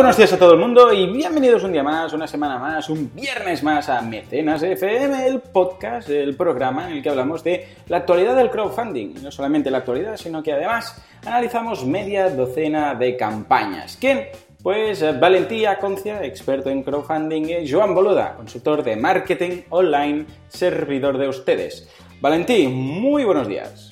Buenos 0.00 0.16
días 0.16 0.32
a 0.32 0.38
todo 0.38 0.54
el 0.54 0.58
mundo 0.58 0.90
y 0.94 1.12
bienvenidos 1.12 1.62
un 1.62 1.72
día 1.72 1.82
más, 1.82 2.14
una 2.14 2.26
semana 2.26 2.58
más, 2.58 2.88
un 2.88 3.14
viernes 3.14 3.62
más 3.62 3.86
a 3.90 4.00
Mecenas 4.00 4.62
FM, 4.62 5.26
el 5.26 5.40
podcast, 5.40 6.08
el 6.08 6.34
programa 6.36 6.86
en 6.86 6.96
el 6.96 7.02
que 7.02 7.10
hablamos 7.10 7.44
de 7.44 7.68
la 7.86 7.98
actualidad 7.98 8.34
del 8.34 8.48
crowdfunding. 8.48 9.22
No 9.22 9.30
solamente 9.30 9.70
la 9.70 9.76
actualidad, 9.76 10.16
sino 10.16 10.42
que 10.42 10.54
además 10.54 10.96
analizamos 11.26 11.84
media 11.84 12.30
docena 12.30 12.94
de 12.94 13.14
campañas. 13.18 13.98
¿Quién? 14.00 14.28
Pues 14.62 15.02
eh, 15.02 15.12
Valentía 15.12 15.78
Concia, 15.78 16.24
experto 16.24 16.70
en 16.70 16.82
crowdfunding, 16.82 17.50
y 17.50 17.70
Joan 17.70 17.94
Boluda, 17.94 18.36
consultor 18.36 18.82
de 18.82 18.96
marketing 18.96 19.64
online, 19.68 20.24
servidor 20.48 21.18
de 21.18 21.28
ustedes. 21.28 21.90
Valentí, 22.22 22.68
muy 22.68 23.24
buenos 23.24 23.46
días 23.46 23.89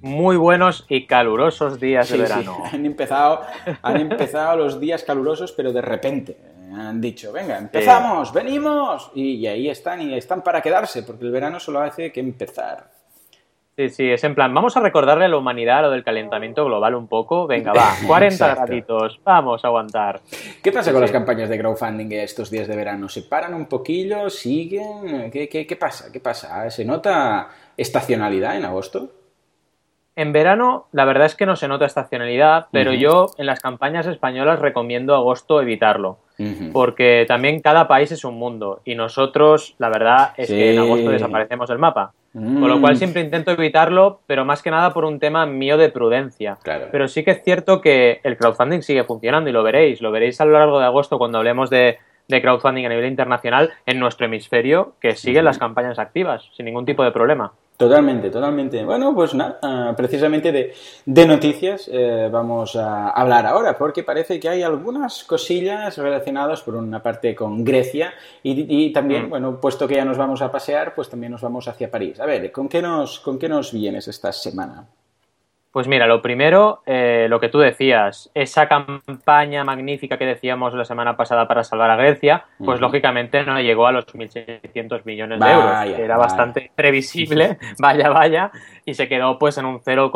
muy 0.00 0.36
buenos 0.36 0.84
y 0.88 1.06
calurosos 1.06 1.80
días 1.80 2.08
de 2.10 2.18
verano. 2.18 2.56
Sí. 2.70 2.70
Han, 2.76 2.86
empezado, 2.86 3.42
han 3.82 4.00
empezado 4.00 4.56
los 4.56 4.80
días 4.80 5.02
calurosos, 5.04 5.52
pero 5.52 5.72
de 5.72 5.82
repente 5.82 6.36
han 6.74 7.00
dicho, 7.00 7.32
venga, 7.32 7.58
empezamos, 7.58 8.32
venimos. 8.32 9.10
Y, 9.14 9.46
ahí 9.46 9.68
están, 9.68 10.02
y 10.02 10.14
están 10.14 10.42
para 10.42 10.60
quedarse, 10.60 11.02
porque 11.02 11.24
el 11.24 11.30
verano 11.30 11.58
solo 11.58 11.80
hace 11.80 12.12
que 12.12 12.20
empezar. 12.20 12.90
Sí, 13.76 13.90
sí, 13.90 14.10
es 14.10 14.24
en 14.24 14.34
plan, 14.34 14.52
vamos 14.52 14.76
a 14.76 14.80
recordarle 14.80 15.26
a 15.26 15.28
la 15.28 15.36
humanidad 15.36 15.82
lo 15.82 15.90
del 15.90 16.02
calentamiento 16.02 16.64
global 16.64 16.96
un 16.96 17.06
poco. 17.06 17.46
Venga, 17.46 17.72
va, 17.72 17.94
40 18.06 18.54
graditos, 18.54 19.20
vamos 19.24 19.64
a 19.64 19.68
aguantar. 19.68 20.20
¿Qué 20.62 20.72
pasa 20.72 20.92
con 20.92 21.00
las 21.00 21.12
campañas 21.12 21.48
de 21.48 21.58
crowdfunding 21.58 22.10
estos 22.12 22.50
días 22.50 22.66
de 22.66 22.74
verano? 22.74 23.08
¿Se 23.08 23.22
paran 23.22 23.54
un 23.54 23.66
poquillo? 23.66 24.28
¿Siguen? 24.30 25.30
¿Qué, 25.30 25.48
qué, 25.48 25.66
qué 25.66 25.76
pasa? 25.76 26.10
¿Qué 26.12 26.18
pasa? 26.18 26.68
¿Se 26.70 26.84
nota 26.84 27.48
estacionalidad 27.76 28.56
en 28.56 28.64
agosto? 28.64 29.17
En 30.18 30.32
verano, 30.32 30.88
la 30.90 31.04
verdad 31.04 31.26
es 31.26 31.36
que 31.36 31.46
no 31.46 31.54
se 31.54 31.68
nota 31.68 31.86
estacionalidad, 31.86 32.66
pero 32.72 32.92
yo 32.92 33.26
en 33.38 33.46
las 33.46 33.60
campañas 33.60 34.04
españolas 34.08 34.58
recomiendo 34.58 35.14
agosto 35.14 35.62
evitarlo, 35.62 36.18
porque 36.72 37.24
también 37.28 37.60
cada 37.60 37.86
país 37.86 38.10
es 38.10 38.24
un 38.24 38.34
mundo 38.34 38.80
y 38.84 38.96
nosotros, 38.96 39.76
la 39.78 39.88
verdad 39.88 40.32
es 40.36 40.48
que 40.48 40.72
en 40.72 40.80
agosto 40.80 41.10
desaparecemos 41.10 41.68
del 41.68 41.78
mapa. 41.78 42.14
Con 42.32 42.66
lo 42.66 42.80
cual 42.80 42.94
mm. 42.94 42.96
siempre 42.96 43.22
intento 43.22 43.52
evitarlo, 43.52 44.18
pero 44.26 44.44
más 44.44 44.60
que 44.60 44.72
nada 44.72 44.92
por 44.92 45.04
un 45.04 45.20
tema 45.20 45.46
mío 45.46 45.76
de 45.76 45.88
prudencia. 45.88 46.58
Pero 46.90 47.06
sí 47.06 47.22
que 47.22 47.30
es 47.30 47.44
cierto 47.44 47.80
que 47.80 48.20
el 48.24 48.36
crowdfunding 48.36 48.82
sigue 48.82 49.04
funcionando 49.04 49.48
y 49.48 49.52
lo 49.52 49.62
veréis. 49.62 50.02
Lo 50.02 50.10
veréis 50.10 50.40
a 50.40 50.44
lo 50.44 50.58
largo 50.58 50.80
de 50.80 50.86
agosto 50.86 51.18
cuando 51.18 51.38
hablemos 51.38 51.70
de, 51.70 51.98
crowdfunding 52.28 52.86
a 52.86 52.88
nivel 52.88 53.06
internacional 53.06 53.70
en 53.86 54.00
nuestro 54.00 54.26
hemisferio, 54.26 54.94
que 55.00 55.14
siguen 55.14 55.44
las 55.44 55.58
campañas 55.58 56.00
activas 56.00 56.50
sin 56.56 56.66
ningún 56.66 56.84
tipo 56.84 57.04
de 57.04 57.12
problema. 57.12 57.52
Totalmente, 57.78 58.28
totalmente. 58.28 58.84
Bueno, 58.84 59.14
pues 59.14 59.34
nada, 59.34 59.60
ah, 59.62 59.94
precisamente 59.96 60.50
de, 60.50 61.26
noticias 61.26 61.88
eh, 61.92 62.28
vamos 62.28 62.74
a 62.74 63.10
hablar 63.10 63.46
ahora, 63.46 63.78
porque 63.78 64.02
parece 64.02 64.40
que 64.40 64.48
hay 64.48 64.64
algunas 64.64 65.22
cosillas 65.22 65.96
relacionadas 65.96 66.60
por 66.62 66.74
una 66.74 67.00
parte 67.00 67.36
con 67.36 67.62
Grecia 67.62 68.12
y, 68.42 68.92
también, 68.92 69.26
mm. 69.26 69.30
bueno, 69.30 69.60
puesto 69.60 69.86
que 69.86 69.94
ya 69.94 70.04
nos 70.04 70.18
vamos 70.18 70.42
a 70.42 70.50
pasear, 70.50 70.92
pues 70.92 71.08
también 71.08 71.30
nos 71.30 71.42
vamos 71.42 71.68
hacia 71.68 71.88
París. 71.88 72.18
A 72.18 72.26
ver, 72.26 72.50
¿con 72.50 72.68
qué 72.68 72.82
nos, 72.82 73.20
con 73.20 73.38
qué 73.38 73.48
nos 73.48 73.72
vienes 73.72 74.08
esta 74.08 74.32
semana? 74.32 74.84
Pues 75.70 75.86
mira, 75.86 76.06
lo 76.06 76.22
primero, 76.22 76.82
eh, 76.86 77.26
lo 77.28 77.40
que 77.40 77.50
tú 77.50 77.58
decías, 77.58 78.30
esa 78.32 78.68
campaña 78.68 79.64
magnífica 79.64 80.16
que 80.16 80.24
decíamos 80.24 80.72
la 80.72 80.86
semana 80.86 81.14
pasada 81.14 81.46
para 81.46 81.62
salvar 81.62 81.90
a 81.90 81.96
Grecia, 81.96 82.46
pues 82.64 82.80
lógicamente 82.80 83.44
no 83.44 83.60
llegó 83.60 83.86
a 83.86 83.92
los 83.92 84.06
1.600 84.06 85.04
millones 85.04 85.38
de 85.38 85.50
euros. 85.50 86.00
Era 86.00 86.16
bastante 86.16 86.70
previsible, 86.74 87.58
vaya, 87.78 88.08
vaya, 88.08 88.50
y 88.86 88.94
se 88.94 89.08
quedó 89.08 89.38
pues 89.38 89.58
en 89.58 89.66
un 89.66 89.80
0, 89.84 90.10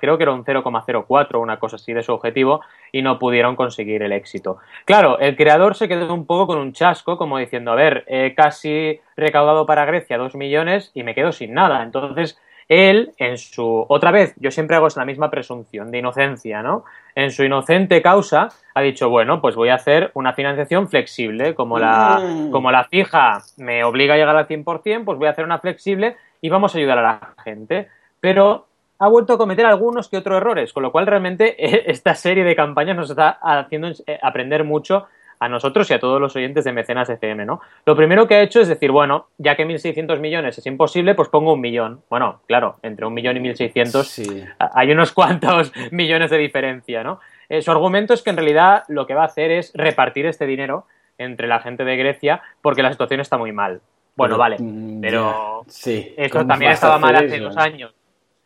creo 0.00 0.16
que 0.16 0.22
era 0.22 0.32
un 0.32 0.44
0,04, 0.44 1.40
una 1.40 1.58
cosa 1.58 1.76
así 1.76 1.92
de 1.92 2.04
su 2.04 2.12
objetivo, 2.12 2.60
y 2.92 3.02
no 3.02 3.18
pudieron 3.18 3.56
conseguir 3.56 4.04
el 4.04 4.12
éxito. 4.12 4.58
Claro, 4.84 5.18
el 5.18 5.34
creador 5.34 5.74
se 5.74 5.88
quedó 5.88 6.14
un 6.14 6.26
poco 6.26 6.46
con 6.46 6.58
un 6.58 6.72
chasco, 6.72 7.18
como 7.18 7.38
diciendo, 7.38 7.72
a 7.72 7.74
ver, 7.74 8.04
he 8.06 8.34
casi 8.36 9.00
recaudado 9.16 9.66
para 9.66 9.84
Grecia 9.84 10.16
2 10.16 10.36
millones 10.36 10.92
y 10.94 11.02
me 11.02 11.16
quedo 11.16 11.32
sin 11.32 11.54
nada. 11.54 11.82
Entonces, 11.82 12.38
él, 12.72 13.12
en 13.18 13.38
su. 13.38 13.84
Otra 13.88 14.10
vez, 14.10 14.34
yo 14.38 14.50
siempre 14.50 14.76
hago 14.76 14.88
la 14.96 15.04
misma 15.04 15.30
presunción 15.30 15.90
de 15.90 15.98
inocencia, 15.98 16.62
¿no? 16.62 16.84
En 17.14 17.30
su 17.30 17.44
inocente 17.44 18.00
causa, 18.00 18.48
ha 18.74 18.80
dicho, 18.80 19.10
bueno, 19.10 19.40
pues 19.40 19.54
voy 19.56 19.68
a 19.68 19.74
hacer 19.74 20.10
una 20.14 20.32
financiación 20.32 20.88
flexible. 20.88 21.54
Como 21.54 21.78
la, 21.78 22.20
mm. 22.20 22.50
como 22.50 22.70
la 22.70 22.84
fija 22.84 23.40
me 23.58 23.84
obliga 23.84 24.14
a 24.14 24.16
llegar 24.16 24.36
al 24.36 24.48
100%, 24.48 25.04
pues 25.04 25.18
voy 25.18 25.26
a 25.26 25.30
hacer 25.30 25.44
una 25.44 25.58
flexible 25.58 26.16
y 26.40 26.48
vamos 26.48 26.74
a 26.74 26.78
ayudar 26.78 26.98
a 26.98 27.02
la 27.02 27.34
gente. 27.44 27.88
Pero 28.20 28.66
ha 28.98 29.08
vuelto 29.08 29.32
a 29.32 29.38
cometer 29.38 29.66
algunos 29.66 30.08
que 30.08 30.16
otros 30.16 30.36
errores, 30.36 30.72
con 30.72 30.84
lo 30.84 30.92
cual 30.92 31.06
realmente 31.06 31.56
esta 31.90 32.14
serie 32.14 32.44
de 32.44 32.56
campañas 32.56 32.96
nos 32.96 33.10
está 33.10 33.38
haciendo 33.42 33.88
eh, 34.06 34.18
aprender 34.22 34.64
mucho 34.64 35.06
a 35.42 35.48
nosotros 35.48 35.90
y 35.90 35.94
a 35.94 35.98
todos 35.98 36.20
los 36.20 36.36
oyentes 36.36 36.62
de 36.62 36.72
Mecenas 36.72 37.10
FM, 37.10 37.44
¿no? 37.44 37.60
Lo 37.84 37.96
primero 37.96 38.28
que 38.28 38.36
ha 38.36 38.42
hecho 38.42 38.60
es 38.60 38.68
decir, 38.68 38.92
bueno, 38.92 39.26
ya 39.38 39.56
que 39.56 39.66
1.600 39.66 40.20
millones 40.20 40.56
es 40.56 40.64
imposible, 40.66 41.16
pues 41.16 41.28
pongo 41.28 41.54
un 41.54 41.60
millón. 41.60 42.00
Bueno, 42.08 42.42
claro, 42.46 42.76
entre 42.82 43.06
un 43.06 43.12
millón 43.12 43.36
y 43.36 43.40
1.600 43.40 44.54
hay 44.58 44.92
unos 44.92 45.10
cuantos 45.10 45.72
millones 45.90 46.30
de 46.30 46.38
diferencia, 46.38 47.02
¿no? 47.02 47.18
Eh, 47.48 47.60
su 47.60 47.72
argumento 47.72 48.14
es 48.14 48.22
que 48.22 48.30
en 48.30 48.36
realidad 48.36 48.84
lo 48.86 49.04
que 49.04 49.14
va 49.14 49.22
a 49.22 49.26
hacer 49.26 49.50
es 49.50 49.72
repartir 49.74 50.26
este 50.26 50.46
dinero 50.46 50.86
entre 51.18 51.48
la 51.48 51.58
gente 51.58 51.84
de 51.84 51.96
Grecia 51.96 52.40
porque 52.60 52.84
la 52.84 52.92
situación 52.92 53.18
está 53.18 53.36
muy 53.36 53.50
mal. 53.50 53.80
Bueno, 54.14 54.38
vale, 54.38 54.58
mm, 54.60 55.00
pero 55.00 55.64
sí. 55.66 56.14
esto 56.16 56.46
también 56.46 56.70
estaba 56.70 57.00
mal 57.00 57.16
hace 57.16 57.40
dos 57.40 57.56
años. 57.56 57.92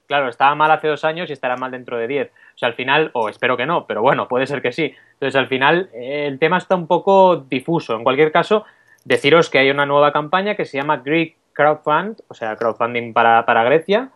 Claro, 0.06 0.28
estaba 0.30 0.54
mal 0.54 0.70
hace 0.70 0.88
dos 0.88 1.04
años 1.04 1.28
y 1.28 1.34
estará 1.34 1.56
mal 1.56 1.72
dentro 1.72 1.98
de 1.98 2.06
diez. 2.06 2.30
O 2.56 2.58
sea, 2.58 2.68
al 2.68 2.74
final, 2.74 3.10
o 3.12 3.28
espero 3.28 3.56
que 3.58 3.66
no, 3.66 3.86
pero 3.86 4.00
bueno, 4.00 4.28
puede 4.28 4.46
ser 4.46 4.62
que 4.62 4.72
sí. 4.72 4.94
Entonces, 5.12 5.36
al 5.36 5.46
final, 5.46 5.90
el 5.92 6.38
tema 6.38 6.56
está 6.56 6.74
un 6.74 6.86
poco 6.86 7.36
difuso. 7.36 7.94
En 7.94 8.02
cualquier 8.02 8.32
caso, 8.32 8.64
deciros 9.04 9.50
que 9.50 9.58
hay 9.58 9.68
una 9.70 9.84
nueva 9.84 10.10
campaña 10.10 10.54
que 10.54 10.64
se 10.64 10.78
llama 10.78 11.02
Greek 11.04 11.36
Crowdfund, 11.52 12.22
o 12.28 12.34
sea, 12.34 12.56
crowdfunding 12.56 13.12
para, 13.12 13.44
Grecia, 13.64 14.08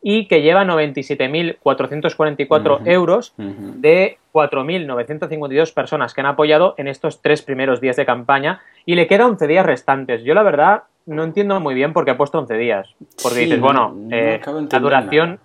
y 0.00 0.28
que 0.28 0.42
lleva 0.42 0.64
97.444 0.64 2.86
euros 2.86 3.34
de 3.36 4.18
4.952 4.32 5.74
personas 5.74 6.14
que 6.14 6.20
han 6.20 6.28
apoyado 6.28 6.76
en 6.78 6.86
estos 6.86 7.20
tres 7.20 7.42
primeros 7.42 7.80
días 7.80 7.96
de 7.96 8.06
campaña 8.06 8.60
y 8.86 8.94
le 8.94 9.08
quedan 9.08 9.30
11 9.30 9.48
días 9.48 9.66
restantes. 9.66 10.22
Yo 10.22 10.34
la 10.34 10.44
verdad 10.44 10.84
no 11.04 11.24
entiendo 11.24 11.58
muy 11.58 11.74
bien 11.74 11.92
por 11.92 12.04
qué 12.04 12.12
ha 12.12 12.16
puesto 12.16 12.38
11 12.38 12.54
días. 12.58 12.94
Porque 13.20 13.40
dices, 13.40 13.60
bueno, 13.60 13.96
eh, 14.12 14.40
la 14.70 14.78
duración... 14.78 15.40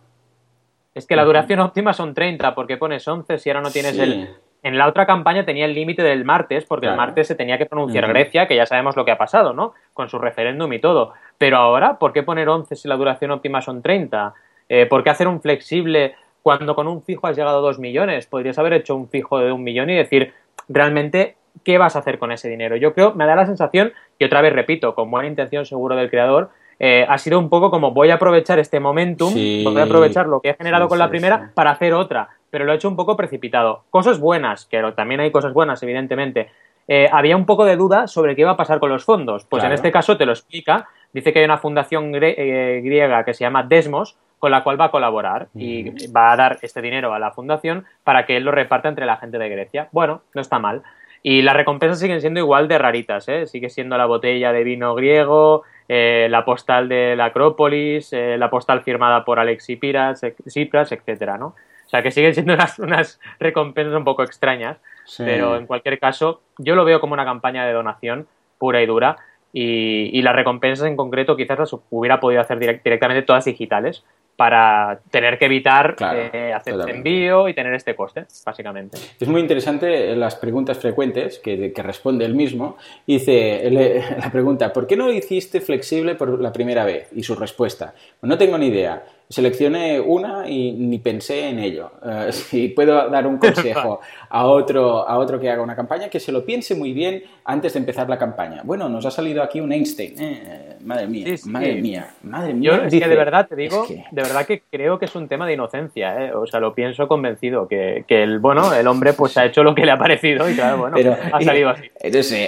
Es 0.96 1.08
que 1.08 1.16
la 1.16 1.26
duración 1.26 1.60
óptima 1.60 1.94
son 1.94 2.14
30, 2.14 2.54
porque 2.54 2.78
pones 2.78 3.08
11 3.08 3.40
si 3.40 3.50
ahora 3.50 3.62
no 3.62 3.72
tienes 3.72 3.98
el... 3.98 4.30
En 4.62 4.78
la 4.78 4.88
otra 4.88 5.06
campaña 5.06 5.44
tenía 5.44 5.66
el 5.66 5.74
límite 5.74 6.04
del 6.04 6.24
martes, 6.24 6.64
porque 6.64 6.88
el 6.88 6.96
martes 6.96 7.28
se 7.28 7.36
tenía 7.36 7.58
que 7.58 7.66
pronunciar 7.66 8.08
Grecia, 8.08 8.48
que 8.48 8.56
ya 8.56 8.66
sabemos 8.66 8.96
lo 8.96 9.04
que 9.04 9.12
ha 9.12 9.18
pasado, 9.18 9.52
¿no? 9.52 9.74
Con 9.94 10.08
su 10.08 10.20
referéndum 10.20 10.72
y 10.72 10.80
todo. 10.80 11.12
Pero 11.38 11.58
ahora, 11.58 12.00
¿por 12.00 12.14
qué 12.14 12.24
poner 12.24 12.48
11 12.48 12.78
si 12.78 12.88
la 12.88 12.96
duración 12.96 13.32
óptima 13.32 13.62
son 13.62 13.82
30? 13.82 14.34
Eh, 14.70 14.86
¿Por 14.86 15.04
qué 15.04 15.10
hacer 15.10 15.28
un 15.28 15.42
flexible 15.42 16.16
cuando 16.42 16.76
con 16.76 16.88
un 16.88 17.04
fijo 17.04 17.28
has 17.28 17.36
llegado 17.36 17.58
a 17.58 17.62
2 17.62 17.80
millones? 17.80 18.26
Podrías 18.26 18.58
haber 18.58 18.72
hecho 18.72 18.96
un 18.96 19.10
fijo 19.10 19.38
de 19.40 19.52
un 19.52 19.64
millón 19.64 19.90
y 19.90 19.98
decir, 19.98 20.34
realmente, 20.70 21.36
¿qué 21.66 21.78
vas 21.78 21.98
a 21.98 22.00
hacer 22.00 22.18
con 22.18 22.32
ese 22.32 22.48
dinero? 22.48 22.78
Yo 22.78 22.94
creo, 22.94 23.14
me 23.16 23.26
da 23.26 23.36
la 23.36 23.46
sensación, 23.46 23.92
y 24.18 24.24
otra 24.24 24.42
vez 24.42 24.54
repito, 24.54 24.96
con 24.96 25.12
buena 25.12 25.28
intención 25.28 25.66
seguro 25.66 25.98
del 25.98 26.10
creador, 26.10 26.52
eh, 26.86 27.06
ha 27.08 27.18
sido 27.18 27.40
un 27.40 27.48
poco 27.48 27.72
como 27.72 27.92
voy 27.92 28.10
a 28.10 28.16
aprovechar 28.16 28.60
este 28.60 28.82
momentum, 28.82 29.34
voy 29.34 29.80
a 29.80 29.84
aprovechar 29.84 30.28
lo 30.28 30.42
que 30.42 30.50
he 30.50 30.54
generado 30.54 30.90
con 30.90 31.00
la 31.00 31.08
primera 31.08 31.52
para 31.54 31.72
hacer 31.72 31.94
otra, 31.94 32.28
pero 32.50 32.66
lo 32.66 32.74
he 32.74 32.76
hecho 32.76 32.90
un 32.90 32.98
poco 32.98 33.16
precipitado. 33.16 33.86
Cosas 33.90 34.20
buenas, 34.20 34.66
que 34.66 34.84
también 34.94 35.22
hay 35.22 35.32
cosas 35.32 35.54
buenas, 35.54 35.82
evidentemente. 35.82 36.50
Eh, 36.90 37.08
había 37.10 37.38
un 37.38 37.46
poco 37.46 37.64
de 37.64 37.78
duda 37.78 38.08
sobre 38.08 38.36
qué 38.36 38.42
iba 38.42 38.52
a 38.52 38.58
pasar 38.58 38.82
con 38.82 38.90
los 38.90 39.06
fondos. 39.06 39.46
Pues 39.46 39.64
en 39.64 39.72
este 39.72 39.94
caso 39.94 40.18
te 40.18 40.26
lo 40.26 40.34
explica. 40.34 40.90
Dice 41.14 41.32
que 41.32 41.40
hay 41.40 41.46
una 41.46 41.58
fundación 41.58 42.12
eh, 42.16 42.82
griega 42.84 43.24
que 43.24 43.34
se 43.34 43.46
llama 43.46 43.64
Desmos, 43.64 44.18
con 44.38 44.52
la 44.52 44.62
cual 44.62 44.78
va 44.78 44.86
a 44.86 44.92
colaborar 44.92 45.48
y 45.56 45.90
va 46.12 46.34
a 46.34 46.36
dar 46.36 46.60
este 46.64 46.82
dinero 46.82 47.14
a 47.14 47.20
la 47.20 47.32
fundación 47.32 47.86
para 48.04 48.26
que 48.26 48.36
él 48.36 48.44
lo 48.44 48.52
reparta 48.52 48.90
entre 48.90 49.06
la 49.06 49.16
gente 49.16 49.38
de 49.38 49.48
Grecia. 49.48 49.88
Bueno, 49.94 50.24
no 50.34 50.42
está 50.42 50.60
mal. 50.60 50.84
Y 51.22 51.44
las 51.44 51.56
recompensas 51.56 52.00
siguen 52.02 52.20
siendo 52.20 52.42
igual 52.42 52.68
de 52.68 52.78
raritas, 52.78 53.30
¿eh? 53.30 53.48
Sigue 53.48 53.70
siendo 53.70 53.98
la 53.98 54.06
botella 54.06 54.52
de 54.52 54.66
vino 54.66 54.94
griego, 54.96 55.64
eh, 55.88 56.28
la 56.30 56.46
postal 56.46 56.88
de 56.90 57.16
la 57.16 57.26
Acrópolis, 57.26 58.14
eh, 58.14 58.38
la 58.38 58.50
postal 58.50 58.84
firmada 58.84 59.26
por 59.26 59.40
Alexi 59.40 59.76
Piras, 59.76 60.22
Cipras, 60.48 60.92
etcétera, 60.92 61.38
¿no? 61.38 61.48
O 61.48 61.90
sea 61.90 62.02
que 62.02 62.12
siguen 62.12 62.34
siendo 62.34 62.54
unas, 62.80 63.20
recompensas 63.40 63.96
un 63.96 64.04
poco 64.04 64.24
extrañas, 64.24 64.78
pero 65.18 65.58
en 65.58 65.68
cualquier 65.68 66.00
caso 66.00 66.42
yo 66.58 66.76
lo 66.76 66.86
veo 66.86 67.00
como 67.00 67.14
una 67.14 67.26
campaña 67.26 67.66
de 67.66 67.74
donación 67.74 68.28
pura 68.58 68.82
y 68.82 68.86
dura 68.86 69.18
y, 69.52 70.10
y 70.18 70.22
las 70.22 70.36
recompensas 70.36 70.88
en 70.88 70.96
concreto 70.96 71.36
quizás 71.36 71.60
las 71.60 71.76
hubiera 71.90 72.20
podido 72.20 72.42
hacer 72.42 72.58
directamente 72.58 73.22
todas 73.22 73.46
digitales, 73.46 74.04
para 74.36 75.00
tener 75.12 75.38
que 75.38 75.46
evitar 75.46 75.96
eh, 76.16 76.52
hacer 76.54 76.80
este 76.80 76.92
envío 76.92 77.48
y 77.48 77.54
tener 77.54 77.74
este 77.74 77.96
coste, 77.96 78.26
básicamente. 78.46 78.98
Es 79.20 79.28
muy 79.28 79.42
interesante 79.42 80.16
las 80.16 80.36
preguntas 80.36 80.78
frecuentes 80.78 81.40
que, 81.40 81.72
responde 81.84 82.26
él 82.26 82.34
mismo. 82.34 82.78
Dice 83.06 83.70
la 84.20 84.32
pregunta, 84.32 84.74
¿por 84.74 84.88
qué 84.88 84.96
no 84.96 85.06
lo 85.06 85.14
hiciste 85.14 85.62
flexible 85.62 86.16
por 86.16 86.42
la 86.42 86.52
primera 86.52 86.86
vez? 86.86 87.10
Y 87.14 87.24
su 87.24 87.36
respuesta, 87.36 87.94
pues 88.20 88.30
no 88.30 88.38
tengo 88.38 88.58
ni 88.58 88.68
idea. 88.68 89.04
Seleccioné 89.30 90.00
una 90.00 90.50
y 90.50 90.72
ni 90.74 91.00
pensé 91.00 91.50
en 91.50 91.60
ello. 91.60 91.92
Eh, 92.06 92.32
si 92.32 92.70
puedo 92.70 93.10
dar 93.10 93.28
un 93.28 93.38
consejo 93.38 94.02
a 94.30 94.46
otro, 94.46 95.08
a 95.08 95.18
otro 95.18 95.40
que 95.40 95.50
haga 95.50 95.62
una 95.62 95.76
campaña, 95.76 96.10
que 96.10 96.20
se 96.20 96.32
lo 96.32 96.46
piense 96.46 96.76
muy 96.76 96.94
bien 96.94 97.24
antes 97.46 97.74
de 97.74 97.80
empezar 97.80 98.10
la 98.10 98.18
campaña. 98.18 98.62
Bueno, 98.64 98.90
nos 98.90 99.06
ha 99.06 99.12
salido 99.12 99.44
aquí 99.44 99.60
un 99.60 99.72
Einstein. 99.72 100.16
Eh, 100.18 100.78
madre 100.82 101.08
mía, 101.08 101.36
madre 101.46 101.82
mía, 101.82 102.10
madre 102.24 102.54
mía. 102.54 102.72
Yo 102.72 102.84
es 102.84 102.94
que 102.94 103.08
de 103.08 103.16
verdad 103.16 103.48
te 103.48 103.56
digo, 103.56 103.86
de 103.88 104.22
verdad 104.22 104.46
que 104.46 104.64
creo 104.70 105.00
que 105.00 105.06
es 105.06 105.16
un 105.16 105.28
tema 105.28 105.46
de 105.48 105.54
inocencia. 105.54 106.26
¿eh? 106.26 106.34
O 106.34 106.46
sea, 106.46 106.60
lo 106.60 106.74
pienso 106.74 107.08
convencido 107.08 107.68
que, 107.68 108.06
que, 108.08 108.24
el, 108.24 108.40
bueno, 108.40 108.74
el 108.74 108.88
hombre 108.88 109.14
pues 109.14 109.38
ha 109.38 109.46
hecho 109.46 109.64
lo 109.64 109.76
que 109.76 109.86
le 109.86 109.92
ha 109.92 109.98
parecido 109.98 110.50
y 110.50 110.56
claro, 110.56 110.78
bueno, 110.78 111.16
ha 111.32 111.42
salido 111.42 111.70
así. 111.70 111.90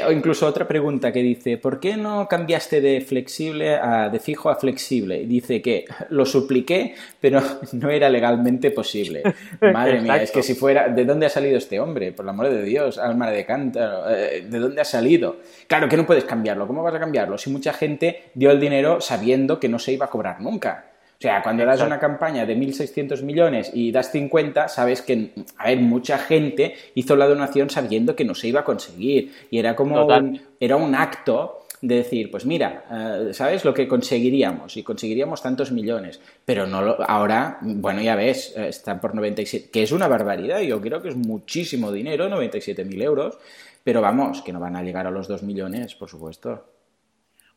o 0.08 0.12
incluso 0.12 0.48
otra 0.48 0.68
pregunta 0.68 1.12
que 1.12 1.22
dice, 1.22 1.58
¿por 1.58 1.80
qué 1.80 1.98
no 1.98 2.28
cambiaste 2.28 2.82
de 2.82 3.02
flexible 3.02 3.76
a, 3.76 4.10
de 4.10 4.20
fijo 4.20 4.50
a 4.50 4.56
flexible? 4.56 5.26
Dice 5.26 5.62
que 5.62 5.86
lo 6.10 6.26
pero 7.20 7.42
no 7.74 7.90
era 7.90 8.10
legalmente 8.10 8.72
posible. 8.72 9.24
Madre 9.62 10.02
mía, 10.02 10.22
es 10.22 10.32
que 10.32 10.44
si 10.44 10.56
fuera, 10.56 10.90
¿de 10.90 11.06
dónde 11.06 11.26
ha 11.26 11.30
salido 11.30 11.58
este 11.58 11.80
hombre? 11.80 12.12
Por 12.12 12.26
el 12.26 12.30
amor 12.30 12.50
de 12.50 12.64
Dios, 12.64 12.98
alma 12.98 13.30
de 13.32 13.46
cántaro, 13.46 14.10
eh, 14.10 14.46
¿de 14.50 14.60
dónde 14.60 14.82
ha 14.82 14.86
salido? 14.86 15.38
Claro 15.68 15.88
que 15.88 15.98
no 15.98 16.06
puedes 16.06 16.26
cambiarlo, 16.26 16.68
¿cómo 16.68 16.84
vas 16.84 16.96
a 16.96 17.00
cambiarlo? 17.00 17.38
Si 17.38 17.50
mucha 17.50 17.74
gente 17.74 18.32
dio 18.34 18.52
el 18.52 18.60
dinero 18.60 19.02
sabiendo 19.02 19.60
que 19.60 19.70
no 19.70 19.80
se 19.80 19.94
iba 19.94 20.06
a 20.06 20.10
cobrar 20.10 20.42
nunca. 20.42 20.86
O 21.18 21.22
sea, 21.22 21.42
cuando 21.42 21.66
das 21.66 21.82
una 21.82 21.98
campaña 21.98 22.46
de 22.46 22.58
1.600 22.58 23.24
millones 23.24 23.72
y 23.74 23.92
das 23.92 24.12
50, 24.12 24.68
sabes 24.68 25.02
que, 25.02 25.32
a 25.58 25.68
ver, 25.68 25.80
mucha 25.80 26.18
gente 26.18 26.76
hizo 26.94 27.16
la 27.16 27.26
donación 27.26 27.70
sabiendo 27.70 28.18
que 28.18 28.26
no 28.26 28.36
se 28.36 28.50
iba 28.50 28.60
a 28.60 28.64
conseguir. 28.66 29.34
Y 29.50 29.60
era 29.60 29.78
como 29.78 30.08
era 30.60 30.76
un 30.76 30.94
acto 30.94 31.65
de 31.88 31.98
decir, 31.98 32.32
pues 32.32 32.48
mira, 32.48 32.84
eh, 32.92 33.34
¿sabes 33.34 33.64
lo 33.64 33.74
que 33.74 33.88
conseguiríamos? 33.88 34.76
Y 34.76 34.84
conseguiríamos 34.84 35.44
tantos 35.44 35.72
millones, 35.72 36.20
pero 36.44 36.66
no 36.66 36.82
lo, 36.82 36.98
ahora, 37.08 37.60
bueno, 37.62 38.02
ya 38.02 38.16
ves, 38.16 38.56
eh, 38.58 38.70
está 38.70 39.00
por 39.00 39.14
97, 39.14 39.70
que 39.72 39.84
es 39.84 39.92
una 39.92 40.08
barbaridad, 40.08 40.62
yo 40.62 40.82
creo 40.82 41.02
que 41.02 41.10
es 41.10 41.16
muchísimo 41.16 41.92
dinero, 41.92 42.28
97.000 42.28 43.04
euros, 43.04 43.38
pero 43.84 44.02
vamos, 44.02 44.42
que 44.42 44.52
no 44.52 44.60
van 44.60 44.76
a 44.76 44.82
llegar 44.82 45.06
a 45.06 45.12
los 45.12 45.28
2 45.28 45.44
millones, 45.44 45.94
por 45.94 46.10
supuesto. 46.10 46.66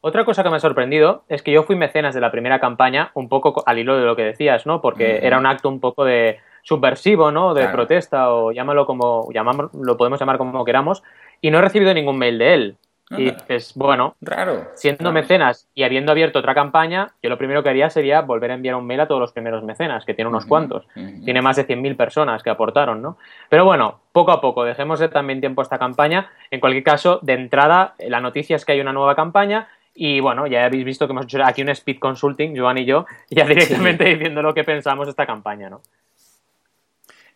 Otra 0.03 0.27
cosa 0.27 0.43
que 0.43 0.51
me 0.51 0.57
ha 0.57 0.61
sorprendido 0.61 1.25
es 1.29 1.43
que 1.43 1.51
yo 1.51 1.63
fui 1.63 1.75
mecenas 1.75 2.15
de 2.15 2.21
la 2.21 2.31
primera 2.31 2.61
campaña, 2.61 3.11
un 3.15 3.31
poco 3.31 3.63
al 3.65 3.79
hilo 3.79 3.97
de 3.97 4.05
lo 4.05 4.15
que 4.15 4.23
decías, 4.23 4.67
¿no? 4.67 4.83
Porque 4.83 5.21
era 5.23 5.39
un 5.39 5.47
acto 5.47 5.71
un 5.71 5.81
poco 5.81 6.05
de 6.05 6.39
subversivo, 6.63 7.33
¿no? 7.33 7.55
De 7.55 7.67
protesta, 7.69 8.33
o 8.33 8.53
llámalo 8.53 8.85
como, 8.85 9.33
llamamos, 9.33 9.73
lo 9.73 9.97
podemos 9.97 10.21
llamar 10.21 10.37
como 10.37 10.65
queramos, 10.67 11.03
y 11.41 11.51
no 11.51 11.59
he 11.59 11.63
recibido 11.63 11.95
ningún 11.95 12.19
mail 12.19 12.39
de 12.39 12.55
él. 12.55 12.77
Y 13.11 13.25
dices, 13.25 13.73
bueno, 13.75 14.17
raro, 14.21 14.69
siendo 14.75 15.13
mecenas 15.13 15.69
y 15.75 15.85
habiendo 15.85 16.13
abierto 16.13 16.41
otra 16.41 16.55
campaña, 16.55 17.15
yo 17.23 17.31
lo 17.31 17.39
primero 17.39 17.63
que 17.63 17.71
haría 17.71 17.89
sería 17.89 18.21
volver 18.21 18.51
a 18.51 18.55
enviar 18.55 18.75
un 18.75 18.87
mail 18.87 19.01
a 19.01 19.09
todos 19.09 19.21
los 19.21 19.33
primeros 19.33 19.65
mecenas, 19.65 20.05
que 20.05 20.15
tiene 20.15 20.29
unos 20.29 20.45
cuantos. 20.45 20.87
Tiene 21.25 21.41
más 21.41 21.57
de 21.57 21.67
100.000 21.67 21.97
personas 21.97 22.43
que 22.43 22.51
aportaron, 22.51 23.01
¿no? 23.01 23.17
Pero 23.49 23.65
bueno, 23.65 24.01
poco 24.13 24.33
a 24.33 24.41
poco, 24.41 24.65
dejemos 24.65 25.01
de 25.01 25.09
también 25.09 25.41
tiempo 25.41 25.63
a 25.63 25.65
esta 25.65 25.79
campaña. 25.79 26.31
En 26.51 26.61
cualquier 26.61 26.85
caso, 26.85 27.19
de 27.23 27.33
entrada, 27.33 27.95
la 27.99 28.21
noticia 28.21 28.57
es 28.57 28.65
que 28.65 28.73
hay 28.73 28.81
una 28.81 28.93
nueva 28.93 29.15
campaña 29.15 29.69
y 30.01 30.21
bueno, 30.21 30.47
ya 30.47 30.65
habéis 30.65 30.85
visto 30.85 31.07
que 31.07 31.13
hemos 31.13 31.25
hecho 31.25 31.43
aquí 31.45 31.63
un 31.63 31.71
speed 31.71 31.99
consulting, 31.99 32.57
Joan 32.57 32.79
y 32.79 32.85
yo, 32.85 33.05
ya 33.31 33.45
directamente 33.45 34.05
diciendo 34.05 34.43
lo 34.43 34.55
que 34.55 34.63
pensamos 34.63 35.07
de 35.07 35.11
esta 35.11 35.27
campaña, 35.27 35.69
¿no? 35.69 35.81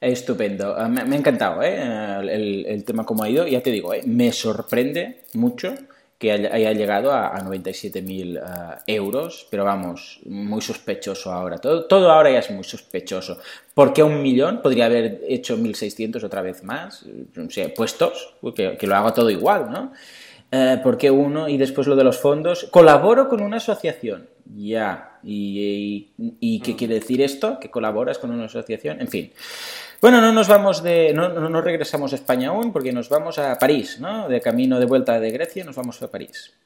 Estupendo. 0.03 0.75
Ah, 0.77 0.89
me, 0.89 1.01
ha 1.01 1.19
encantado 1.19 1.63
¿eh? 1.63 1.81
el, 2.67 2.85
tema 2.85 3.05
como 3.05 3.23
ha 3.23 3.31
ido. 3.31 3.47
Ya 3.47 3.63
te 3.63 3.71
digo, 3.71 3.95
¿eh? 3.95 4.03
me 4.05 4.33
sorprende 4.33 5.23
mucho 5.35 5.75
que 6.19 6.33
haya, 6.33 6.73
llegado 6.73 7.13
a, 7.13 7.39
97.000 7.39 8.41
ah, 8.45 8.79
euros, 8.87 9.47
pero 9.49 9.65
vamos, 9.65 10.19
muy 10.27 10.61
sospechoso 10.61 11.33
ahora. 11.33 11.59
Todo, 11.59 11.85
todo 11.85 12.11
ahora 12.11 12.33
ya 12.33 12.41
es 12.41 12.51
muy 12.51 12.65
sospechoso. 12.65 13.39
¿Por 13.75 13.93
qué 13.93 14.03
un 14.03 14.21
millón? 14.23 14.61
Podría 14.61 14.87
haber 14.87 15.21
hecho 15.29 15.57
1.600 15.57 16.25
otra 16.25 16.43
vez 16.43 16.65
más, 16.65 17.05
o 17.37 17.51
sea, 17.51 17.73
puestos, 17.73 18.35
que, 18.57 18.77
que 18.77 18.87
lo 18.89 18.97
haga 18.97 19.15
todo 19.15 19.31
igual, 19.31 19.71
¿no? 19.71 19.93
Eh, 20.51 20.79
¿Por 20.83 20.99
qué 20.99 21.11
uno? 21.11 21.49
Y 21.49 21.57
después 21.57 21.87
lo 21.87 21.97
de 21.97 22.05
los 22.05 22.19
fondos. 22.19 22.69
Colaboro 22.71 23.29
con 23.29 23.41
una 23.41 23.57
asociación. 23.57 24.29
Ya. 24.55 25.19
¿Y, 25.23 26.11
y 26.41 26.61
qué 26.61 26.75
mm. 26.75 26.77
quiere 26.77 26.95
decir 26.95 27.23
esto? 27.23 27.59
¿Que 27.59 27.71
colaboras 27.71 28.19
con 28.19 28.31
una 28.31 28.45
asociación? 28.45 29.01
En 29.01 29.09
fin. 29.09 29.33
Bueno, 30.03 30.21
no 30.21 30.33
nos 30.33 30.49
vamos 30.49 30.83
de, 30.83 31.13
no, 31.15 31.29
no, 31.29 31.61
regresamos 31.61 32.13
a 32.13 32.17
España 32.17 32.49
aún 32.49 32.73
porque 32.73 32.93
nos 32.93 33.09
vamos 33.09 33.39
a 33.39 33.57
París, 33.57 34.01
¿no? 34.01 34.29
De 34.29 34.41
camino 34.41 34.81
de 34.81 34.87
vuelta 34.87 35.21
de 35.21 35.31
Grecia 35.31 35.65
nos 35.65 35.77
vamos 35.77 36.03
a 36.03 36.11
París. 36.11 36.59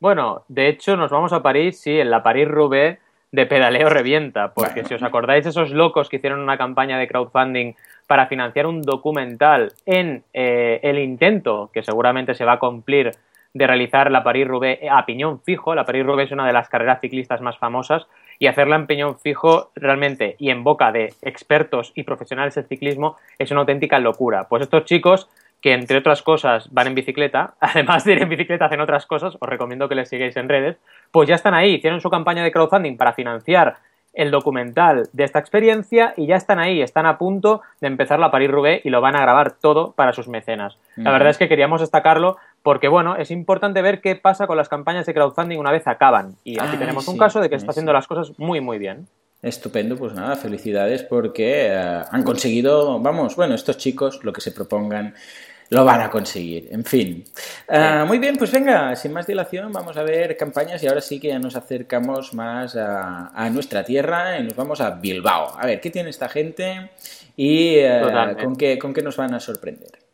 Bueno, 0.00 0.42
de 0.48 0.70
hecho 0.70 0.96
nos 0.96 1.10
vamos 1.10 1.34
a 1.34 1.42
París, 1.42 1.78
sí, 1.78 2.00
en 2.00 2.10
la 2.10 2.22
París-Roubaix 2.22 2.98
de 3.30 3.44
pedaleo 3.44 3.90
revienta, 3.90 4.54
porque 4.54 4.84
si 4.84 4.94
os 4.94 5.02
acordáis 5.02 5.44
esos 5.44 5.70
locos 5.70 6.08
que 6.08 6.16
hicieron 6.16 6.40
una 6.40 6.56
campaña 6.56 6.98
de 6.98 7.06
crowdfunding 7.06 7.74
para 8.06 8.26
financiar 8.26 8.66
un 8.66 8.80
documental 8.80 9.74
en 9.84 10.24
eh, 10.32 10.80
el 10.82 10.98
intento, 10.98 11.68
que 11.74 11.82
seguramente 11.82 12.34
se 12.34 12.46
va 12.46 12.54
a 12.54 12.58
cumplir, 12.58 13.10
de 13.54 13.66
realizar 13.66 14.10
la 14.10 14.22
París-Roubaix 14.22 14.80
a 14.90 15.04
piñón 15.06 15.40
fijo, 15.40 15.74
la 15.74 15.84
París-Roubaix 15.84 16.26
es 16.26 16.32
una 16.32 16.46
de 16.46 16.52
las 16.52 16.68
carreras 16.68 17.00
ciclistas 17.00 17.40
más 17.40 17.58
famosas, 17.58 18.06
y 18.38 18.46
hacerla 18.46 18.76
en 18.76 18.86
peñón 18.86 19.18
fijo 19.18 19.70
realmente 19.74 20.36
y 20.38 20.50
en 20.50 20.64
boca 20.64 20.92
de 20.92 21.12
expertos 21.22 21.92
y 21.94 22.04
profesionales 22.04 22.54
del 22.54 22.66
ciclismo 22.66 23.16
es 23.38 23.50
una 23.50 23.60
auténtica 23.60 23.98
locura. 23.98 24.46
Pues 24.48 24.62
estos 24.62 24.84
chicos 24.84 25.28
que 25.60 25.72
entre 25.72 25.98
otras 25.98 26.22
cosas 26.22 26.72
van 26.72 26.86
en 26.86 26.94
bicicleta, 26.94 27.54
además 27.60 28.04
de 28.04 28.12
ir 28.12 28.22
en 28.22 28.28
bicicleta 28.28 28.66
hacen 28.66 28.80
otras 28.80 29.06
cosas, 29.06 29.36
os 29.40 29.48
recomiendo 29.48 29.88
que 29.88 29.96
les 29.96 30.08
sigáis 30.08 30.36
en 30.36 30.48
redes, 30.48 30.76
pues 31.10 31.28
ya 31.28 31.34
están 31.34 31.54
ahí, 31.54 31.74
hicieron 31.74 32.00
su 32.00 32.10
campaña 32.10 32.44
de 32.44 32.52
crowdfunding 32.52 32.96
para 32.96 33.12
financiar 33.12 33.76
el 34.14 34.30
documental 34.30 35.08
de 35.12 35.24
esta 35.24 35.38
experiencia 35.38 36.14
y 36.16 36.26
ya 36.26 36.36
están 36.36 36.58
ahí, 36.58 36.80
están 36.80 37.06
a 37.06 37.18
punto 37.18 37.62
de 37.80 37.86
empezar 37.86 38.18
la 38.18 38.30
París-Roubaix 38.30 38.84
y 38.84 38.90
lo 38.90 39.00
van 39.00 39.14
a 39.14 39.20
grabar 39.20 39.52
todo 39.52 39.92
para 39.92 40.12
sus 40.12 40.28
mecenas. 40.28 40.76
La 40.96 41.12
verdad 41.12 41.28
es 41.28 41.38
que 41.38 41.48
queríamos 41.48 41.80
destacarlo 41.80 42.36
porque, 42.68 42.88
bueno, 42.88 43.16
es 43.16 43.30
importante 43.30 43.80
ver 43.80 44.02
qué 44.02 44.14
pasa 44.14 44.46
con 44.46 44.58
las 44.58 44.68
campañas 44.68 45.06
de 45.06 45.14
crowdfunding 45.14 45.56
una 45.56 45.72
vez 45.72 45.86
acaban. 45.86 46.36
Y 46.44 46.60
aquí 46.60 46.76
tenemos 46.76 47.08
un 47.08 47.16
caso 47.16 47.40
de 47.40 47.48
que 47.48 47.54
está 47.54 47.70
haciendo 47.70 47.94
las 47.94 48.06
cosas 48.06 48.38
muy, 48.38 48.60
muy 48.60 48.76
bien. 48.76 49.08
Estupendo, 49.40 49.96
pues 49.96 50.12
nada, 50.12 50.36
felicidades 50.36 51.02
porque 51.02 51.68
eh, 51.68 52.02
han 52.10 52.22
conseguido, 52.24 53.00
vamos, 53.00 53.36
bueno, 53.36 53.54
estos 53.54 53.78
chicos 53.78 54.22
lo 54.22 54.34
que 54.34 54.42
se 54.42 54.52
propongan 54.52 55.14
lo 55.70 55.82
van 55.86 56.02
a 56.02 56.10
conseguir. 56.10 56.68
En 56.70 56.84
fin. 56.84 57.24
Ah, 57.70 58.04
muy 58.06 58.18
bien, 58.18 58.36
pues 58.36 58.52
venga, 58.52 58.94
sin 58.96 59.14
más 59.14 59.26
dilación, 59.26 59.72
vamos 59.72 59.96
a 59.96 60.02
ver 60.02 60.36
campañas 60.36 60.82
y 60.82 60.88
ahora 60.88 61.00
sí 61.00 61.18
que 61.18 61.28
ya 61.28 61.38
nos 61.38 61.56
acercamos 61.56 62.34
más 62.34 62.76
a, 62.76 63.48
nuestra 63.50 63.82
tierra 63.82 64.38
y 64.38 64.42
nos 64.42 64.54
vamos 64.54 64.82
a 64.82 64.90
Bilbao. 64.90 65.58
A 65.58 65.64
ver, 65.64 65.80
¿qué 65.80 65.88
tiene 65.88 66.10
esta 66.10 66.28
gente 66.28 66.90
y 67.34 67.76
eh, 67.76 68.36
¿con, 68.38 68.56
qué, 68.56 68.78
con 68.78 68.92
qué 68.92 69.00
nos 69.00 69.16
van 69.16 69.32
a 69.32 69.40
sorprender? 69.40 70.07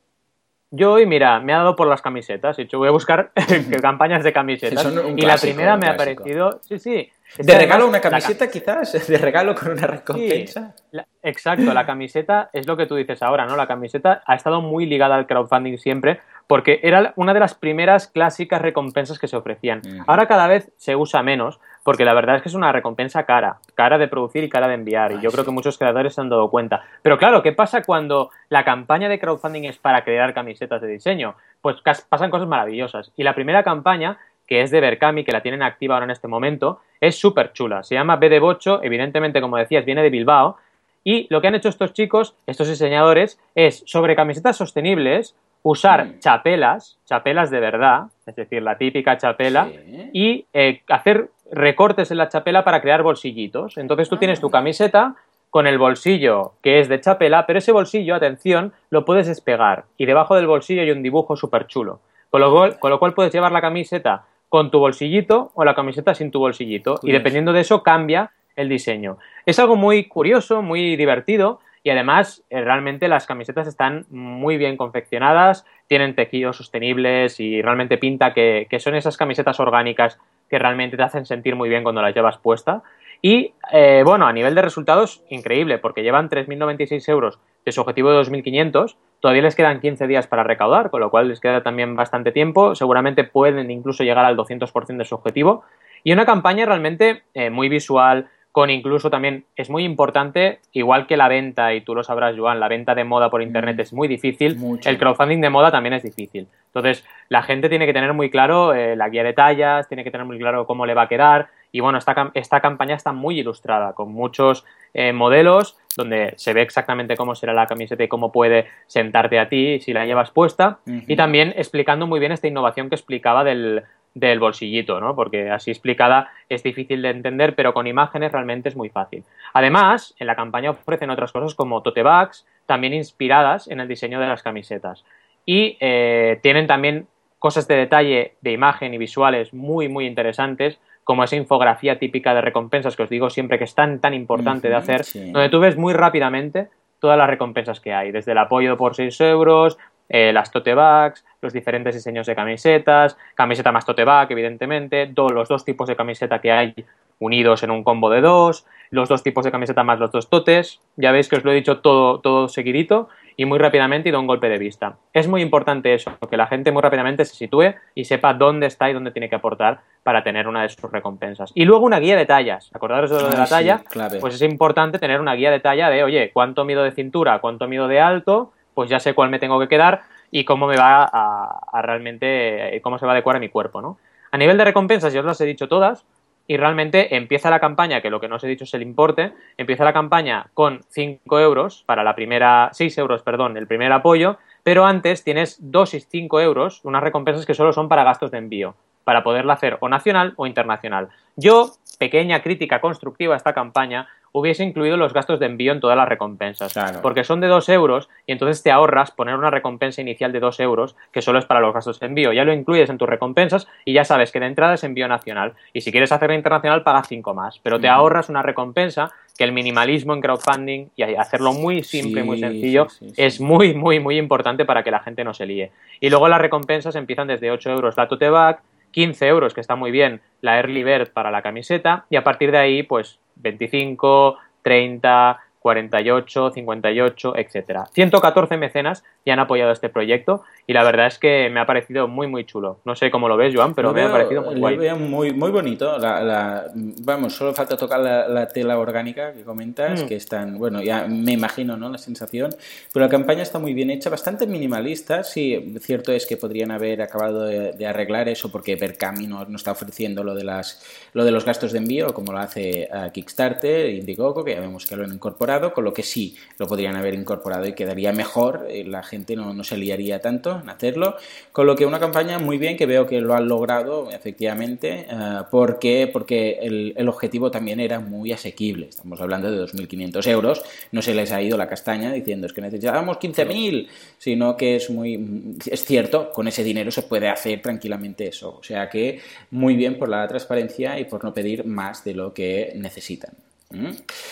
Yo 0.77 0.95
hoy, 0.95 1.07
mira, 1.07 1.39
me 1.39 1.53
ha 1.53 1.59
dado 1.59 1.77
por 1.77 1.87
las 1.87 2.03
camisetas. 2.03 2.59
He 2.59 2.63
dicho, 2.63 2.79
voy 2.79 2.89
a 2.89 2.91
buscar 2.91 3.31
campañas 3.81 4.25
de 4.25 4.33
camisetas. 4.33 4.93
y 5.17 5.21
la 5.21 5.37
primera 5.37 5.77
me 5.77 5.87
ha 5.87 5.97
parecido. 5.97 6.61
Sí, 6.63 6.81
sí. 6.81 7.13
¿De 7.39 7.57
regalo 7.57 7.87
una 7.87 8.01
camiseta, 8.01 8.51
quizás? 8.51 8.93
¿De 9.09 9.19
regalo 9.19 9.55
con 9.55 9.71
una 9.71 9.87
recompensa? 9.87 10.75
exacto, 11.23 11.73
la 11.73 11.87
camiseta 11.87 12.51
es 12.53 12.67
lo 12.67 12.77
que 12.77 12.87
tú 12.87 12.97
dices 12.97 13.23
ahora, 13.23 13.47
¿no? 13.47 13.57
La 13.57 13.69
camiseta 13.69 14.23
ha 14.27 14.35
estado 14.35 14.61
muy 14.61 14.87
ligada 14.87 15.15
al 15.15 15.27
crowdfunding 15.27 15.79
siempre, 15.79 16.21
porque 16.47 16.81
era 16.83 17.13
una 17.17 17.35
de 17.35 17.41
las 17.41 17.55
primeras 17.55 18.09
clásicas 18.09 18.63
recompensas 18.63 19.19
que 19.19 19.29
se 19.29 19.37
ofrecían. 19.37 19.83
Ahora 20.07 20.27
cada 20.27 20.47
vez 20.47 20.73
se 20.77 20.97
usa 20.97 21.23
menos, 21.23 21.61
porque 21.83 22.05
la 22.05 22.15
verdad 22.15 22.37
es 22.37 22.43
que 22.43 22.49
es 22.49 22.55
una 22.55 22.73
recompensa 22.73 23.25
cara, 23.25 23.59
cara 23.75 23.99
de 23.99 24.09
producir 24.09 24.45
y 24.45 24.49
cara 24.49 24.69
de 24.69 24.75
enviar, 24.75 25.13
y 25.13 25.21
yo 25.21 25.31
creo 25.31 25.45
que 25.45 25.51
muchos 25.51 25.79
creadores 25.79 26.15
se 26.15 26.21
han 26.21 26.31
dado 26.31 26.51
cuenta. 26.51 26.83
Pero 27.03 27.19
claro, 27.19 27.43
¿qué 27.43 27.53
pasa 27.53 27.83
cuando 27.83 28.31
la 28.49 28.65
campaña 28.65 29.09
de 29.09 29.19
crowdfunding 29.19 29.65
es 29.65 29.79
para 29.79 30.05
crear 30.05 30.33
camisetas 30.35 30.81
de 30.81 30.89
diseño? 30.89 31.35
Pues 31.61 31.77
pasan 32.09 32.31
cosas 32.31 32.49
maravillosas. 32.49 33.13
Y 33.17 33.23
la 33.23 33.35
primera 33.35 33.63
campaña 33.63 34.19
que 34.47 34.61
es 34.61 34.71
de 34.71 34.81
Berkami, 34.81 35.25
que 35.25 35.33
la 35.33 35.43
tienen 35.43 35.63
activa 35.63 35.95
ahora 35.95 36.05
en 36.05 36.11
este 36.11 36.29
momento, 36.29 36.81
es 37.01 37.19
súper 37.19 37.53
chula. 37.53 37.83
Se 37.83 37.95
llama 37.95 38.17
B 38.17 38.29
de 38.29 38.41
Bocho, 38.41 38.83
evidentemente, 38.83 39.41
como 39.41 39.57
decías, 39.57 39.85
viene 39.85 40.03
de 40.03 40.11
Bilbao. 40.11 40.57
Y 41.03 41.27
lo 41.31 41.41
que 41.41 41.49
han 41.49 41.55
hecho 41.55 41.69
estos 41.69 41.93
chicos, 41.93 42.35
estos 42.47 42.69
diseñadores, 42.69 43.39
es 43.55 43.83
sobre 43.87 44.17
camisetas 44.17 44.57
sostenibles, 44.57 45.37
usar 45.65 46.19
chapelas, 46.19 46.99
chapelas 47.07 47.51
de 47.51 47.59
verdad, 47.59 48.05
es 48.27 48.37
decir, 48.37 48.63
la 48.63 48.77
típica 48.77 49.17
chapela, 49.17 49.73
y 50.13 50.47
eh, 50.53 50.83
hacer 50.89 51.31
recortes 51.51 52.11
en 52.11 52.19
la 52.19 52.29
chapela 52.29 52.65
para 52.65 52.83
crear 52.83 53.03
bolsillitos. 53.03 53.79
Entonces 53.79 54.09
tú 54.09 54.19
tienes 54.19 54.41
tu 54.41 54.49
ah. 54.49 54.53
camiseta 54.53 55.17
con 55.49 55.67
el 55.67 55.79
bolsillo 55.79 56.53
que 56.63 56.81
es 56.81 56.89
de 56.89 57.01
chapela, 57.01 57.47
pero 57.47 57.61
ese 57.61 57.73
bolsillo, 57.73 58.15
atención, 58.15 58.75
lo 58.91 59.07
puedes 59.07 59.27
despegar. 59.27 59.87
Y 59.97 60.05
debajo 60.05 60.37
del 60.37 60.47
bolsillo 60.47 60.83
hay 60.83 60.91
un 60.91 61.03
dibujo 61.03 61.35
súper 61.35 61.67
chulo. 61.67 62.01
Con 62.31 62.43
lo, 62.43 62.79
con 62.79 62.91
lo 62.91 62.99
cual 62.99 63.15
puedes 63.15 63.33
llevar 63.33 63.53
la 63.53 63.63
camiseta 63.63 64.27
con 64.51 64.71
tu 64.71 64.79
bolsillito 64.81 65.51
o 65.55 65.65
la 65.65 65.75
camiseta 65.75 66.15
sin 66.15 66.31
tu 66.31 66.41
bolsillito. 66.41 67.01
Y 67.03 67.13
dependiendo 67.13 67.55
de 67.55 67.61
eso 67.61 67.83
cambia 67.83 68.33
el 68.55 68.69
diseño. 68.69 69.17
Es 69.47 69.59
algo 69.59 69.77
muy 69.77 70.05
curioso, 70.05 70.61
muy 70.61 70.97
divertido 70.97 71.61
y 71.85 71.91
además 71.91 72.43
eh, 72.49 72.63
realmente 72.63 73.09
las 73.09 73.27
camisetas 73.27 73.69
están 73.69 74.07
muy 74.09 74.57
bien 74.57 74.79
confeccionadas, 74.79 75.67
tienen 75.87 76.15
tejidos 76.15 76.57
sostenibles 76.57 77.39
y 77.41 77.61
realmente 77.61 77.99
pinta 77.99 78.33
que, 78.33 78.67
son 78.79 78.95
esas 78.95 79.19
camisetas 79.19 79.61
orgánicas 79.61 80.19
que 80.49 80.59
realmente 80.59 80.97
te 80.97 81.03
hacen 81.03 81.27
sentir 81.27 81.57
muy 81.57 81.69
bien 81.69 81.83
cuando 81.83 82.01
las 82.01 82.15
llevas 82.15 82.39
puesta. 82.39 82.83
Y 83.21 83.53
eh, 83.71 84.03
bueno, 84.05 84.27
a 84.27 84.33
nivel 84.33 84.55
de 84.55 84.63
resultados, 84.63 85.23
increíble, 85.29 85.77
porque 85.77 86.03
llevan 86.03 86.31
3.096 86.31 87.07
euros 87.11 87.39
de 87.67 87.73
su 87.73 87.83
objetivo 87.83 88.11
de 88.11 88.19
2.500. 88.19 88.97
Todavía 89.21 89.43
les 89.43 89.55
quedan 89.55 89.81
15 89.81 90.07
días 90.07 90.27
para 90.27 90.43
recaudar, 90.43 90.91
con 90.91 91.01
lo 91.01 91.11
cual 91.11 91.29
les 91.29 91.41
queda 91.41 91.63
también 91.63 91.97
bastante 91.97 92.33
tiempo. 92.33 92.75
Seguramente 92.75 93.25
pueden 93.25 93.71
incluso 93.71 94.05
llegar 94.05 94.25
al 94.25 94.39
200% 94.39 94.97
de 94.97 95.05
su 95.05 95.15
objetivo. 95.15 95.65
Y 96.03 96.13
una 96.13 96.25
campaña 96.25 96.65
realmente 96.65 97.25
eh, 97.35 97.51
muy 97.51 97.69
visual, 97.69 98.29
con 98.55 98.71
incluso 98.71 99.11
también 99.11 99.47
es 99.57 99.69
muy 99.69 99.83
importante, 99.83 100.61
igual 100.71 101.09
que 101.09 101.17
la 101.17 101.27
venta, 101.27 101.75
y 101.75 101.81
tú 101.81 101.93
lo 101.93 102.05
sabrás, 102.05 102.37
Joan, 102.39 102.61
la 102.61 102.69
venta 102.69 102.95
de 102.95 103.03
moda 103.03 103.29
por 103.29 103.43
internet 103.43 103.79
mm. 103.79 103.81
es 103.81 103.93
muy 103.93 104.07
difícil, 104.07 104.57
el 104.85 104.97
crowdfunding 104.97 105.41
de 105.41 105.51
moda 105.51 105.73
también 105.73 105.95
es 105.95 106.05
difícil. 106.05 106.47
Entonces, 106.67 107.05
la 107.29 107.43
gente 107.43 107.69
tiene 107.69 107.85
que 107.85 107.93
tener 107.93 108.13
muy 108.13 108.31
claro 108.31 108.73
eh, 108.73 108.95
la 108.95 109.09
guía 109.09 109.25
de 109.25 109.33
tallas, 109.33 109.89
tiene 109.89 110.05
que 110.05 110.13
tener 110.13 110.25
muy 110.25 110.39
claro 110.39 110.69
cómo 110.69 110.87
le 110.87 110.95
va 110.95 111.03
a 111.03 111.09
quedar, 111.09 111.49
y 111.73 111.81
bueno, 111.81 111.99
esta, 111.99 112.31
esta 112.35 112.61
campaña 112.61 112.95
está 112.95 113.13
muy 113.13 113.41
ilustrada, 113.41 113.93
con 113.93 114.13
muchos 114.13 114.65
eh, 114.95 115.13
modelos 115.13 115.77
donde 115.97 116.35
se 116.37 116.53
ve 116.53 116.63
exactamente 116.63 117.17
cómo 117.17 117.35
será 117.35 117.55
la 117.55 117.67
camiseta 117.67 118.05
y 118.05 118.09
cómo 118.09 118.31
puede 118.31 118.67
sentarte 118.87 119.41
a 119.41 119.49
ti 119.49 119.81
si 119.81 119.93
la 119.93 120.07
llevas 120.07 120.31
puesta, 120.31 120.79
y 120.87 121.17
también 121.17 121.53
explicando 121.57 122.07
muy 122.07 122.21
bien 122.21 122.31
esta 122.31 122.47
innovación 122.47 122.89
que 122.89 122.95
explicaba 122.95 123.43
del, 123.43 123.83
del 124.15 124.39
bolsillito, 124.39 125.01
¿no? 125.01 125.15
Porque 125.15 125.51
así 125.51 125.71
explicada 125.71 126.31
es 126.49 126.63
difícil 126.63 127.03
de 127.03 127.11
entender, 127.11 127.55
pero 127.55 127.75
con 127.75 127.87
imágenes 127.87 128.33
realmente 128.33 128.69
es 128.69 128.77
muy 128.77 128.89
fácil. 128.89 129.25
Además, 129.53 130.15
en 130.19 130.29
la 130.29 130.37
campaña 130.37 130.71
ofrecen 130.71 131.11
otras 131.11 131.33
cosas 131.33 131.55
como 131.55 131.83
tote 131.83 132.03
bags, 132.03 132.47
también 132.67 132.95
inspiradas 132.95 133.69
en 133.69 133.81
el 133.81 133.89
diseño 133.89 134.21
de 134.21 134.29
las 134.29 134.43
camisetas. 134.43 135.05
Y 135.45 135.77
eh, 135.81 136.39
tienen 136.43 136.67
también 136.67 137.09
cosas 137.39 137.69
de 137.69 137.77
detalle 137.77 138.37
de 138.41 138.53
imagen 138.53 138.95
y 138.95 138.99
visuales 138.99 139.53
muy, 139.53 139.89
muy 139.89 140.07
interesantes, 140.07 140.81
como 141.03 141.25
esa 141.25 141.37
infografía 141.37 141.99
típica 141.99 142.35
de 142.35 142.41
recompensas 142.41 142.97
que 142.97 143.03
os 143.03 143.11
digo 143.11 143.29
siempre 143.29 143.59
que 143.59 143.65
es 143.65 143.75
tan, 143.75 144.01
tan 144.01 144.15
importante 144.15 144.69
de 144.69 144.75
hacer, 144.75 145.03
donde 145.33 145.51
tú 145.51 145.61
ves 145.61 145.77
muy 145.77 145.93
rápidamente 145.93 146.69
todas 147.01 147.19
las 147.19 147.29
recompensas 147.29 147.81
que 147.81 147.93
hay, 147.93 148.13
desde 148.13 148.33
el 148.33 148.39
apoyo 148.39 148.79
por 148.79 148.95
6 148.95 149.21
euros, 149.21 149.77
eh, 150.09 150.33
las 150.33 150.51
tote 150.51 150.75
bags, 150.75 151.25
los 151.41 151.53
diferentes 151.53 151.95
diseños 151.95 152.27
de 152.27 152.35
camisetas, 152.35 153.17
camiseta 153.35 153.73
más 153.73 153.85
tote 153.87 154.05
bag, 154.05 154.31
evidentemente, 154.33 155.13
los 155.17 155.49
dos 155.49 155.65
tipos 155.65 155.89
de 155.89 155.97
camiseta 155.97 156.41
que 156.41 156.53
hay 156.53 156.75
unidos 157.19 157.63
en 157.63 157.71
un 157.71 157.85
combo 157.85 158.11
de 158.11 158.21
dos, 158.21 158.67
los 158.91 159.09
dos 159.09 159.23
tipos 159.23 159.45
de 159.45 159.51
camiseta 159.51 159.83
más 159.83 159.99
los 159.99 160.11
dos 160.11 160.29
totes. 160.29 160.81
Ya 160.97 161.13
veis 161.13 161.29
que 161.29 161.37
os 161.37 161.45
lo 161.45 161.53
he 161.53 161.55
dicho 161.55 161.79
todo, 161.79 162.21
todo 162.21 162.49
seguidito 162.49 163.09
y 163.37 163.45
muy 163.47 163.59
rápidamente 163.59 164.09
y 164.09 164.13
da 164.13 164.19
un 164.19 164.27
golpe 164.27 164.49
de 164.49 164.59
vista. 164.59 164.97
Es 165.13 165.27
muy 165.27 165.43
importante 165.43 165.95
eso, 165.95 166.13
que 166.31 166.37
la 166.37 166.47
gente 166.47 166.71
muy 166.71 166.83
rápidamente 166.83 167.25
se 167.25 167.35
sitúe 167.35 167.75
y 167.95 168.05
sepa 168.05 168.35
dónde 168.35 168.67
está 168.67 168.91
y 168.91 168.93
dónde 168.93 169.11
tiene 169.11 169.29
que 169.29 169.35
aportar 169.35 169.81
para 170.03 170.23
tener 170.23 170.47
una 170.47 170.63
de 170.63 170.69
sus 170.69 170.91
recompensas. 170.91 171.51
Y 171.55 171.65
luego 171.65 171.85
una 171.85 171.99
guía 171.99 172.17
de 172.17 172.27
tallas. 172.27 172.71
Acordaros 172.73 173.11
de 173.11 173.23
lo 173.23 173.31
de 173.31 173.37
la 173.37 173.45
ah, 173.45 173.49
talla, 173.49 173.83
pues 174.21 174.35
es 174.35 174.43
importante 174.43 174.99
tener 174.99 175.21
una 175.21 175.35
guía 175.35 175.51
de 175.51 175.61
talla 175.61 175.91
de, 175.91 176.05
oye, 176.05 176.31
cuánto 176.33 176.65
mido 176.65 176.85
de 176.85 176.93
cintura, 176.93 177.41
cuánto 177.41 177.67
mido 177.67 177.89
de 177.89 178.01
alto, 178.01 178.53
pues 178.75 178.91
ya 178.91 179.01
sé 179.01 179.15
cuál 179.15 179.31
me 179.31 179.39
tengo 179.39 179.59
que 179.61 179.69
quedar 179.69 180.03
y 180.31 180.45
cómo 180.45 180.67
me 180.67 180.77
va 180.77 181.09
a, 181.11 181.83
realmente, 181.83 182.77
eh, 182.77 182.81
cómo 182.81 182.99
se 182.99 183.07
va 183.07 183.13
a 183.13 183.15
adecuar 183.15 183.37
a 183.37 183.41
mi 183.41 183.49
cuerpo, 183.49 183.81
¿no? 183.81 183.99
A 184.31 184.37
nivel 184.37 184.59
de 184.59 184.65
recompensas, 184.65 185.13
ya 185.13 185.21
os 185.21 185.27
las 185.27 185.41
he 185.41 185.47
dicho 185.47 185.69
todas, 185.69 186.05
y 186.47 186.57
realmente 186.57 187.17
empieza 187.17 187.51
la 187.51 187.61
campaña, 187.61 188.01
que 188.01 188.11
lo 188.11 188.21
que 188.21 188.29
no 188.29 188.37
os 188.37 188.45
he 188.45 188.49
dicho 188.49 188.65
es 188.65 188.75
el 188.75 188.83
importe, 188.83 189.33
empieza 189.57 189.85
la 189.85 189.93
campaña 189.93 190.49
con 190.53 190.83
5 190.91 191.41
euros 191.41 191.85
para 191.87 192.05
la 192.05 192.15
primera, 192.15 192.71
6 192.73 192.99
euros, 192.99 193.23
perdón, 193.23 193.57
el 193.57 193.67
primer 193.67 193.93
apoyo, 193.93 194.39
pero 194.63 194.85
antes 194.85 195.25
tienes 195.25 195.59
2 195.61 195.95
y 195.95 196.01
5 196.01 196.41
euros, 196.41 196.81
unas 196.85 197.03
recompensas 197.03 197.47
que 197.47 197.55
solo 197.55 197.73
son 197.73 197.89
para 197.89 198.05
gastos 198.05 198.31
de 198.31 198.39
envío, 198.39 198.75
para 199.05 199.23
poderla 199.23 199.55
hacer 199.55 199.79
o 199.81 199.89
nacional 199.89 200.35
o 200.37 200.47
internacional. 200.47 201.09
Yo, 201.37 201.71
pequeña 201.99 202.43
crítica 202.43 202.81
constructiva 202.81 203.35
a 203.35 203.37
esta 203.37 203.55
campaña, 203.55 204.09
hubiese 204.37 204.65
incluido 204.65 204.97
los 204.97 205.13
gastos 205.13 205.39
de 205.39 205.47
envío 205.47 205.71
en 205.71 205.79
todas 205.79 205.97
las 205.97 206.09
recompensas. 206.09 206.75
Porque 207.03 207.23
son 207.23 207.41
de 207.41 207.47
2 207.47 207.69
euros 207.69 208.11
y 208.27 208.33
entonces 208.33 208.65
te 208.65 208.73
ahorras 208.73 209.13
poner 209.13 209.37
una 209.37 209.49
recompensa 209.49 210.01
inicial 210.01 210.33
de 210.33 210.41
2 210.41 210.59
euros 210.59 210.97
que 211.13 211.23
solo 211.23 211.39
es 211.39 211.45
para 211.45 211.61
los 211.61 211.73
gastos 211.73 212.01
de 212.01 212.07
envío. 212.07 212.33
Ya 212.33 212.45
lo 212.45 212.53
incluyes 212.53 212.91
en 212.91 212.99
tus 212.99 213.09
recompensas 213.09 213.69
y 213.85 213.93
ya 213.93 214.05
sabes 214.05 214.33
que 214.33 214.41
de 214.41 214.47
entrada 214.47 214.75
es 214.75 214.83
envío 214.83 215.07
nacional. 215.07 215.55
Y 215.73 215.83
si 215.83 215.93
quieres 215.93 216.11
hacerlo 216.11 216.35
internacional, 216.35 216.83
pagas 216.83 217.07
5 217.07 217.33
más. 217.33 217.61
Pero 217.63 217.79
te 217.79 217.87
ahorras 217.87 218.29
una 218.29 218.43
recompensa 218.43 219.13
que 219.39 219.45
el 219.45 219.53
minimalismo 219.53 220.15
en 220.15 220.21
crowdfunding 220.21 220.89
y 220.97 221.03
hacerlo 221.03 221.53
muy 221.53 221.85
simple, 221.85 222.25
muy 222.25 222.41
sencillo, 222.41 222.89
es 223.17 223.41
muy, 223.41 223.75
muy, 223.75 224.01
muy 224.01 224.19
importante 224.19 224.65
para 224.65 224.83
que 224.83 224.91
la 224.91 224.99
gente 224.99 225.23
no 225.23 225.33
se 225.33 225.47
líe. 225.47 225.71
Y 226.01 226.11
luego 226.11 226.27
las 226.29 226.41
recompensas 226.41 226.97
empiezan 226.97 227.29
desde 227.29 227.53
8 227.53 227.71
euros 227.71 227.97
la 227.97 228.09
tote 228.09 228.29
bag, 228.31 228.61
15 228.95 229.27
euros, 229.27 229.55
que 229.55 229.61
está 229.61 229.75
muy 229.75 229.91
bien, 229.91 230.21
la 230.41 230.57
Early 230.57 230.85
Bird 230.85 231.11
para 231.13 231.33
la 231.33 231.43
camiseta, 231.43 232.07
y 232.11 232.17
a 232.17 232.23
partir 232.23 232.53
de 232.53 232.59
ahí, 232.59 232.83
pues 232.85 233.19
25, 233.37 234.39
30, 234.63 235.41
48, 235.59 236.51
58, 236.53 237.37
etcétera. 237.37 237.87
114 237.93 238.57
mecenas 238.57 239.05
ya 239.25 239.33
han 239.33 239.39
apoyado 239.41 239.73
este 239.73 239.89
proyecto 239.89 240.43
y 240.67 240.73
la 240.73 240.85
verdad 240.85 241.07
es 241.07 241.19
que 241.19 241.51
me 241.51 241.61
ha 241.61 241.67
parecido 241.67 242.09
muy 242.09 242.27
muy 242.27 242.45
chulo. 242.45 242.81
No 242.85 242.95
sé 242.97 243.11
cómo 243.11 243.29
lo 243.29 243.37
ves, 243.37 243.55
Joan, 243.55 243.75
pero 243.75 243.93
me 243.93 244.03
ha 244.03 244.11
parecido 244.11 244.43
muy 244.43 244.57
guay. 244.57 244.77
Veo 244.77 244.97
muy, 244.97 245.33
muy 245.33 245.51
bonito. 245.51 245.99
La, 245.99 246.67
vamos, 246.75 247.35
solo 247.35 247.55
falta 247.55 247.77
tocar 247.77 248.01
la, 248.01 248.49
tela 248.49 248.79
orgánica 248.79 249.33
que 249.33 249.43
comentas, 249.43 250.03
mm. 250.03 250.07
que 250.07 250.17
están, 250.17 250.59
bueno, 250.59 250.83
ya 250.83 251.07
me 251.07 251.33
imagino, 251.33 251.77
¿no? 251.77 251.89
La 251.89 251.99
sensación. 251.99 252.51
Pero 252.93 253.05
la 253.05 253.11
campaña 253.11 253.43
está 253.43 253.59
muy 253.59 253.75
bien 253.75 253.91
hecha, 253.91 254.11
bastante 254.11 254.47
minimalista. 254.47 255.25
Sí, 255.25 255.75
cierto 255.81 256.13
es 256.13 256.27
que 256.27 256.37
podrían 256.37 256.71
haber 256.71 257.03
acabado 257.03 257.45
de, 257.45 257.85
arreglar 257.85 258.29
eso 258.29 258.51
porque 258.51 258.77
Berkami 258.77 259.27
no, 259.27 259.45
no, 259.45 259.57
está 259.57 259.73
ofreciendo 259.73 260.25
lo 260.25 260.35
de, 260.35 260.45
las, 260.45 260.83
lo 261.13 261.25
de 261.25 261.31
los 261.31 261.45
gastos 261.45 261.73
de 261.73 261.79
envío 261.79 262.15
como 262.15 262.33
lo 262.33 262.39
hace 262.39 262.89
Kickstarter, 263.13 263.91
Indiegogo, 263.91 264.45
que 264.45 264.55
ya 264.55 264.61
vemos 264.61 264.87
que 264.87 264.97
lo 264.97 265.05
han 265.05 265.13
incorporado 265.13 265.73
con 265.73 265.85
lo 265.85 265.93
que 265.93 266.03
sí 266.03 266.37
lo 266.59 266.67
podrían 266.67 266.97
haber 266.97 267.15
incorporado 267.15 267.67
y 267.67 267.75
quedaría 267.75 268.13
mejor, 268.13 268.67
eh, 268.69 268.85
la 268.85 269.03
gente 269.03 269.14
no, 269.37 269.55
no, 269.55 269.65
se 269.65 269.77
liaría 269.77 270.21
tanto 270.21 270.61
en 270.63 270.69
hacerlo, 270.69 271.17
con 271.53 271.67
lo 271.67 271.77
que 271.77 271.87
una 271.87 272.01
campaña 272.01 272.39
muy 272.39 272.59
bien 272.59 272.77
que 272.77 272.87
veo 272.87 273.07
que 273.07 273.21
lo 273.21 273.35
han 273.35 273.49
logrado 273.49 274.11
efectivamente, 274.11 275.07
eh, 275.09 275.41
porque, 275.51 276.09
porque 276.13 276.59
el, 276.63 276.95
el, 276.97 277.09
objetivo 277.09 277.51
también 277.51 277.81
era 277.81 278.01
muy 278.01 278.33
asequible, 278.33 278.89
estamos 278.89 279.21
hablando 279.21 279.51
de 279.51 279.63
2.500 279.65 280.27
euros, 280.29 280.63
no 280.93 281.03
se 281.03 281.15
les 281.15 281.33
ha 281.33 281.43
ido 281.43 281.57
la 281.57 281.69
castaña 281.69 282.13
diciendo 282.13 282.47
es 282.47 282.53
que 282.53 282.61
necesitábamos 282.61 283.19
15.000, 283.19 283.89
sino 284.19 284.57
que 284.57 284.77
es 284.77 284.91
muy, 284.91 285.57
es 285.71 285.85
cierto, 285.85 286.31
con 286.31 286.49
ese 286.49 286.65
dinero 286.65 286.91
se 286.91 287.03
puede 287.03 287.29
hacer 287.29 287.63
tranquilamente 287.63 288.29
eso, 288.29 288.57
o 288.59 288.63
sea 288.63 288.89
que 288.89 289.21
muy 289.51 289.77
bien 289.77 289.99
por 289.99 290.09
la 290.09 290.27
transparencia 290.27 290.99
y 290.99 291.05
por 291.05 291.25
no 291.25 291.33
pedir 291.33 291.65
más 291.65 292.05
de 292.05 292.15
lo 292.15 292.33
que 292.33 292.73
necesitan. 292.77 293.44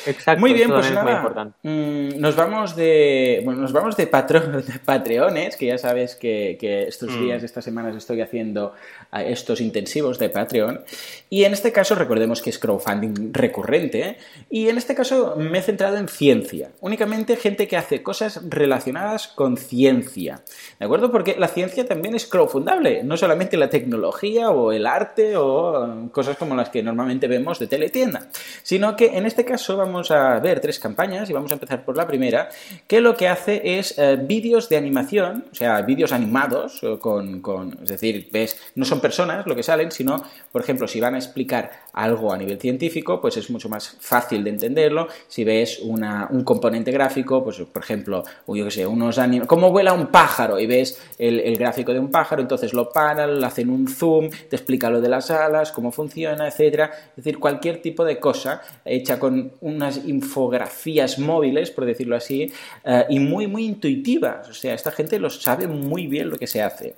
Exacto, 0.06 0.40
muy 0.40 0.52
bien, 0.52 0.70
pues 0.70 0.90
nada, 0.92 1.52
mm, 1.62 2.20
nos 2.20 2.36
vamos 2.36 2.76
de 2.76 3.42
bueno, 3.44 3.60
nos 3.60 3.72
vamos 3.72 3.96
de, 3.96 4.04
de 4.06 4.78
Patreones, 4.84 5.56
que 5.56 5.66
ya 5.66 5.78
sabes 5.78 6.16
que, 6.16 6.56
estos 6.88 7.10
mm. 7.10 7.20
días, 7.20 7.42
estas 7.42 7.64
semanas 7.64 7.96
estoy 7.96 8.20
haciendo 8.20 8.74
estos 9.20 9.60
intensivos 9.60 10.18
de 10.18 10.30
Patreon. 10.30 10.80
Y 11.28 11.44
en 11.44 11.52
este 11.52 11.72
caso, 11.72 11.94
recordemos 11.94 12.40
que 12.40 12.50
es 12.50 12.58
crowdfunding 12.58 13.32
recurrente. 13.32 14.16
Y 14.48 14.68
en 14.68 14.78
este 14.78 14.94
caso 14.94 15.34
me 15.36 15.58
he 15.58 15.62
centrado 15.62 15.98
en 15.98 16.08
ciencia. 16.08 16.70
Únicamente 16.80 17.36
gente 17.36 17.68
que 17.68 17.76
hace 17.76 18.02
cosas 18.02 18.40
relacionadas 18.48 19.28
con 19.28 19.56
ciencia. 19.56 20.42
¿De 20.78 20.86
acuerdo? 20.86 21.12
Porque 21.12 21.36
la 21.38 21.48
ciencia 21.48 21.86
también 21.86 22.14
es 22.14 22.26
crowdfundable. 22.26 23.02
No 23.04 23.16
solamente 23.16 23.56
la 23.56 23.68
tecnología 23.68 24.50
o 24.50 24.72
el 24.72 24.86
arte 24.86 25.36
o 25.36 26.10
cosas 26.10 26.36
como 26.36 26.56
las 26.56 26.70
que 26.70 26.82
normalmente 26.82 27.28
vemos 27.28 27.58
de 27.58 27.66
teletienda. 27.66 28.28
Sino 28.62 28.96
que 28.96 29.16
en 29.16 29.26
este 29.26 29.44
caso 29.44 29.76
vamos 29.76 30.10
a 30.10 30.38
ver 30.40 30.60
tres 30.60 30.78
campañas 30.78 31.28
y 31.28 31.32
vamos 31.32 31.50
a 31.50 31.54
empezar 31.54 31.84
por 31.84 31.96
la 31.96 32.06
primera, 32.06 32.48
que 32.86 33.00
lo 33.00 33.16
que 33.16 33.28
hace 33.28 33.78
es 33.78 33.98
eh, 33.98 34.16
vídeos 34.20 34.68
de 34.68 34.76
animación, 34.76 35.44
o 35.50 35.54
sea, 35.54 35.82
vídeos 35.82 36.12
animados 36.12 36.80
con, 37.00 37.40
con, 37.40 37.78
es 37.82 37.88
decir, 37.88 38.28
ves, 38.32 38.58
no 38.74 38.84
son 38.84 39.00
personas 39.02 39.46
lo 39.46 39.54
que 39.54 39.62
salen, 39.62 39.92
sino, 39.92 40.24
por 40.50 40.62
ejemplo, 40.62 40.88
si 40.88 41.00
van 41.00 41.14
a 41.14 41.18
explicar 41.18 41.70
algo 41.92 42.32
a 42.32 42.38
nivel 42.38 42.58
científico, 42.58 43.20
pues 43.20 43.36
es 43.36 43.50
mucho 43.50 43.68
más 43.68 43.96
fácil 44.00 44.44
de 44.44 44.50
entenderlo. 44.50 45.08
Si 45.28 45.44
ves 45.44 45.80
un 45.80 46.44
componente 46.44 46.90
gráfico, 46.90 47.42
pues 47.44 47.58
por 47.60 47.82
ejemplo, 47.82 48.24
yo 48.46 48.64
qué 48.64 48.70
sé, 48.70 48.86
unos 48.86 49.20
cómo 49.46 49.70
vuela 49.70 49.92
un 49.92 50.08
pájaro 50.08 50.58
y 50.58 50.66
ves 50.66 51.00
el, 51.18 51.56
gráfico 51.56 51.92
de 51.92 51.98
un 51.98 52.10
pájaro, 52.10 52.42
entonces 52.42 52.72
lo 52.72 52.90
paran, 52.90 53.42
hacen 53.44 53.70
un 53.70 53.86
zoom, 53.86 54.30
te 54.48 54.56
explica 54.56 54.90
lo 54.90 55.00
de 55.00 55.08
las 55.08 55.30
alas, 55.30 55.70
cómo 55.72 55.92
funciona, 55.92 56.48
etcétera. 56.48 56.90
Es 57.10 57.16
decir, 57.16 57.38
cualquier 57.38 57.82
tipo 57.82 58.04
de 58.04 58.18
cosa 58.18 58.62
hecha 58.84 59.18
con 59.18 59.52
unas 59.60 60.04
infografías 60.06 61.18
móviles, 61.18 61.70
por 61.70 61.84
decirlo 61.84 62.16
así, 62.16 62.52
eh, 62.84 63.04
y 63.10 63.18
muy, 63.18 63.46
muy 63.46 63.64
intuitivas. 63.64 64.48
O 64.48 64.54
sea, 64.54 64.74
esta 64.74 64.90
gente 64.90 65.18
lo 65.18 65.30
sabe 65.30 65.66
muy 65.66 66.06
bien 66.06 66.30
lo 66.30 66.38
que 66.38 66.46
se 66.46 66.62
hace. 66.62 66.94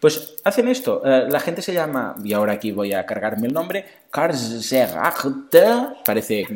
Pues 0.00 0.36
hacen 0.44 0.68
esto. 0.68 1.02
Eh, 1.04 1.26
la 1.28 1.40
gente 1.40 1.62
se 1.62 1.72
llama, 1.72 2.14
y 2.22 2.32
ahora 2.32 2.54
aquí 2.54 2.72
voy 2.72 2.92
a 2.92 3.06
cargarme 3.06 3.46
el 3.46 3.54
nombre, 3.54 3.84
parece 6.04 6.46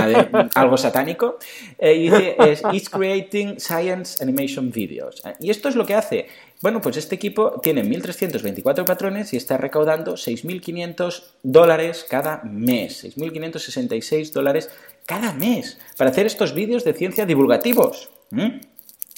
algo 0.54 0.76
satánico, 0.76 1.38
eh, 1.78 1.94
y 1.94 2.02
dice, 2.10 2.36
es 2.38 2.62
It's 2.72 2.88
Creating 2.88 3.60
Science 3.60 4.22
Animation 4.22 4.70
Videos. 4.70 5.22
Y 5.40 5.50
esto 5.50 5.68
es 5.68 5.76
lo 5.76 5.86
que 5.86 5.94
hace. 5.94 6.28
Bueno, 6.62 6.80
pues 6.80 6.96
este 6.96 7.14
equipo 7.14 7.60
tiene 7.62 7.84
1.324 7.84 8.84
patrones 8.84 9.32
y 9.32 9.36
está 9.36 9.56
recaudando 9.56 10.14
6.500 10.14 11.22
dólares 11.42 12.06
cada 12.08 12.42
mes. 12.44 13.04
6.566 13.04 14.32
dólares 14.32 14.70
cada 15.06 15.32
mes 15.32 15.78
para 15.96 16.10
hacer 16.10 16.26
estos 16.26 16.54
vídeos 16.54 16.84
de 16.84 16.94
ciencia 16.94 17.26
divulgativos. 17.26 18.10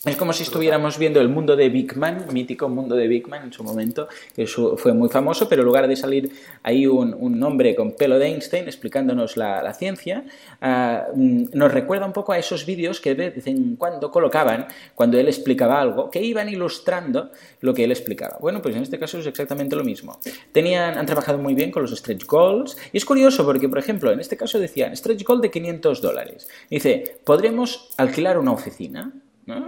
Es 0.05 0.14
como 0.14 0.33
si 0.33 0.45
estuviéramos 0.45 0.97
viendo 0.97 1.21
el 1.21 1.28
mundo 1.28 1.57
de 1.57 1.71
Big 1.71 1.97
Man, 1.97 2.26
mítico 2.33 2.69
mundo 2.69 2.95
de 2.95 3.09
Big 3.09 3.26
Man 3.26 3.43
en 3.43 3.52
su 3.52 3.64
momento, 3.64 4.07
que 4.33 4.47
fue 4.47 4.93
muy 4.95 5.09
famoso, 5.09 5.49
pero 5.49 5.62
en 5.62 5.67
lugar 5.67 5.88
de 5.88 5.97
salir 5.97 6.31
ahí 6.62 6.87
un, 6.87 7.43
hombre 7.43 7.75
con 7.75 7.97
pelo 7.97 8.17
de 8.17 8.26
Einstein 8.26 8.67
explicándonos 8.67 9.37
la, 9.37 9.75
ciencia, 9.75 10.25
ah, 10.61 11.09
mm, 11.12 11.47
nos 11.52 11.75
recuerda 11.75 12.07
un 12.07 12.12
poco 12.12 12.31
a 12.31 12.38
esos 12.38 12.64
vídeos 12.64 13.00
que 13.00 13.17
de 13.17 13.31
vez 13.31 13.47
en 13.49 13.75
cuando 13.75 14.12
colocaban 14.12 14.69
cuando 14.95 15.19
él 15.19 15.26
explicaba 15.26 15.81
algo, 15.81 16.09
que 16.11 16.23
iban 16.23 16.49
ilustrando 16.49 17.33
lo 17.61 17.75
que 17.75 17.83
él 17.83 17.90
explicaba. 17.90 18.37
Bueno, 18.40 18.62
pues 18.62 18.76
en 18.76 18.83
este 18.83 19.00
caso 19.00 19.19
es 19.19 19.26
exactamente 19.26 19.75
lo 19.75 19.83
mismo. 19.83 20.21
Tenían, 20.52 20.97
han 20.97 21.07
trabajado 21.07 21.38
muy 21.38 21.55
bien 21.55 21.73
con 21.73 21.83
los 21.83 21.90
stretch 21.90 22.25
goals, 22.25 22.76
y 22.93 22.99
es 22.99 23.05
curioso 23.05 23.45
porque, 23.45 23.69
por 23.69 23.78
ejemplo, 23.78 24.12
en 24.12 24.21
este 24.21 24.37
caso 24.37 24.61
decían 24.61 24.97
stretch 24.97 25.25
goal 25.25 25.40
de 25.40 25.50
500 25.50 26.00
dólares. 26.00 26.47
Dice, 26.71 27.19
¿podremos 27.25 27.90
alquilar 27.97 28.38
una 28.38 28.52
oficina? 28.52 29.12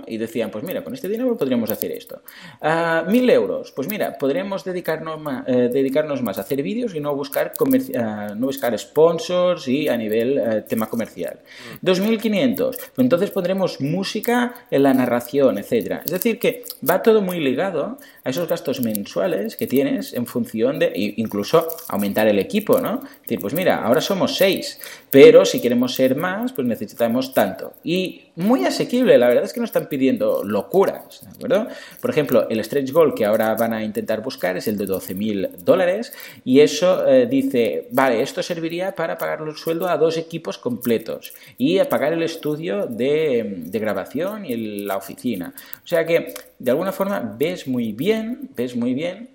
Y 0.07 0.19
decían, 0.19 0.51
pues 0.51 0.65
mira, 0.65 0.83
con 0.85 0.95
este 0.95 1.09
dinero 1.09 1.37
podríamos 1.37 1.71
hacer 1.71 1.93
esto. 1.93 2.23
Uh, 2.61 3.11
mil 3.11 3.29
euros, 3.31 3.73
pues 3.73 3.89
mira, 3.89 4.17
podríamos 4.19 4.65
dedicarnos 4.65 5.21
más, 5.21 5.45
eh, 5.47 5.71
dedicarnos 5.73 6.23
más 6.23 6.39
a 6.39 6.43
hacer 6.43 6.63
vídeos 6.63 6.95
y 6.95 7.01
no 7.01 7.15
buscar, 7.15 7.53
uh, 7.59 8.35
no 8.35 8.47
buscar 8.47 8.79
sponsors 8.79 9.69
y 9.69 9.89
a 9.89 9.97
nivel 9.97 10.39
uh, 10.39 10.69
tema 10.69 10.89
comercial. 10.89 11.41
2.500, 11.83 12.57
pues 12.57 12.99
entonces 12.99 13.31
pondremos 13.31 13.81
música 13.81 14.55
en 14.71 14.83
la 14.83 14.93
narración, 14.93 15.59
etcétera. 15.59 16.03
Es 16.05 16.11
decir, 16.11 16.39
que 16.39 16.65
va 16.89 17.03
todo 17.03 17.23
muy 17.23 17.41
ligado 17.41 17.99
a 18.25 18.31
esos 18.31 18.49
gastos 18.49 18.81
mensuales 18.81 19.57
que 19.57 19.67
tienes 19.67 20.13
en 20.15 20.27
función 20.27 20.79
de, 20.79 20.93
incluso 21.17 21.69
aumentar 21.89 22.29
el 22.29 22.39
equipo, 22.39 22.81
¿no? 22.81 23.01
Es 23.05 23.23
decir, 23.23 23.41
pues 23.41 23.55
mira, 23.55 23.83
ahora 23.83 24.01
somos 24.01 24.37
seis, 24.37 24.79
pero 25.11 25.45
si 25.45 25.61
queremos 25.61 25.95
ser 25.95 26.17
más, 26.17 26.53
pues 26.53 26.67
necesitamos 26.67 27.33
tanto. 27.33 27.75
Y 27.83 28.30
muy 28.41 28.65
asequible, 28.65 29.17
la 29.19 29.29
verdad 29.29 29.45
es 29.45 29.53
que 29.53 29.61
no 29.61 29.67
están 29.67 29.87
pidiendo 29.87 30.43
locuras, 30.45 31.21
¿de 31.23 31.29
acuerdo? 31.29 31.69
Por 32.01 32.11
ejemplo, 32.11 32.49
el 32.49 32.63
stretch 32.65 32.93
goal 32.93 33.15
que 33.15 33.25
ahora 33.25 33.55
van 33.55 33.73
a 33.73 33.85
intentar 33.85 34.23
buscar 34.23 34.57
es 34.57 34.67
el 34.67 34.77
de 34.77 34.87
12.000 34.87 35.59
dólares 35.59 36.13
y 36.45 36.61
eso 36.61 37.07
eh, 37.07 37.27
dice, 37.27 37.89
vale, 37.93 38.23
esto 38.23 38.43
serviría 38.43 38.95
para 38.95 39.19
pagar 39.19 39.41
el 39.47 39.55
sueldo 39.57 39.89
a 39.89 39.97
dos 39.97 40.17
equipos 40.17 40.59
completos 40.59 41.33
y 41.59 41.79
a 41.79 41.89
pagar 41.89 42.13
el 42.13 42.23
estudio 42.23 42.87
de, 42.87 43.63
de 43.67 43.79
grabación 43.79 44.45
y 44.45 44.85
la 44.85 44.97
oficina. 44.97 45.55
O 45.85 45.87
sea 45.87 46.05
que, 46.07 46.35
de 46.59 46.71
alguna 46.71 46.93
forma, 46.93 47.37
ves 47.39 47.69
muy 47.69 47.93
bien, 47.93 48.51
ves 48.57 48.75
muy 48.75 48.95
bien 48.95 49.30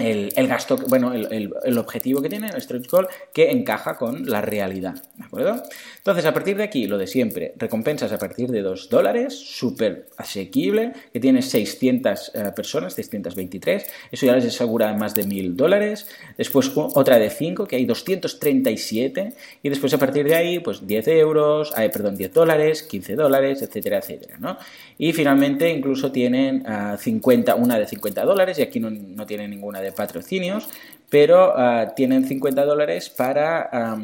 el, 0.00 0.48
gasto, 0.48 0.76
bueno, 0.88 1.12
el, 1.12 1.78
objetivo 1.78 2.20
que 2.22 2.28
tiene 2.28 2.48
el 2.48 2.60
stretch 2.60 2.88
goal 2.90 3.08
que 3.32 3.50
encaja 3.50 3.96
con 3.96 4.28
la 4.28 4.40
realidad, 4.40 5.02
¿de 5.16 5.24
acuerdo? 5.24 5.62
Entonces, 5.98 6.24
a 6.24 6.32
partir 6.32 6.56
de 6.56 6.64
aquí, 6.64 6.86
lo 6.86 6.98
de 6.98 7.06
siempre, 7.06 7.52
recompensas 7.56 8.12
a 8.12 8.18
partir 8.18 8.50
de 8.50 8.62
2 8.62 8.88
dólares, 8.88 9.38
súper 9.38 10.06
asequible, 10.16 10.92
que 11.12 11.20
tiene 11.20 11.42
600 11.42 12.32
eh, 12.34 12.52
personas, 12.56 12.94
623, 12.94 13.86
eso 14.10 14.26
ya 14.26 14.34
les 14.34 14.46
asegura 14.46 14.92
más 14.94 15.14
de 15.14 15.24
1000 15.24 15.56
dólares, 15.56 16.08
después 16.36 16.72
otra 16.74 17.18
de 17.18 17.30
5, 17.30 17.66
que 17.66 17.76
hay 17.76 17.84
237, 17.84 19.34
y 19.62 19.68
después 19.68 19.92
a 19.94 19.98
partir 19.98 20.26
de 20.26 20.34
ahí, 20.34 20.58
pues 20.60 20.86
10 20.86 21.08
euros, 21.08 21.72
hay, 21.76 21.90
perdón, 21.90 22.16
10 22.16 22.32
dólares, 22.32 22.82
15 22.82 23.14
dólares, 23.14 23.62
etcétera, 23.62 23.98
etcétera, 23.98 24.38
¿no? 24.38 24.56
Y 24.98 25.12
finalmente 25.12 25.68
incluso 25.70 26.12
tienen 26.12 26.64
50, 26.98 27.52
ah, 27.52 27.54
una 27.54 27.78
de 27.78 27.86
50 27.86 28.24
dólares, 28.24 28.58
y 28.58 28.62
aquí 28.62 28.80
no, 28.80 28.90
no 28.90 29.26
tiene 29.26 29.48
ninguna 29.48 29.80
de 29.80 29.89
patrocinios, 29.92 30.68
pero 31.10 31.52
ah, 31.56 31.92
tienen 31.94 32.24
50 32.24 32.64
dólares 32.64 33.10
para 33.10 33.96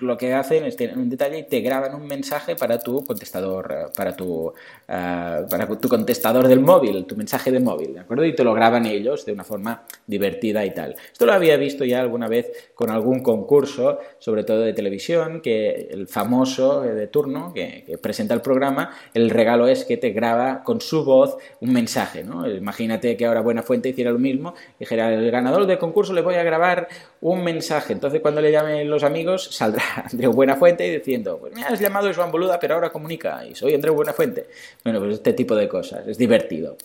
lo 0.00 0.16
que 0.16 0.34
hacen 0.34 0.64
es 0.64 0.76
tienen 0.76 0.98
un 0.98 1.08
detalle 1.08 1.38
y 1.38 1.42
te 1.44 1.60
graban 1.60 1.94
un 1.94 2.06
mensaje 2.06 2.56
para 2.56 2.78
tu 2.80 3.04
contestador 3.04 3.72
ah, 3.72 3.92
para 3.96 4.14
tu 4.14 4.52
ah, 4.88 5.42
para 5.48 5.66
tu 5.78 5.88
contestador 5.88 6.48
del 6.48 6.60
móvil 6.60 7.06
tu 7.06 7.16
mensaje 7.16 7.52
de 7.52 7.60
móvil 7.60 7.94
de 7.94 8.00
acuerdo 8.00 8.24
y 8.24 8.34
te 8.34 8.42
lo 8.42 8.52
graban 8.52 8.86
ellos 8.86 9.24
de 9.24 9.32
una 9.32 9.44
forma 9.44 9.84
divertida 10.06 10.64
y 10.66 10.74
tal 10.74 10.96
esto 11.12 11.26
lo 11.26 11.32
había 11.32 11.56
visto 11.56 11.84
ya 11.84 12.00
alguna 12.00 12.26
vez 12.26 12.70
con 12.74 12.90
algún 12.90 13.20
concurso 13.20 14.00
sobre 14.18 14.42
todo 14.42 14.60
de 14.60 14.72
televisión 14.72 15.40
que 15.40 15.88
el 15.90 16.08
famoso 16.08 16.84
eh, 16.84 16.94
de 16.94 17.06
turno 17.06 17.52
que, 17.54 17.84
que 17.86 17.98
presenta 17.98 18.34
el 18.34 18.40
programa 18.40 18.90
el 19.14 19.30
regalo 19.30 19.68
es 19.68 19.84
que 19.84 19.96
te 19.96 20.10
graba 20.10 20.64
con 20.64 20.80
su 20.80 21.04
voz 21.04 21.36
un 21.60 21.72
mensaje 21.72 22.24
¿no? 22.24 22.50
imagínate 22.50 23.16
que 23.16 23.26
ahora 23.26 23.42
Buena 23.42 23.62
Fuente 23.62 23.90
hiciera 23.90 24.10
lo 24.10 24.18
mismo 24.18 24.54
y 24.76 24.80
dijera 24.80 25.14
el 25.14 25.30
ganador 25.30 25.66
del 25.66 25.78
concurso 25.78 26.15
le 26.16 26.22
voy 26.22 26.34
a 26.34 26.42
grabar 26.42 26.88
un 27.20 27.44
mensaje. 27.44 27.92
Entonces, 27.92 28.20
cuando 28.20 28.40
le 28.40 28.50
llamen 28.50 28.90
los 28.90 29.04
amigos, 29.04 29.48
saldrá 29.52 29.84
Andreu 30.10 30.32
Buenafuente 30.32 30.82
diciendo, 30.90 31.38
pues 31.38 31.54
me 31.54 31.62
has 31.62 31.78
llamado 31.78 32.12
Joan 32.12 32.32
Boluda, 32.32 32.58
pero 32.58 32.74
ahora 32.74 32.90
comunica 32.90 33.46
y 33.46 33.54
soy 33.54 33.74
Andreu 33.74 33.94
Buenafuente. 33.94 34.46
Bueno, 34.82 34.98
pues 34.98 35.14
este 35.14 35.32
tipo 35.32 35.54
de 35.54 35.68
cosas, 35.68 36.08
es 36.08 36.18
divertido. 36.18 36.76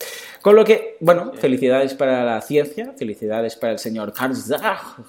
Con 0.42 0.56
lo 0.56 0.64
que, 0.64 0.98
bueno, 1.00 1.34
felicidades 1.34 1.96
para 1.96 2.24
la 2.24 2.42
ciencia, 2.42 2.94
felicidades 2.98 3.56
para 3.56 3.74
el 3.74 3.80
señor 3.80 4.14
Karl 4.14 4.36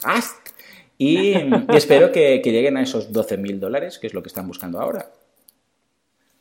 Gast 0.02 0.48
y, 0.98 1.34
espero 1.74 2.12
que, 2.12 2.40
lleguen 2.42 2.76
a 2.76 2.82
esos 2.82 3.12
12.000 3.12 3.58
dólares, 3.58 3.98
que 3.98 4.06
es 4.06 4.14
lo 4.14 4.22
que 4.22 4.28
están 4.28 4.46
buscando 4.46 4.80
ahora. 4.80 5.06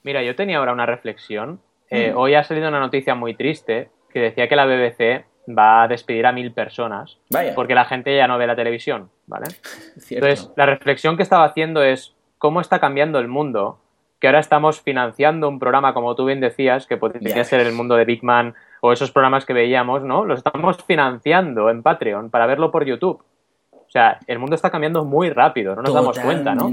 Mira, 0.03 0.23
yo 0.23 0.35
tenía 0.35 0.57
ahora 0.57 0.71
una 0.71 0.85
reflexión. 0.85 1.59
Eh, 1.89 2.11
mm. 2.11 2.17
Hoy 2.17 2.35
ha 2.35 2.43
salido 2.43 2.67
una 2.67 2.79
noticia 2.79 3.15
muy 3.15 3.33
triste 3.33 3.89
que 4.13 4.19
decía 4.19 4.47
que 4.47 4.55
la 4.55 4.65
BBC 4.65 5.25
va 5.57 5.83
a 5.83 5.87
despedir 5.87 6.25
a 6.25 6.31
mil 6.31 6.51
personas 6.51 7.17
porque 7.55 7.75
la 7.75 7.85
gente 7.85 8.15
ya 8.15 8.27
no 8.27 8.37
ve 8.37 8.47
la 8.47 8.55
televisión, 8.55 9.09
¿vale? 9.27 9.47
Entonces, 10.09 10.51
la 10.55 10.65
reflexión 10.65 11.17
que 11.17 11.23
estaba 11.23 11.45
haciendo 11.45 11.83
es 11.83 12.13
cómo 12.37 12.61
está 12.61 12.79
cambiando 12.79 13.19
el 13.19 13.27
mundo, 13.27 13.79
que 14.19 14.27
ahora 14.27 14.39
estamos 14.39 14.81
financiando 14.81 15.47
un 15.47 15.59
programa, 15.59 15.93
como 15.93 16.15
tú 16.15 16.25
bien 16.25 16.39
decías, 16.39 16.85
que 16.87 16.97
podría 16.97 17.43
ser 17.43 17.59
el 17.61 17.73
mundo 17.73 17.95
de 17.95 18.05
Big 18.05 18.23
Man 18.23 18.53
o 18.81 18.91
esos 18.91 19.11
programas 19.11 19.45
que 19.45 19.53
veíamos, 19.53 20.03
¿no? 20.03 20.25
Los 20.25 20.39
estamos 20.39 20.83
financiando 20.83 21.69
en 21.69 21.83
Patreon 21.83 22.29
para 22.29 22.45
verlo 22.45 22.71
por 22.71 22.85
YouTube. 22.85 23.23
O 23.71 23.89
sea, 23.89 24.19
el 24.27 24.39
mundo 24.39 24.55
está 24.55 24.69
cambiando 24.69 25.03
muy 25.05 25.29
rápido, 25.29 25.75
no 25.75 25.81
nos 25.81 25.93
damos 25.93 26.19
cuenta, 26.19 26.55
¿no? 26.55 26.71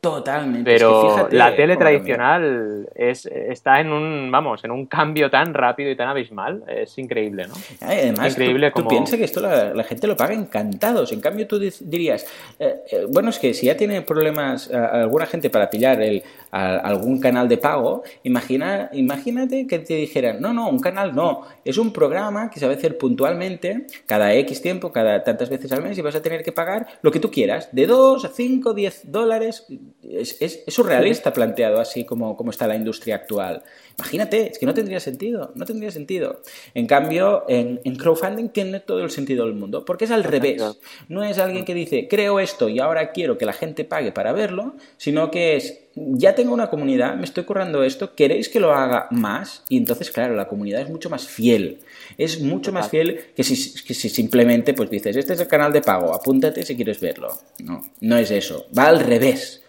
Totalmente. 0.00 0.70
Pero 0.70 1.28
la 1.30 1.56
tele 1.56 1.76
tradicional 1.76 2.88
es, 2.94 3.26
está 3.26 3.80
en 3.80 3.92
un, 3.92 4.30
vamos, 4.30 4.62
en 4.64 4.70
un 4.70 4.86
cambio 4.86 5.30
tan 5.30 5.52
rápido 5.52 5.90
y 5.90 5.96
tan 5.96 6.08
abismal. 6.08 6.62
Es 6.68 6.96
increíble, 6.98 7.46
¿no? 7.48 7.54
Además, 7.80 8.32
increíble 8.32 8.70
tú, 8.74 8.86
piensas 8.86 9.18
que 9.18 9.24
esto 9.24 9.40
la, 9.40 9.84
gente 9.84 10.06
lo 10.06 10.16
paga 10.16 10.34
encantados. 10.34 11.12
En 11.12 11.20
cambio, 11.20 11.46
tú 11.46 11.58
dirías, 11.58 12.26
eh, 12.58 12.82
eh, 12.90 13.06
bueno, 13.10 13.30
es 13.30 13.38
que 13.38 13.54
si 13.54 13.66
ya 13.66 13.76
tiene 13.76 14.02
problemas 14.02 14.70
eh, 14.70 14.76
alguna 14.76 15.26
gente 15.26 15.50
para 15.50 15.68
pillar 15.68 16.00
el, 16.00 16.22
algún 16.50 17.18
canal 17.18 17.48
de 17.48 17.58
pago, 17.58 18.02
imagina, 18.22 18.90
imagínate 18.92 19.66
que 19.66 19.80
te 19.80 19.94
dijeran, 19.94 20.40
no, 20.40 20.52
no, 20.52 20.68
un 20.68 20.80
canal 20.80 21.14
no, 21.14 21.42
es 21.64 21.78
un 21.78 21.92
programa 21.92 22.50
que 22.50 22.60
se 22.60 22.66
va 22.66 22.72
a 22.72 22.76
hacer 22.76 22.96
puntualmente, 22.96 23.86
cada 24.06 24.32
X 24.34 24.62
tiempo, 24.62 24.92
cada 24.92 25.24
tantas 25.24 25.50
veces 25.50 25.72
al 25.72 25.82
mes, 25.82 25.98
y 25.98 26.02
vas 26.02 26.14
a 26.14 26.22
tener 26.22 26.42
que 26.42 26.52
pagar 26.52 26.86
lo 27.02 27.10
que 27.10 27.20
tú 27.20 27.30
quieras, 27.30 27.68
de 27.72 27.86
2 27.86 28.24
a 28.24 28.28
5, 28.28 28.74
10 28.74 29.12
dólares 29.12 29.66
es, 30.02 30.64
surrealista 30.68 31.32
planteado 31.32 31.80
así 31.80 32.04
como, 32.04 32.36
como, 32.36 32.50
está 32.50 32.66
la 32.66 32.76
industria 32.76 33.16
actual. 33.16 33.62
Imagínate, 33.98 34.50
es 34.52 34.58
que 34.58 34.66
no 34.66 34.74
tendría 34.74 35.00
sentido, 35.00 35.52
no 35.54 35.64
tendría 35.64 35.90
sentido. 35.90 36.42
En 36.74 36.86
cambio, 36.86 37.44
en, 37.48 37.78
crowdfunding 37.96 38.50
tiene 38.50 38.80
todo 38.80 39.02
el 39.02 39.10
sentido 39.10 39.46
del 39.46 39.54
mundo, 39.54 39.84
porque 39.84 40.04
es 40.04 40.10
al 40.10 40.24
revés. 40.24 40.62
No 41.08 41.24
es 41.24 41.38
alguien 41.38 41.64
que 41.64 41.74
dice, 41.74 42.06
creo 42.08 42.40
esto 42.40 42.68
y 42.68 42.78
ahora 42.78 43.12
quiero 43.12 43.38
que 43.38 43.46
la 43.46 43.52
gente 43.52 43.84
pague 43.84 44.12
para 44.12 44.32
verlo, 44.32 44.74
sino 44.96 45.30
que 45.30 45.56
es, 45.56 45.80
ya 45.94 46.34
tengo 46.34 46.52
una 46.52 46.68
comunidad, 46.68 47.16
me 47.16 47.24
estoy 47.24 47.44
currando 47.44 47.82
esto, 47.82 48.14
¿queréis 48.14 48.48
que 48.48 48.60
lo 48.60 48.72
haga 48.72 49.08
más? 49.10 49.64
Y 49.68 49.78
entonces, 49.78 50.10
claro, 50.10 50.34
la 50.34 50.46
comunidad 50.46 50.82
es 50.82 50.90
mucho 50.90 51.08
más 51.08 51.26
fiel. 51.26 51.78
Es 52.18 52.40
mucho 52.40 52.72
más 52.72 52.90
fiel 52.90 53.20
que 53.34 53.42
si, 53.42 53.82
que 53.82 53.94
si 53.94 54.08
simplemente 54.10 54.74
pues 54.74 54.90
dices, 54.90 55.16
este 55.16 55.32
es 55.32 55.40
el 55.40 55.48
canal 55.48 55.72
de 55.72 55.80
pago, 55.80 56.14
apúntate 56.14 56.64
si 56.64 56.76
quieres 56.76 57.00
verlo. 57.00 57.32
No, 57.64 57.82
no 58.00 58.16
es 58.18 58.30
eso. 58.30 58.66
Va 58.76 58.88
al 58.88 59.00
revés. 59.00 59.62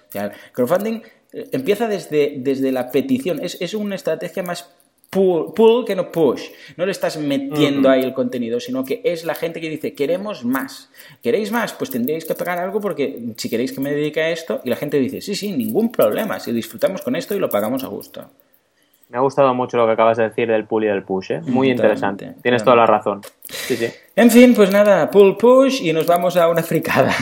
Crowdfunding 0.51 1.01
eh, 1.34 1.49
empieza 1.51 1.88
desde, 1.88 2.36
desde 2.38 2.71
la 2.71 2.91
petición, 2.91 3.39
es, 3.43 3.58
es 3.62 3.73
una 3.73 3.95
estrategia 3.95 4.43
más 4.43 4.69
pull, 5.10 5.86
que 5.86 5.95
no 5.95 6.12
push. 6.12 6.43
No 6.75 6.86
le 6.86 6.91
estás 6.91 7.17
metiendo 7.17 7.89
ahí 7.89 8.01
el 8.01 8.13
contenido, 8.13 8.60
sino 8.60 8.84
que 8.84 9.01
es 9.03 9.25
la 9.25 9.36
gente 9.36 9.62
que 9.62 9.69
dice, 9.69 9.93
queremos 9.93 10.43
más. 10.45 10.89
¿Queréis 11.23 11.51
más? 11.51 11.73
Pues 11.73 11.89
tendréis 11.89 12.25
que 12.25 12.36
pagar 12.36 12.60
algo 12.60 12.82
porque 12.82 13.34
si 13.38 13.49
queréis 13.49 13.71
que 13.71 13.82
me 13.82 13.91
dedique 13.91 14.21
a 14.21 14.30
esto, 14.30 14.62
y 14.63 14.69
la 14.69 14.75
gente 14.75 14.99
dice, 14.99 15.21
sí, 15.21 15.36
sí, 15.36 15.51
ningún 15.51 15.91
problema, 15.91 16.39
si 16.39 16.51
disfrutamos 16.51 17.01
con 17.01 17.15
esto 17.15 17.36
y 17.36 17.39
lo 17.39 17.49
pagamos 17.49 17.84
a 17.84 17.88
gusto. 17.88 18.30
Me 19.10 19.17
ha 19.17 19.21
gustado 19.21 19.53
mucho 19.53 19.77
lo 19.77 19.86
que 19.86 19.93
acabas 19.93 20.17
de 20.17 20.23
decir 20.23 20.49
del 20.49 20.65
pull 20.65 20.84
y 20.84 20.88
del 20.88 21.03
push, 21.03 21.32
¿eh? 21.32 21.41
Muy 21.45 21.69
interesante. 21.69 22.34
Tienes 22.43 22.62
toda 22.62 22.75
la 22.75 22.86
razón. 22.86 23.21
Sí, 23.47 23.77
sí. 23.77 23.88
En 24.17 24.30
fin, 24.30 24.53
pues 24.53 24.69
nada, 24.69 25.10
pull, 25.10 25.38
push 25.38 25.82
y 25.82 25.93
nos 25.93 26.06
vamos 26.06 26.36
a 26.36 26.49
una 26.49 26.62
fricada. 26.62 27.13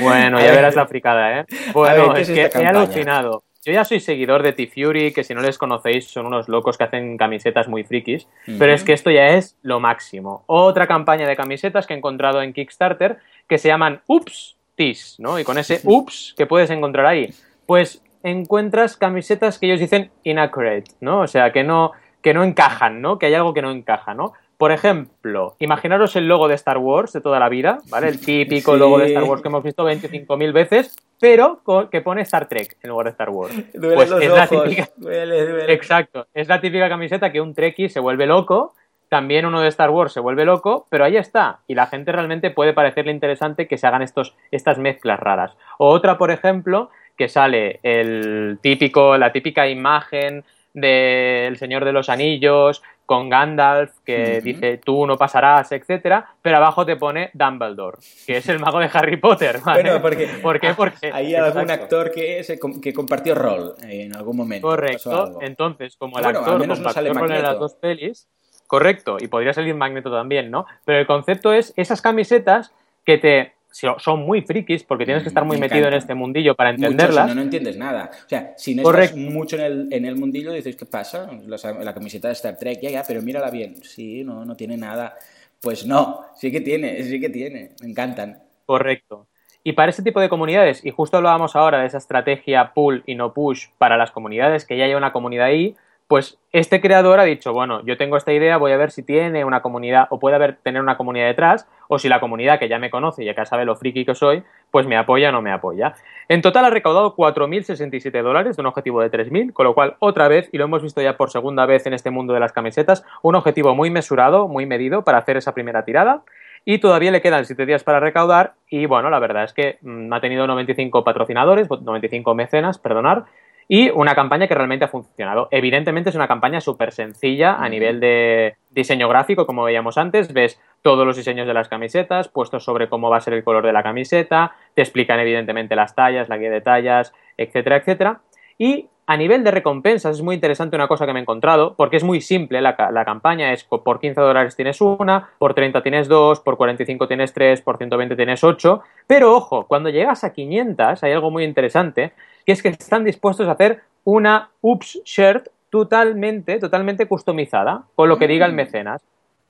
Bueno, 0.00 0.40
ya 0.40 0.50
verás 0.52 0.74
la 0.74 0.86
fricada, 0.86 1.40
¿eh? 1.40 1.46
Bueno, 1.72 2.14
es 2.16 2.28
que 2.28 2.50
he 2.54 2.66
alucinado. 2.66 3.44
yo 3.64 3.72
ya 3.72 3.84
soy 3.84 4.00
seguidor 4.00 4.42
de 4.42 4.52
T-Fury, 4.52 5.12
que 5.12 5.24
si 5.24 5.34
no 5.34 5.40
les 5.40 5.58
conocéis 5.58 6.06
son 6.06 6.26
unos 6.26 6.48
locos 6.48 6.78
que 6.78 6.84
hacen 6.84 7.16
camisetas 7.16 7.68
muy 7.68 7.84
frikis, 7.84 8.28
pero 8.58 8.72
es 8.72 8.84
que 8.84 8.92
esto 8.92 9.10
ya 9.10 9.28
es 9.30 9.56
lo 9.62 9.80
máximo. 9.80 10.44
Otra 10.46 10.86
campaña 10.86 11.26
de 11.26 11.36
camisetas 11.36 11.86
que 11.86 11.94
he 11.94 11.96
encontrado 11.96 12.42
en 12.42 12.52
Kickstarter 12.52 13.18
que 13.48 13.58
se 13.58 13.68
llaman 13.68 14.02
Ups 14.06 14.56
Tis, 14.76 15.16
¿no? 15.18 15.38
Y 15.38 15.44
con 15.44 15.58
ese 15.58 15.80
Ups 15.84 16.34
que 16.36 16.46
puedes 16.46 16.70
encontrar 16.70 17.06
ahí, 17.06 17.34
pues 17.66 18.02
encuentras 18.22 18.96
camisetas 18.96 19.58
que 19.58 19.66
ellos 19.66 19.80
dicen 19.80 20.10
inaccurate, 20.24 20.92
¿no? 21.00 21.20
O 21.20 21.26
sea, 21.26 21.52
que 21.52 21.64
no, 21.64 21.92
que 22.22 22.34
no 22.34 22.44
encajan, 22.44 23.00
¿no? 23.00 23.18
Que 23.18 23.26
hay 23.26 23.34
algo 23.34 23.54
que 23.54 23.62
no 23.62 23.70
encaja, 23.70 24.14
¿no? 24.14 24.32
Por 24.58 24.72
ejemplo, 24.72 25.54
imaginaros 25.58 26.16
el 26.16 26.28
logo 26.28 26.48
de 26.48 26.54
Star 26.54 26.78
Wars 26.78 27.12
de 27.12 27.20
toda 27.20 27.38
la 27.38 27.50
vida, 27.50 27.78
¿vale? 27.90 28.08
El 28.08 28.18
típico 28.18 28.76
logo 28.76 28.98
de 28.98 29.06
Star 29.06 29.24
Wars 29.24 29.42
que 29.42 29.48
hemos 29.48 29.62
visto 29.62 29.86
25.000 29.86 30.52
veces, 30.52 30.96
pero 31.20 31.60
que 31.90 32.00
pone 32.00 32.22
Star 32.22 32.48
Trek 32.48 32.78
en 32.82 32.90
lugar 32.90 33.04
de 33.06 33.10
Star 33.10 33.28
Wars. 33.28 33.54
pues 33.80 34.10
es 34.10 34.30
la 34.30 34.46
típica... 34.46 34.88
Exacto, 35.68 36.26
es 36.32 36.48
la 36.48 36.60
típica 36.60 36.88
camiseta 36.88 37.30
que 37.30 37.40
un 37.40 37.54
Trekkie 37.54 37.90
se 37.90 38.00
vuelve 38.00 38.26
loco, 38.26 38.74
también 39.08 39.44
uno 39.46 39.60
de 39.60 39.68
Star 39.68 39.90
Wars 39.90 40.12
se 40.12 40.20
vuelve 40.20 40.44
loco, 40.44 40.86
pero 40.90 41.04
ahí 41.04 41.16
está. 41.16 41.60
Y 41.66 41.74
la 41.74 41.86
gente 41.86 42.10
realmente 42.10 42.50
puede 42.50 42.72
parecerle 42.72 43.12
interesante 43.12 43.68
que 43.68 43.78
se 43.78 43.86
hagan 43.86 44.02
estos, 44.02 44.34
estas 44.50 44.78
mezclas 44.78 45.20
raras. 45.20 45.52
O 45.78 45.88
otra, 45.90 46.18
por 46.18 46.30
ejemplo, 46.30 46.90
que 47.16 47.28
sale 47.28 47.78
el 47.82 48.58
típico, 48.60 49.16
la 49.16 49.32
típica 49.32 49.68
imagen 49.68 50.44
del 50.76 51.56
Señor 51.56 51.86
de 51.86 51.92
los 51.92 52.10
Anillos, 52.10 52.82
con 53.06 53.30
Gandalf, 53.30 53.92
que 54.04 54.42
dice 54.42 54.78
tú 54.84 55.06
no 55.06 55.16
pasarás, 55.16 55.72
etcétera, 55.72 56.34
pero 56.42 56.58
abajo 56.58 56.84
te 56.84 56.96
pone 56.96 57.30
Dumbledore, 57.32 57.96
que 58.26 58.36
es 58.36 58.48
el 58.50 58.58
mago 58.58 58.78
de 58.78 58.90
Harry 58.92 59.16
Potter. 59.16 59.60
Bueno, 59.64 60.00
porque, 60.02 60.26
¿Por 60.42 60.60
qué? 60.60 60.74
Porque 60.74 61.10
hay 61.12 61.34
algún 61.34 61.70
actor 61.70 62.10
que, 62.10 62.44
que 62.82 62.92
compartió 62.92 63.34
rol 63.34 63.74
en 63.82 64.14
algún 64.14 64.36
momento. 64.36 64.68
Correcto, 64.68 65.38
entonces, 65.40 65.96
como 65.96 66.18
el 66.18 66.26
actor 66.26 66.66
compartió 66.66 67.14
rol 67.14 67.32
en 67.32 67.42
las 67.42 67.58
dos 67.58 67.74
pelis, 67.74 68.28
correcto, 68.66 69.16
y 69.18 69.28
podría 69.28 69.54
salir 69.54 69.74
Magneto 69.74 70.10
también, 70.10 70.50
¿no? 70.50 70.66
Pero 70.84 70.98
el 70.98 71.06
concepto 71.06 71.52
es 71.52 71.72
esas 71.76 72.02
camisetas 72.02 72.74
que 73.04 73.18
te 73.18 73.55
son 73.98 74.20
muy 74.20 74.42
frikis 74.42 74.84
porque 74.84 75.04
tienes 75.04 75.22
que 75.22 75.28
estar 75.28 75.44
muy 75.44 75.58
metido 75.58 75.88
en 75.88 75.94
este 75.94 76.14
mundillo 76.14 76.54
para 76.54 76.70
entenderlas. 76.70 77.28
no, 77.28 77.34
no 77.34 77.42
entiendes 77.42 77.76
nada. 77.76 78.10
O 78.24 78.28
sea, 78.28 78.54
si 78.56 78.74
no 78.74 78.90
estás 78.90 79.16
mucho 79.16 79.56
en 79.56 79.62
el, 79.62 79.88
en 79.92 80.04
el 80.06 80.16
mundillo, 80.16 80.52
dices, 80.52 80.76
¿qué 80.76 80.86
pasa? 80.86 81.30
La, 81.46 81.94
camiseta 81.94 82.28
de 82.28 82.34
Star 82.34 82.56
Trek, 82.56 82.80
ya, 82.80 82.90
ya, 82.90 83.04
pero 83.06 83.20
mírala 83.22 83.50
bien. 83.50 83.76
Sí, 83.82 84.24
no, 84.24 84.44
no 84.44 84.56
tiene 84.56 84.76
nada. 84.76 85.14
Pues 85.60 85.86
no, 85.86 86.24
sí 86.34 86.50
que 86.50 86.60
tiene, 86.60 87.02
sí 87.02 87.20
que 87.20 87.28
tiene. 87.28 87.72
Me 87.82 87.90
encantan. 87.90 88.42
Correcto. 88.64 89.26
Y 89.62 89.72
para 89.72 89.90
este 89.90 90.02
tipo 90.02 90.20
de 90.20 90.28
comunidades, 90.28 90.84
y 90.84 90.90
justo 90.90 91.16
hablábamos 91.16 91.56
ahora 91.56 91.80
de 91.80 91.86
esa 91.86 91.98
estrategia 91.98 92.72
pull 92.72 93.02
y 93.04 93.16
no 93.16 93.34
push 93.34 93.66
para 93.78 93.96
las 93.96 94.12
comunidades, 94.12 94.64
que 94.64 94.76
ya 94.76 94.84
hay 94.84 94.94
una 94.94 95.12
comunidad 95.12 95.46
ahí, 95.46 95.74
pues 96.08 96.38
este 96.52 96.80
creador 96.80 97.18
ha 97.18 97.24
dicho, 97.24 97.52
bueno, 97.52 97.84
yo 97.84 97.96
tengo 97.96 98.16
esta 98.16 98.32
idea, 98.32 98.58
voy 98.58 98.72
a 98.72 98.76
ver 98.76 98.92
si 98.92 99.02
tiene 99.02 99.44
una 99.44 99.60
comunidad 99.60 100.06
o 100.10 100.20
puede 100.20 100.36
haber 100.36 100.56
tener 100.56 100.80
una 100.80 100.96
comunidad 100.96 101.26
detrás, 101.26 101.68
o 101.88 101.98
si 101.98 102.08
la 102.08 102.20
comunidad 102.20 102.58
que 102.58 102.68
ya 102.68 102.78
me 102.78 102.90
conoce 102.90 103.22
y 103.22 103.26
ya 103.26 103.44
sabe 103.44 103.64
lo 103.64 103.76
friki 103.76 104.04
que 104.04 104.14
soy, 104.14 104.44
pues 104.70 104.86
me 104.86 104.96
apoya 104.96 105.30
o 105.30 105.32
no 105.32 105.42
me 105.42 105.50
apoya. 105.50 105.94
En 106.28 106.42
total 106.42 106.64
ha 106.64 106.70
recaudado 106.70 107.16
4.067 107.16 108.22
dólares 108.22 108.56
de 108.56 108.60
un 108.62 108.66
objetivo 108.66 109.00
de 109.00 109.10
3.000, 109.10 109.52
con 109.52 109.64
lo 109.64 109.74
cual 109.74 109.96
otra 109.98 110.28
vez, 110.28 110.48
y 110.52 110.58
lo 110.58 110.64
hemos 110.64 110.82
visto 110.82 111.02
ya 111.02 111.16
por 111.16 111.30
segunda 111.30 111.66
vez 111.66 111.86
en 111.86 111.92
este 111.92 112.10
mundo 112.10 112.34
de 112.34 112.40
las 112.40 112.52
camisetas, 112.52 113.04
un 113.22 113.34
objetivo 113.34 113.74
muy 113.74 113.90
mesurado, 113.90 114.48
muy 114.48 114.64
medido 114.64 115.02
para 115.02 115.18
hacer 115.18 115.36
esa 115.36 115.54
primera 115.54 115.84
tirada. 115.84 116.22
Y 116.64 116.78
todavía 116.78 117.12
le 117.12 117.22
quedan 117.22 117.44
7 117.44 117.64
días 117.64 117.84
para 117.84 118.00
recaudar 118.00 118.54
y 118.68 118.86
bueno, 118.86 119.08
la 119.08 119.20
verdad 119.20 119.44
es 119.44 119.52
que 119.52 119.78
mm, 119.82 120.12
ha 120.12 120.20
tenido 120.20 120.48
95 120.48 121.04
patrocinadores, 121.04 121.68
95 121.70 122.34
mecenas, 122.34 122.78
perdonar, 122.78 123.26
y 123.68 123.90
una 123.90 124.14
campaña 124.14 124.46
que 124.46 124.54
realmente 124.54 124.84
ha 124.84 124.88
funcionado. 124.88 125.48
Evidentemente 125.50 126.10
es 126.10 126.16
una 126.16 126.28
campaña 126.28 126.60
súper 126.60 126.92
sencilla 126.92 127.56
a 127.56 127.68
nivel 127.68 128.00
de 128.00 128.56
diseño 128.70 129.08
gráfico, 129.08 129.46
como 129.46 129.64
veíamos 129.64 129.98
antes, 129.98 130.32
ves 130.32 130.60
todos 130.82 131.06
los 131.06 131.16
diseños 131.16 131.46
de 131.46 131.54
las 131.54 131.68
camisetas 131.68 132.28
puestos 132.28 132.64
sobre 132.64 132.88
cómo 132.88 133.10
va 133.10 133.16
a 133.16 133.20
ser 133.20 133.34
el 133.34 133.44
color 133.44 133.66
de 133.66 133.72
la 133.72 133.82
camiseta, 133.82 134.52
te 134.74 134.82
explican 134.82 135.18
evidentemente 135.18 135.74
las 135.74 135.94
tallas, 135.94 136.28
la 136.28 136.38
guía 136.38 136.50
de 136.50 136.60
tallas, 136.60 137.12
etcétera, 137.36 137.76
etcétera. 137.76 138.20
Y 138.58 138.88
a 139.08 139.16
nivel 139.16 139.44
de 139.44 139.52
recompensas 139.52 140.16
es 140.16 140.22
muy 140.22 140.34
interesante 140.34 140.74
una 140.74 140.88
cosa 140.88 141.06
que 141.06 141.12
me 141.12 141.20
he 141.20 141.22
encontrado, 141.22 141.74
porque 141.76 141.96
es 141.96 142.02
muy 142.04 142.20
simple 142.20 142.60
la, 142.60 142.76
la, 142.90 143.04
campaña, 143.04 143.52
es 143.52 143.62
por 143.62 144.00
15 144.00 144.20
dólares 144.20 144.56
tienes 144.56 144.80
una, 144.80 145.28
por 145.38 145.54
30 145.54 145.82
tienes 145.82 146.08
dos, 146.08 146.40
por 146.40 146.56
45 146.56 147.06
tienes 147.06 147.32
tres, 147.32 147.60
por 147.60 147.78
120 147.78 148.16
tienes 148.16 148.42
ocho, 148.42 148.82
pero 149.06 149.34
ojo, 149.34 149.66
cuando 149.68 149.90
llegas 149.90 150.24
a 150.24 150.32
500 150.32 151.04
hay 151.04 151.12
algo 151.12 151.30
muy 151.30 151.44
interesante, 151.44 152.14
que 152.46 152.52
es 152.52 152.62
que 152.62 152.68
están 152.68 153.04
dispuestos 153.04 153.48
a 153.48 153.52
hacer 153.52 153.82
una 154.04 154.50
Ups 154.62 155.02
Shirt 155.04 155.48
totalmente, 155.68 156.58
totalmente 156.60 157.06
customizada, 157.06 157.82
con 157.96 158.08
lo 158.08 158.18
que 158.18 158.28
diga 158.28 158.46
el 158.46 158.52
mecenas. 158.52 159.02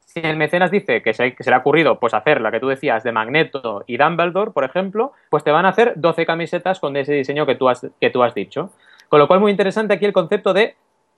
Si 0.06 0.20
el 0.20 0.38
mecenas 0.38 0.70
dice 0.70 1.02
que 1.02 1.12
se, 1.12 1.36
le 1.38 1.54
ha 1.54 1.58
ocurrido 1.58 2.00
pues 2.00 2.14
hacer 2.14 2.40
la 2.40 2.50
que 2.50 2.58
tú 2.58 2.68
decías 2.68 3.04
de 3.04 3.12
Magneto 3.12 3.84
y 3.86 3.98
Dumbledore, 3.98 4.50
por 4.50 4.64
ejemplo, 4.64 5.12
pues 5.28 5.44
te 5.44 5.50
van 5.50 5.66
a 5.66 5.68
hacer 5.68 5.92
12 5.96 6.24
camisetas 6.24 6.80
con 6.80 6.96
ese 6.96 7.12
diseño 7.12 7.44
que 7.44 7.54
tú 7.54 7.68
has, 7.68 7.86
que 8.00 8.08
tú 8.08 8.22
has 8.22 8.34
dicho. 8.34 8.70
Con 9.08 9.20
lo 9.20 9.28
cual, 9.28 9.40
muy 9.40 9.50
interesante 9.50 9.92
aquí 9.92 10.06
el 10.06 10.14
concepto 10.14 10.54
de 10.54 10.74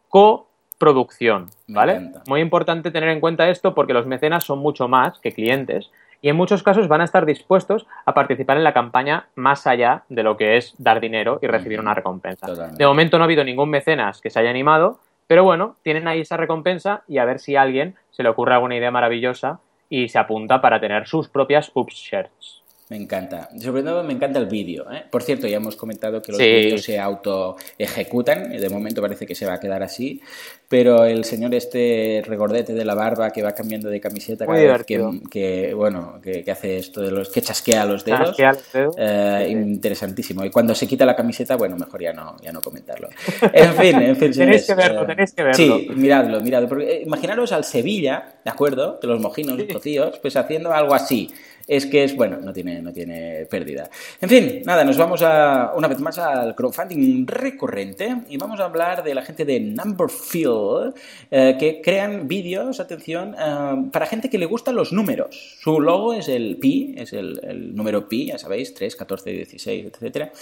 coproducción, 0.08 1.46
¿vale? 1.68 2.10
Muy 2.26 2.40
importante 2.40 2.90
tener 2.90 3.10
en 3.10 3.20
cuenta 3.20 3.48
esto 3.48 3.72
porque 3.72 3.92
los 3.92 4.06
mecenas 4.06 4.42
son 4.42 4.58
mucho 4.58 4.88
más 4.88 5.20
que 5.20 5.32
clientes 5.32 5.90
y 6.20 6.28
en 6.28 6.36
muchos 6.36 6.62
casos 6.62 6.88
van 6.88 7.00
a 7.00 7.04
estar 7.04 7.26
dispuestos 7.26 7.86
a 8.04 8.14
participar 8.14 8.56
en 8.56 8.64
la 8.64 8.72
campaña 8.72 9.26
más 9.34 9.66
allá 9.66 10.04
de 10.08 10.22
lo 10.22 10.36
que 10.36 10.56
es 10.56 10.74
dar 10.78 11.00
dinero 11.00 11.38
y 11.42 11.46
recibir 11.46 11.80
una 11.80 11.94
recompensa. 11.94 12.46
De 12.72 12.86
momento 12.86 13.18
no 13.18 13.24
ha 13.24 13.26
habido 13.26 13.44
ningún 13.44 13.70
mecenas 13.70 14.20
que 14.20 14.30
se 14.30 14.40
haya 14.40 14.50
animado, 14.50 14.98
pero 15.26 15.44
bueno, 15.44 15.76
tienen 15.82 16.08
ahí 16.08 16.20
esa 16.20 16.36
recompensa 16.36 17.02
y 17.06 17.18
a 17.18 17.24
ver 17.24 17.38
si 17.38 17.56
a 17.56 17.62
alguien 17.62 17.94
se 18.10 18.22
le 18.22 18.30
ocurre 18.30 18.54
alguna 18.54 18.76
idea 18.76 18.90
maravillosa 18.90 19.60
y 19.88 20.08
se 20.08 20.18
apunta 20.18 20.60
para 20.60 20.80
tener 20.80 21.06
sus 21.06 21.28
propias 21.28 21.70
Ups 21.74 21.94
Shirts. 21.94 22.57
Me 22.90 22.96
encanta. 22.96 23.50
Sobre 23.60 23.82
todo 23.82 24.02
me 24.02 24.14
encanta 24.14 24.38
el 24.38 24.46
vídeo. 24.46 24.90
¿eh? 24.90 25.04
Por 25.10 25.22
cierto, 25.22 25.46
ya 25.46 25.58
hemos 25.58 25.76
comentado 25.76 26.22
que 26.22 26.32
los 26.32 26.38
vídeos 26.38 26.82
se 26.82 26.98
auto-ejecutan. 26.98 28.50
De 28.50 28.68
momento 28.70 29.02
parece 29.02 29.26
que 29.26 29.34
se 29.34 29.44
va 29.44 29.54
a 29.54 29.60
quedar 29.60 29.82
así. 29.82 30.22
Pero 30.68 31.04
el 31.04 31.24
señor 31.24 31.54
este 31.54 32.22
regordete 32.26 32.72
de 32.72 32.84
la 32.86 32.94
barba 32.94 33.30
que 33.30 33.42
va 33.42 33.52
cambiando 33.52 33.90
de 33.90 34.00
camiseta 34.00 34.46
cada 34.46 34.78
vez 34.78 34.86
que, 34.86 35.74
bueno, 35.74 36.18
que, 36.22 36.44
hace 36.50 36.78
esto 36.78 37.02
de 37.02 37.10
los... 37.10 37.28
que 37.28 37.42
chasquea 37.42 37.84
los 37.84 38.06
dedos. 38.06 38.36
Eh, 38.96 39.48
interesantísimo. 39.50 40.42
Y 40.46 40.50
cuando 40.50 40.74
se 40.74 40.86
quita 40.86 41.04
la 41.04 41.14
camiseta, 41.14 41.56
bueno, 41.56 41.76
mejor 41.76 42.02
ya 42.02 42.14
no, 42.14 42.36
ya 42.40 42.52
no 42.52 42.62
comentarlo. 42.62 43.10
En 43.52 43.74
fin, 43.74 44.00
en 44.00 44.16
fin. 44.16 44.32
tenéis 44.36 44.66
que 44.66 44.74
verlo, 44.74 45.04
tenéis 45.04 45.32
que 45.32 45.42
verlo. 45.42 45.78
Sí, 45.78 45.88
miradlo, 45.94 46.40
miradlo. 46.40 46.68
Porque, 46.68 46.90
eh, 46.90 47.02
imaginaros 47.02 47.52
al 47.52 47.64
Sevilla, 47.64 48.36
¿de 48.42 48.50
acuerdo? 48.50 48.98
De 49.00 49.08
los 49.08 49.20
mojinos, 49.20 49.58
los 49.58 49.70
cocidos, 49.70 50.18
pues 50.20 50.36
haciendo 50.36 50.72
algo 50.72 50.94
así 50.94 51.30
es 51.68 51.84
que 51.84 52.02
es, 52.02 52.16
bueno, 52.16 52.38
no 52.38 52.50
tiene, 52.50 52.80
no 52.80 52.92
tiene 52.92 53.44
pérdida. 53.44 53.90
En 54.22 54.28
fin, 54.28 54.62
nada, 54.64 54.84
nos 54.84 54.96
vamos 54.96 55.20
a, 55.22 55.74
una 55.76 55.86
vez 55.86 56.00
más 56.00 56.18
al 56.18 56.54
crowdfunding 56.54 57.26
recurrente 57.26 58.22
y 58.30 58.38
vamos 58.38 58.58
a 58.58 58.64
hablar 58.64 59.04
de 59.04 59.14
la 59.14 59.20
gente 59.20 59.44
de 59.44 59.60
Numberfield 59.60 60.94
eh, 61.30 61.56
que 61.60 61.82
crean 61.82 62.26
vídeos, 62.26 62.80
atención, 62.80 63.36
eh, 63.38 63.90
para 63.92 64.06
gente 64.06 64.30
que 64.30 64.38
le 64.38 64.46
gustan 64.46 64.76
los 64.76 64.94
números. 64.94 65.58
Su 65.60 65.78
logo 65.78 66.14
es 66.14 66.28
el 66.28 66.56
pi, 66.56 66.94
es 66.96 67.12
el, 67.12 67.74
número 67.74 68.08
pi, 68.08 68.28
ya 68.28 68.38
sabéis, 68.38 68.72
3, 68.72 68.96
14, 68.96 69.30
16, 69.30 69.86
etc. 69.86 70.32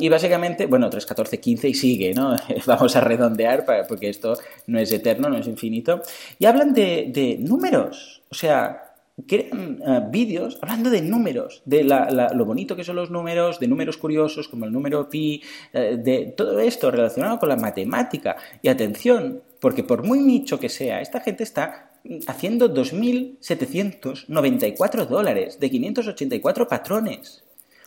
y 0.00 0.08
básicamente, 0.08 0.66
bueno, 0.66 0.90
3, 0.90 1.06
14, 1.06 1.38
15 1.38 1.68
y 1.68 1.74
sigue, 1.74 2.14
¿no? 2.14 2.36
vamos 2.66 2.96
a 2.96 3.00
redondear 3.00 3.64
porque 3.86 4.08
esto 4.08 4.36
no 4.66 4.80
es 4.80 4.90
eterno, 4.90 5.28
no 5.28 5.38
es 5.38 5.46
infinito. 5.46 6.02
Y 6.40 6.46
hablan 6.46 6.74
de 6.74 7.36
números, 7.38 8.22
o 8.28 8.34
sea 8.34 8.91
crean 9.26 9.82
eh, 9.86 10.00
vídeos 10.10 10.58
hablando 10.62 10.88
de 10.90 11.02
números, 11.02 11.62
de 11.64 11.84
lo 11.84 12.44
bonito 12.44 12.76
que 12.76 12.84
son 12.84 12.96
los 12.96 13.10
números, 13.10 13.58
de 13.60 13.68
números 13.68 13.96
curiosos 13.96 14.48
como 14.48 14.64
el 14.64 14.72
número 14.72 15.08
pi, 15.08 15.40
eh, 15.72 15.96
de 16.02 16.34
todo 16.36 16.58
esto 16.60 16.90
relacionado 16.90 17.38
con 17.38 17.48
la 17.48 17.56
matemática. 17.56 18.36
Y 18.62 18.68
atención, 18.68 19.42
porque 19.60 19.84
por 19.84 20.02
muy 20.02 20.18
nicho 20.20 20.58
que 20.58 20.68
sea, 20.68 21.00
esta 21.00 21.20
gente 21.20 21.44
está 21.44 21.92
haciendo 22.26 22.74
2.794 22.74 25.06
dólares 25.06 25.60
de 25.60 25.70
584 25.70 26.68
patrones. 26.68 27.44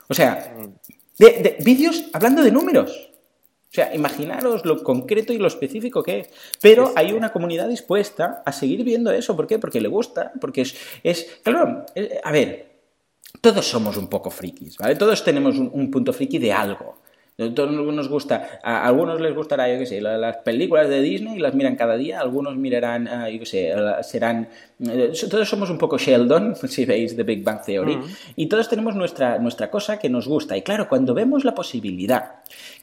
O 0.07 0.13
sea, 0.13 0.55
de 1.17 1.57
vídeos 1.63 2.05
hablando 2.13 2.43
de 2.43 2.51
números. 2.51 3.14
O 3.75 3.81
sea, 3.83 3.93
imaginaros 3.93 4.63
lo 4.63 4.81
concreto 4.81 5.33
y 5.33 5.38
lo 5.38 5.47
específico 5.47 6.01
que 6.01 6.19
es. 6.19 6.29
Pero 6.61 6.93
hay 6.95 7.11
una 7.11 7.33
comunidad 7.33 7.67
dispuesta 7.67 8.41
a 8.45 8.53
seguir 8.53 8.85
viendo 8.85 9.11
eso. 9.11 9.35
¿Por 9.35 9.47
qué? 9.47 9.59
Porque 9.59 9.81
le 9.81 9.89
gusta, 9.89 10.31
porque 10.39 10.61
es, 10.61 10.77
es 11.03 11.41
claro, 11.43 11.85
eh, 11.93 12.21
a 12.23 12.31
ver, 12.31 12.75
todos 13.41 13.67
somos 13.67 13.97
un 13.97 14.07
poco 14.07 14.31
frikis, 14.31 14.77
¿vale? 14.77 14.95
Todos 14.95 15.25
tenemos 15.25 15.57
un, 15.57 15.91
punto 15.91 16.13
friki 16.13 16.39
de 16.39 16.53
algo. 16.53 17.01
A 17.38 17.54
todos 17.54 17.69
nos 17.69 18.08
gusta, 18.08 18.62
a 18.63 18.88
algunos 18.88 19.19
les 19.19 19.36
gustará, 19.36 19.67
yo 19.67 19.78
qué 19.78 19.86
sé, 19.86 20.00
las 20.00 20.38
películas 20.38 20.88
de 20.88 21.02
Disney 21.02 21.38
las 21.38 21.54
miran 21.54 21.76
cada 21.76 21.98
día, 21.98 22.21
algunos 22.21 22.56
mirarán, 22.56 23.10
ah, 23.10 23.30
yo 23.30 23.39
qué 23.39 23.45
sé, 23.45 23.74
serán, 24.04 24.48
eh, 24.80 25.12
todos 25.30 25.50
somos 25.50 25.69
un 25.69 25.78
poco 25.78 25.98
Sheldon, 25.98 26.56
si 26.69 26.86
veis 26.86 27.13
The 27.13 27.24
Big 27.24 27.43
Bang 27.43 27.60
Theory, 27.62 28.00
y 28.38 28.45
todos 28.45 28.69
tenemos 28.69 28.95
nuestra, 28.95 29.38
nuestra 29.38 29.69
cosa 29.69 30.00
que 30.00 30.10
nos 30.10 30.30
gusta. 30.30 30.56
Y 30.56 30.62
claro, 30.62 30.88
cuando 30.88 31.13
vemos 31.13 31.43
la 31.43 31.54
posibilidad 31.54 32.36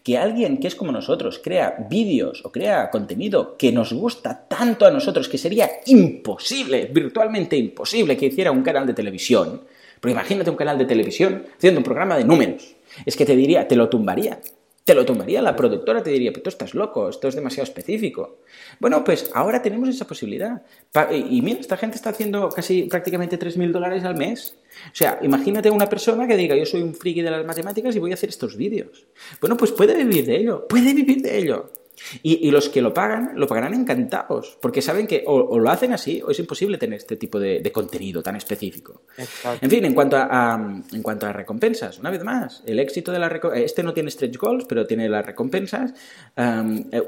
que 0.02 0.18
alguien 0.18 0.58
que 0.58 0.68
es 0.68 0.74
como 0.74 0.92
nosotros 0.92 1.40
crea 1.42 1.86
vídeos 1.88 2.44
o 2.44 2.52
crea 2.52 2.90
contenido 2.90 3.56
que 3.56 3.72
nos 3.72 3.94
gusta 3.94 4.44
tanto 4.48 4.84
a 4.84 4.90
nosotros 4.90 5.30
que 5.30 5.38
sería 5.38 5.70
imposible, 5.86 6.90
virtualmente 6.92 7.56
imposible 7.56 8.18
que 8.18 8.26
hiciera 8.26 8.50
un 8.50 8.62
canal 8.62 8.86
de 8.86 8.92
televisión, 8.92 9.62
pero 9.98 10.12
imagínate 10.12 10.50
un 10.50 10.56
canal 10.56 10.76
de 10.76 10.84
televisión 10.84 11.42
haciendo 11.56 11.80
un 11.80 11.84
programa 11.84 12.18
de 12.18 12.24
números 12.24 12.76
es 13.04 13.16
que 13.16 13.24
te 13.24 13.36
diría, 13.36 13.68
te 13.68 13.76
lo 13.76 13.88
tumbaría. 13.88 14.40
Te 14.84 14.96
lo 14.96 15.04
tumbaría 15.04 15.40
la 15.40 15.54
productora, 15.54 16.02
te 16.02 16.10
diría, 16.10 16.32
pero 16.32 16.42
tú 16.42 16.48
estás 16.48 16.74
loco, 16.74 17.08
esto 17.08 17.28
es 17.28 17.36
demasiado 17.36 17.62
específico. 17.62 18.38
Bueno, 18.80 19.04
pues 19.04 19.30
ahora 19.32 19.62
tenemos 19.62 19.88
esa 19.88 20.08
posibilidad. 20.08 20.62
y 21.12 21.40
mira, 21.40 21.60
esta 21.60 21.76
gente 21.76 21.96
está 21.96 22.10
haciendo 22.10 22.48
casi 22.48 22.82
prácticamente 22.84 23.38
3.000 23.38 23.70
dólares 23.70 24.02
al 24.02 24.16
mes. 24.16 24.56
O 24.86 24.94
sea, 24.94 25.20
imagínate 25.22 25.70
una 25.70 25.88
persona 25.88 26.26
que 26.26 26.36
diga, 26.36 26.56
yo 26.56 26.66
soy 26.66 26.82
un 26.82 26.94
friki 26.94 27.22
de 27.22 27.30
las 27.30 27.46
matemáticas 27.46 27.94
y 27.94 28.00
voy 28.00 28.10
a 28.10 28.14
hacer 28.14 28.30
estos 28.30 28.56
vídeos. 28.56 29.06
Bueno, 29.40 29.56
pues 29.56 29.70
puede 29.70 29.94
vivir 29.96 30.26
de 30.26 30.38
ello, 30.38 30.66
puede 30.66 30.92
vivir 30.92 31.22
de 31.22 31.38
ello. 31.38 31.70
Y, 32.22 32.50
los 32.50 32.68
que 32.68 32.82
lo 32.82 32.92
pagan, 32.92 33.32
lo 33.36 33.46
pagarán 33.46 33.74
encantados, 33.74 34.58
porque 34.60 34.82
saben 34.82 35.06
que 35.06 35.24
o, 35.26 35.58
lo 35.58 35.70
hacen 35.70 35.92
así 35.92 36.22
o 36.22 36.30
es 36.30 36.38
imposible 36.38 36.78
tener 36.78 36.98
este 36.98 37.16
tipo 37.16 37.40
de, 37.40 37.72
contenido 37.72 38.22
tan 38.22 38.36
específico. 38.36 39.02
En 39.60 39.70
fin, 39.70 39.84
en 39.84 39.94
cuanto, 39.94 40.16
a, 40.16 40.82
en 40.92 41.02
cuanto 41.02 41.26
a 41.26 41.32
recompensas, 41.32 41.98
una 41.98 42.10
vez 42.10 42.22
más, 42.22 42.62
el 42.66 42.78
éxito 42.78 43.12
de 43.12 43.18
la 43.18 43.40
este 43.54 43.82
no 43.82 43.94
tiene 43.94 44.10
stretch 44.10 44.36
goals, 44.36 44.64
pero 44.68 44.86
tiene 44.86 45.08
las 45.08 45.24
recompensas 45.24 45.94
eh, 46.36 47.02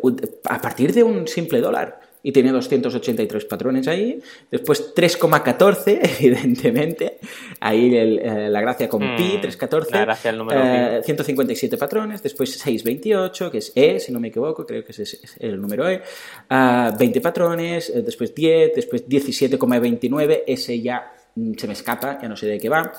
a 0.44 0.60
partir 0.60 0.92
de 0.94 1.02
un 1.02 1.28
simple 1.28 1.60
dólar 1.60 2.00
y 2.26 2.32
tiene 2.32 2.50
283 2.52 3.44
patrones 3.44 3.86
ahí. 3.86 4.18
Después 4.50 4.94
3,14, 4.94 6.00
evidentemente. 6.20 7.18
Ahí 7.60 7.94
eh, 7.94 8.48
la 8.48 8.62
gracia 8.62 8.88
con 8.88 9.14
pi, 9.14 9.38
3,14. 9.42 9.90
La 9.90 10.04
gracia 10.06 10.30
el 10.30 10.38
número 10.38 11.02
157 11.02 11.74
eh, 11.74 11.78
patrones. 11.78 12.22
Después 12.22 12.50
628, 12.50 13.50
que 13.50 13.58
es 13.58 13.72
E, 13.74 14.00
si 14.00 14.10
no 14.10 14.20
me 14.20 14.28
equivoco, 14.28 14.64
creo 14.64 14.82
que 14.82 14.92
es, 14.92 15.36
el 15.38 15.60
número 15.60 15.86
E. 15.86 15.98
20 15.98 16.04
ah, 16.48 17.22
patrones, 17.22 17.90
eh, 17.90 18.00
después 18.00 18.34
10, 18.34 18.74
después 18.74 19.06
17,29, 19.06 20.44
ese 20.46 20.80
ya 20.80 21.12
mm, 21.34 21.52
se 21.58 21.66
me 21.66 21.74
escapa, 21.74 22.18
ya 22.22 22.28
no 22.28 22.36
sé 22.36 22.46
de 22.46 22.58
qué 22.58 22.70
va. 22.70 22.90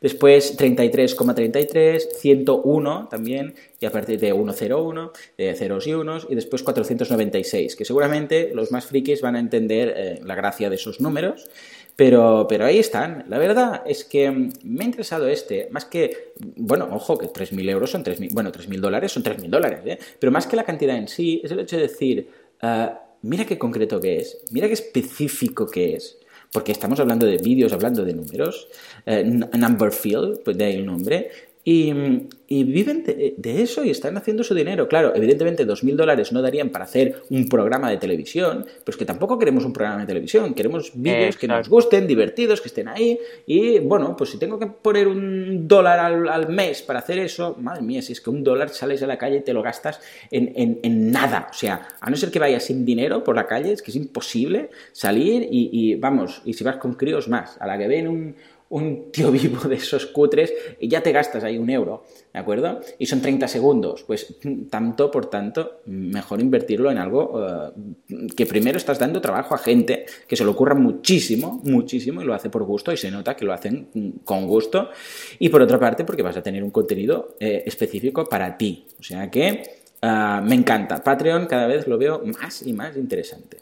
Después 0.00 0.56
33,33, 0.56 2.12
101 2.18 3.08
también, 3.10 3.54
y 3.80 3.86
a 3.86 3.90
partir 3.90 4.20
de 4.20 4.32
101, 4.32 5.12
de 5.36 5.54
ceros 5.54 5.86
y 5.86 5.94
unos, 5.94 6.26
y 6.30 6.34
después 6.34 6.62
496, 6.62 7.74
que 7.74 7.84
seguramente 7.84 8.52
los 8.54 8.70
más 8.70 8.86
frikis 8.86 9.20
van 9.20 9.36
a 9.36 9.40
entender 9.40 9.94
eh, 9.96 10.20
la 10.24 10.36
gracia 10.36 10.70
de 10.70 10.76
esos 10.76 11.00
números. 11.00 11.48
Pero, 11.96 12.46
pero 12.48 12.64
ahí 12.64 12.78
están. 12.78 13.24
La 13.28 13.38
verdad 13.38 13.82
es 13.84 14.04
que 14.04 14.30
mm, 14.30 14.52
me 14.62 14.84
ha 14.84 14.86
interesado 14.86 15.26
este, 15.26 15.68
más 15.72 15.84
que, 15.84 16.32
bueno, 16.54 16.88
ojo, 16.92 17.18
que 17.18 17.26
3.000 17.26 17.68
euros 17.70 17.90
son 17.90 18.04
3.000, 18.04 18.32
bueno, 18.32 18.52
3.000 18.52 18.78
dólares 18.78 19.10
son 19.10 19.24
3.000 19.24 19.48
dólares, 19.48 19.80
¿eh? 19.84 19.98
pero 20.20 20.30
más 20.30 20.46
que 20.46 20.54
la 20.54 20.62
cantidad 20.62 20.96
en 20.96 21.08
sí, 21.08 21.40
es 21.42 21.50
el 21.50 21.58
hecho 21.58 21.74
de 21.74 21.82
decir, 21.82 22.28
ah, 22.62 23.02
mira 23.22 23.44
qué 23.46 23.58
concreto 23.58 24.00
que 24.00 24.18
es, 24.18 24.44
mira 24.52 24.68
qué 24.68 24.74
específico 24.74 25.66
que 25.66 25.96
es 25.96 26.18
porque 26.52 26.72
estamos 26.72 26.98
hablando 27.00 27.26
de 27.26 27.38
vídeos, 27.38 27.72
hablando 27.72 28.04
de 28.04 28.14
números, 28.14 28.68
eh, 29.06 29.24
number 29.24 29.92
field, 29.92 30.42
pues 30.44 30.56
de 30.56 30.64
ahí 30.64 30.76
el 30.76 30.86
nombre, 30.86 31.30
y, 31.70 32.64
viven 32.64 33.04
de, 33.04 33.62
eso 33.62 33.84
y 33.84 33.90
están 33.90 34.16
haciendo 34.16 34.42
su 34.42 34.54
dinero. 34.54 34.88
Claro, 34.88 35.14
evidentemente 35.14 35.66
2.000 35.66 35.96
dólares 35.96 36.32
no 36.32 36.40
darían 36.40 36.70
para 36.70 36.86
hacer 36.86 37.24
un 37.28 37.46
programa 37.46 37.90
de 37.90 37.98
televisión, 37.98 38.64
pero 38.64 38.94
es 38.94 38.96
que 38.96 39.04
tampoco 39.04 39.38
queremos 39.38 39.66
un 39.66 39.74
programa 39.74 40.00
de 40.00 40.06
televisión, 40.06 40.54
queremos 40.54 40.92
vídeos 40.94 41.36
que 41.36 41.46
nos 41.46 41.68
gusten, 41.68 42.06
divertidos, 42.06 42.62
que 42.62 42.68
estén 42.68 42.88
ahí. 42.88 43.18
Y 43.46 43.80
bueno, 43.80 44.16
pues 44.16 44.30
si 44.30 44.38
tengo 44.38 44.58
que 44.58 44.66
poner 44.66 45.08
un 45.08 45.68
dólar 45.68 46.00
al, 46.00 46.48
mes 46.48 46.80
para 46.80 47.00
hacer 47.00 47.18
eso, 47.18 47.56
madre 47.60 47.82
mía, 47.82 48.00
si 48.00 48.14
es 48.14 48.22
que 48.22 48.30
un 48.30 48.42
dólar 48.42 48.70
sales 48.70 49.02
a 49.02 49.06
la 49.06 49.18
calle 49.18 49.36
y 49.36 49.42
te 49.42 49.52
lo 49.52 49.62
gastas 49.62 50.00
en, 50.30 51.12
nada. 51.12 51.48
O 51.50 51.54
sea, 51.54 51.86
a 52.00 52.08
no 52.08 52.16
ser 52.16 52.30
que 52.30 52.38
vayas 52.38 52.64
sin 52.64 52.86
dinero 52.86 53.22
por 53.22 53.36
la 53.36 53.46
calle, 53.46 53.72
es 53.72 53.82
que 53.82 53.90
es 53.90 53.96
imposible 53.96 54.70
salir 54.92 55.42
y, 55.42 55.68
y 55.70 55.94
vamos, 55.96 56.40
y 56.46 56.54
si 56.54 56.64
vas 56.64 56.76
con 56.76 56.94
críos 56.94 57.28
más, 57.28 57.58
a 57.60 57.66
la 57.66 57.76
que 57.76 57.88
ven 57.88 58.08
un 58.08 58.34
un 58.70 59.10
tío 59.10 59.30
vivo 59.32 59.68
de 59.68 59.76
esos 59.76 60.06
cutres 60.06 60.52
y 60.78 60.88
ya 60.88 61.02
te 61.02 61.12
gastas 61.12 61.44
ahí 61.44 61.58
un 61.58 61.70
euro, 61.70 62.04
¿de 62.32 62.40
acuerdo? 62.40 62.80
Y 62.98 63.06
son 63.06 63.20
30 63.20 63.48
segundos, 63.48 64.04
pues 64.04 64.36
tanto 64.70 65.10
por 65.10 65.26
tanto, 65.26 65.80
mejor 65.86 66.40
invertirlo 66.40 66.90
en 66.90 66.98
algo 66.98 67.46
eh, 67.46 68.26
que 68.36 68.46
primero 68.46 68.78
estás 68.78 68.98
dando 68.98 69.20
trabajo 69.20 69.54
a 69.54 69.58
gente 69.58 70.06
que 70.26 70.36
se 70.36 70.44
lo 70.44 70.52
ocurra 70.52 70.74
muchísimo, 70.74 71.60
muchísimo 71.64 72.22
y 72.22 72.24
lo 72.24 72.34
hace 72.34 72.50
por 72.50 72.64
gusto 72.64 72.92
y 72.92 72.96
se 72.96 73.10
nota 73.10 73.36
que 73.36 73.44
lo 73.44 73.52
hacen 73.52 74.20
con 74.24 74.46
gusto 74.46 74.90
y 75.38 75.48
por 75.48 75.62
otra 75.62 75.78
parte 75.78 76.04
porque 76.04 76.22
vas 76.22 76.36
a 76.36 76.42
tener 76.42 76.62
un 76.62 76.70
contenido 76.70 77.36
eh, 77.40 77.62
específico 77.66 78.28
para 78.28 78.56
ti, 78.56 78.86
o 78.98 79.02
sea 79.02 79.30
que 79.30 79.62
eh, 80.00 80.40
me 80.42 80.54
encanta, 80.54 81.02
Patreon 81.02 81.46
cada 81.46 81.66
vez 81.66 81.86
lo 81.86 81.98
veo 81.98 82.22
más 82.24 82.62
y 82.66 82.72
más 82.72 82.96
interesante. 82.96 83.58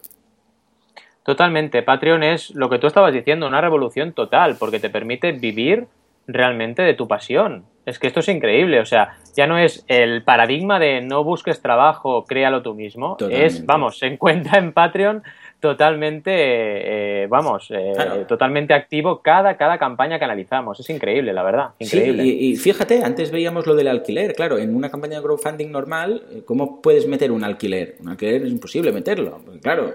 Totalmente. 1.26 1.82
Patreon 1.82 2.22
es 2.22 2.54
lo 2.54 2.70
que 2.70 2.78
tú 2.78 2.86
estabas 2.86 3.12
diciendo, 3.12 3.48
una 3.48 3.60
revolución 3.60 4.12
total, 4.12 4.54
porque 4.60 4.78
te 4.78 4.90
permite 4.90 5.32
vivir 5.32 5.88
realmente 6.28 6.82
de 6.82 6.94
tu 6.94 7.08
pasión. 7.08 7.64
Es 7.84 7.98
que 7.98 8.06
esto 8.06 8.20
es 8.20 8.28
increíble, 8.28 8.80
o 8.80 8.86
sea, 8.86 9.16
ya 9.36 9.48
no 9.48 9.58
es 9.58 9.84
el 9.88 10.22
paradigma 10.22 10.78
de 10.78 11.00
no 11.00 11.24
busques 11.24 11.60
trabajo, 11.60 12.24
créalo 12.24 12.62
tú 12.62 12.74
mismo. 12.74 13.16
Es, 13.28 13.66
vamos, 13.66 13.98
se 13.98 14.06
encuentra 14.06 14.58
en 14.58 14.72
Patreon 14.72 15.24
totalmente, 15.66 16.30
eh, 16.32 17.26
vamos, 17.26 17.68
eh, 17.70 18.24
totalmente 18.28 18.72
activo 18.72 19.20
cada, 19.20 19.56
cada 19.56 19.78
campaña 19.78 20.18
que 20.18 20.24
analizamos. 20.24 20.78
Es 20.78 20.88
increíble, 20.90 21.32
la 21.32 21.42
verdad. 21.42 21.70
Increíble. 21.80 22.24
y, 22.24 22.56
fíjate, 22.56 23.02
antes 23.02 23.32
veíamos 23.32 23.66
lo 23.66 23.74
del 23.74 23.88
alquiler. 23.88 24.34
Claro, 24.34 24.58
en 24.58 24.76
una 24.76 24.90
campaña 24.90 25.16
de 25.16 25.24
crowdfunding 25.24 25.70
normal, 25.70 26.22
eh, 26.30 26.42
¿cómo 26.44 26.80
puedes 26.80 27.08
meter 27.08 27.32
un 27.32 27.42
alquiler? 27.42 27.96
Un 28.00 28.10
alquiler 28.10 28.42
es 28.42 28.50
imposible 28.50 28.92
meterlo. 28.92 29.40
claro, 29.60 29.94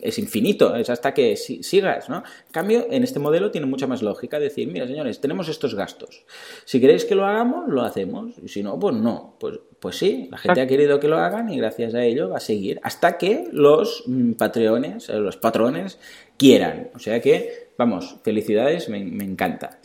es 0.00 0.18
infinito, 0.18 0.74
es 0.74 0.88
hasta 0.88 1.12
que 1.12 1.36
sigas, 1.36 2.08
¿no? 2.08 2.16
En 2.46 2.52
cambio, 2.52 2.86
en 2.90 3.02
este 3.02 3.18
modelo 3.18 3.50
tiene 3.50 3.66
mucha 3.66 3.86
más 3.86 4.02
lógica 4.02 4.38
decir, 4.38 4.68
mira, 4.72 4.86
señores, 4.86 5.20
tenemos 5.20 5.48
estos 5.48 5.74
gastos. 5.74 6.24
Si 6.64 6.80
queréis 6.80 7.04
que 7.04 7.14
lo 7.14 7.26
hagamos, 7.26 7.68
lo 7.68 7.82
hacemos. 7.82 8.32
Y 8.42 8.48
si 8.48 8.62
no, 8.62 8.78
pues 8.78 8.94
no. 8.94 9.36
Pues 9.38 9.58
pues 9.84 9.98
sí, 9.98 10.28
la 10.30 10.38
gente 10.38 10.62
ha 10.62 10.66
querido 10.66 10.98
que 10.98 11.08
lo 11.08 11.18
hagan 11.18 11.50
y 11.50 11.58
gracias 11.58 11.92
a 11.92 12.02
ello 12.02 12.30
va 12.30 12.38
a 12.38 12.40
seguir 12.40 12.80
hasta 12.82 13.18
que 13.18 13.48
los 13.52 14.04
mm, 14.06 14.32
patreones, 14.32 15.10
eh, 15.10 15.16
los 15.16 15.36
patrones 15.36 16.00
quieran. 16.38 16.88
O 16.94 16.98
sea 16.98 17.20
que, 17.20 17.68
vamos, 17.76 18.16
felicidades, 18.24 18.88
me, 18.88 18.96
encanta. 18.98 19.78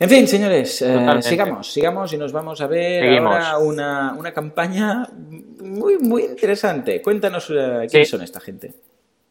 En 0.00 0.10
fin, 0.10 0.26
señores, 0.26 0.82
eh, 0.82 0.98
sigamos, 1.20 1.72
sigamos 1.72 2.12
y 2.12 2.18
nos 2.18 2.32
vamos 2.32 2.60
a 2.60 2.66
ver 2.66 3.18
ahora 3.20 3.58
una, 3.58 4.32
campaña 4.34 5.08
muy, 5.16 5.96
muy 5.98 6.24
interesante. 6.24 7.00
Cuéntanos 7.00 7.48
eh, 7.50 7.86
quiénes 7.88 8.10
son 8.10 8.22
esta 8.22 8.40
gente 8.40 8.74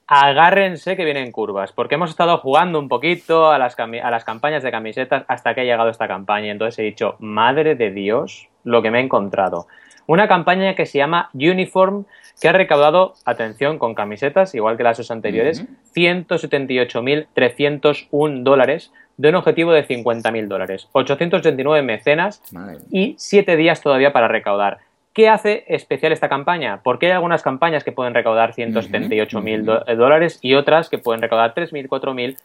agárrense 0.07 0.95
que 0.95 1.03
vienen 1.03 1.31
curvas, 1.31 1.71
porque 1.71 1.95
hemos 1.95 2.11
estado 2.11 2.37
jugando 2.37 2.77
un 2.77 2.87
poquito 2.87 3.49
a 3.51 3.57
las, 3.57 3.75
a 3.79 4.11
las 4.11 4.23
campañas 4.23 4.61
de 4.61 4.69
camisetas 4.69 5.25
hasta 5.27 5.55
que 5.55 5.61
ha 5.61 5.63
llegado 5.63 5.89
esta 5.89 6.07
campaña. 6.07 6.51
Entonces 6.51 6.77
he 6.79 6.83
dicho, 6.83 7.15
madre 7.19 7.73
de 7.73 7.89
Dios, 7.89 8.47
lo 8.63 8.81
que 8.81 8.91
me 8.91 8.99
he 8.99 9.03
encontrado. 9.03 9.67
Una 10.07 10.27
campaña 10.27 10.75
que 10.75 10.85
se 10.85 10.99
llama 10.99 11.31
Uniform, 11.33 12.05
que 12.41 12.47
ha 12.47 12.51
recaudado, 12.51 13.15
atención, 13.25 13.79
con 13.79 13.95
camisetas, 13.95 14.53
igual 14.53 14.77
que 14.77 14.83
las 14.83 14.97
dos 14.97 15.09
anteriores, 15.11 15.65
178.301 15.95 18.43
dólares 18.43 18.91
de 19.17 19.29
un 19.29 19.35
objetivo 19.35 19.71
de 19.71 19.87
50.000 19.87 20.47
dólares. 20.47 20.89
889 20.91 21.81
mecenas 21.83 22.43
y 22.91 23.15
7 23.17 23.55
días 23.55 23.81
todavía 23.81 24.11
para 24.13 24.27
recaudar. 24.27 24.79
¿Qué 25.13 25.29
hace 25.29 25.63
especial 25.67 26.11
esta 26.11 26.27
campaña? 26.27 26.81
Porque 26.83 27.05
hay 27.05 27.13
algunas 27.13 27.41
campañas 27.41 27.85
que 27.85 27.93
pueden 27.93 28.13
recaudar 28.13 28.53
178.000 28.53 29.95
dólares 29.95 30.39
y 30.41 30.55
otras 30.55 30.89
que 30.89 30.97
pueden 30.97 31.21
recaudar 31.21 31.55
3.000, 31.55 31.87
4.000. 31.87 32.37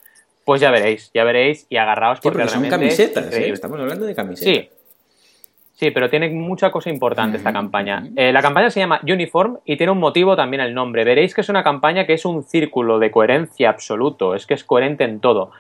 Pues 0.44 0.60
ya 0.60 0.70
veréis, 0.70 1.10
ya 1.12 1.24
veréis 1.24 1.66
y 1.68 1.76
agarraos 1.76 2.20
porque, 2.20 2.46
son 2.48 2.68
camisetas, 2.68 3.32
¿eh? 3.34 3.50
estamos 3.50 3.78
hablando 3.78 4.06
de 4.06 4.14
camisetas. 4.14 4.44
Sí, 4.44 4.70
Sí, 5.80 5.90
pero 5.92 6.10
tiene 6.10 6.28
mucha 6.28 6.70
cosa 6.70 6.90
importante 6.90 7.38
esta 7.38 7.54
campaña. 7.54 8.06
Eh, 8.14 8.34
la 8.34 8.42
campaña 8.42 8.68
se 8.68 8.80
llama 8.80 9.00
Uniform 9.02 9.60
y 9.64 9.78
tiene 9.78 9.92
un 9.92 9.98
motivo 9.98 10.36
también 10.36 10.60
el 10.60 10.74
nombre. 10.74 11.04
Veréis 11.04 11.34
que 11.34 11.40
es 11.40 11.48
una 11.48 11.64
campaña 11.64 12.04
que 12.04 12.12
es 12.12 12.26
un 12.26 12.42
círculo 12.42 12.98
de 12.98 13.10
coherencia 13.10 13.70
absoluto, 13.70 14.34
es 14.34 14.44
que 14.44 14.52
es 14.52 14.62
coherente 14.62 15.04
en 15.04 15.20
todo. 15.20 15.52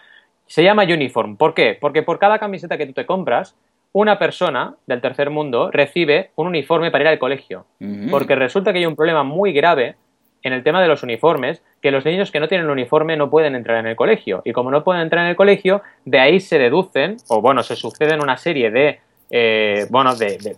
Se 0.44 0.62
llama 0.62 0.82
Uniform. 0.82 1.38
¿Por 1.38 1.54
qué? 1.54 1.78
Porque 1.80 2.02
por 2.02 2.18
cada 2.18 2.38
camiseta 2.38 2.76
que 2.76 2.84
tú 2.84 2.92
te 2.92 3.06
compras, 3.06 3.56
una 3.92 4.18
persona 4.18 4.74
del 4.86 5.00
tercer 5.00 5.30
mundo 5.30 5.70
recibe 5.70 6.32
un 6.36 6.48
uniforme 6.48 6.90
para 6.90 7.04
ir 7.04 7.08
al 7.08 7.18
colegio. 7.18 7.64
Porque 8.10 8.34
resulta 8.34 8.74
que 8.74 8.80
hay 8.80 8.86
un 8.86 8.96
problema 8.96 9.22
muy 9.22 9.54
grave 9.54 9.96
en 10.42 10.52
el 10.52 10.62
tema 10.62 10.82
de 10.82 10.88
los 10.88 11.02
uniformes, 11.02 11.62
que 11.80 11.90
los 11.90 12.04
niños 12.04 12.30
que 12.30 12.40
no 12.40 12.48
tienen 12.48 12.68
uniforme 12.68 13.16
no 13.16 13.30
pueden 13.30 13.54
entrar 13.54 13.78
en 13.78 13.86
el 13.86 13.96
colegio. 13.96 14.42
Y 14.44 14.52
como 14.52 14.70
no 14.70 14.84
pueden 14.84 15.00
entrar 15.00 15.24
en 15.24 15.30
el 15.30 15.36
colegio, 15.36 15.80
de 16.04 16.18
ahí 16.18 16.40
se 16.40 16.58
deducen, 16.58 17.16
o 17.28 17.40
bueno, 17.40 17.62
se 17.62 17.74
suceden 17.74 18.22
una 18.22 18.36
serie 18.36 18.70
de 18.70 19.00
eh, 19.30 19.86
bueno, 19.90 20.14
de, 20.16 20.56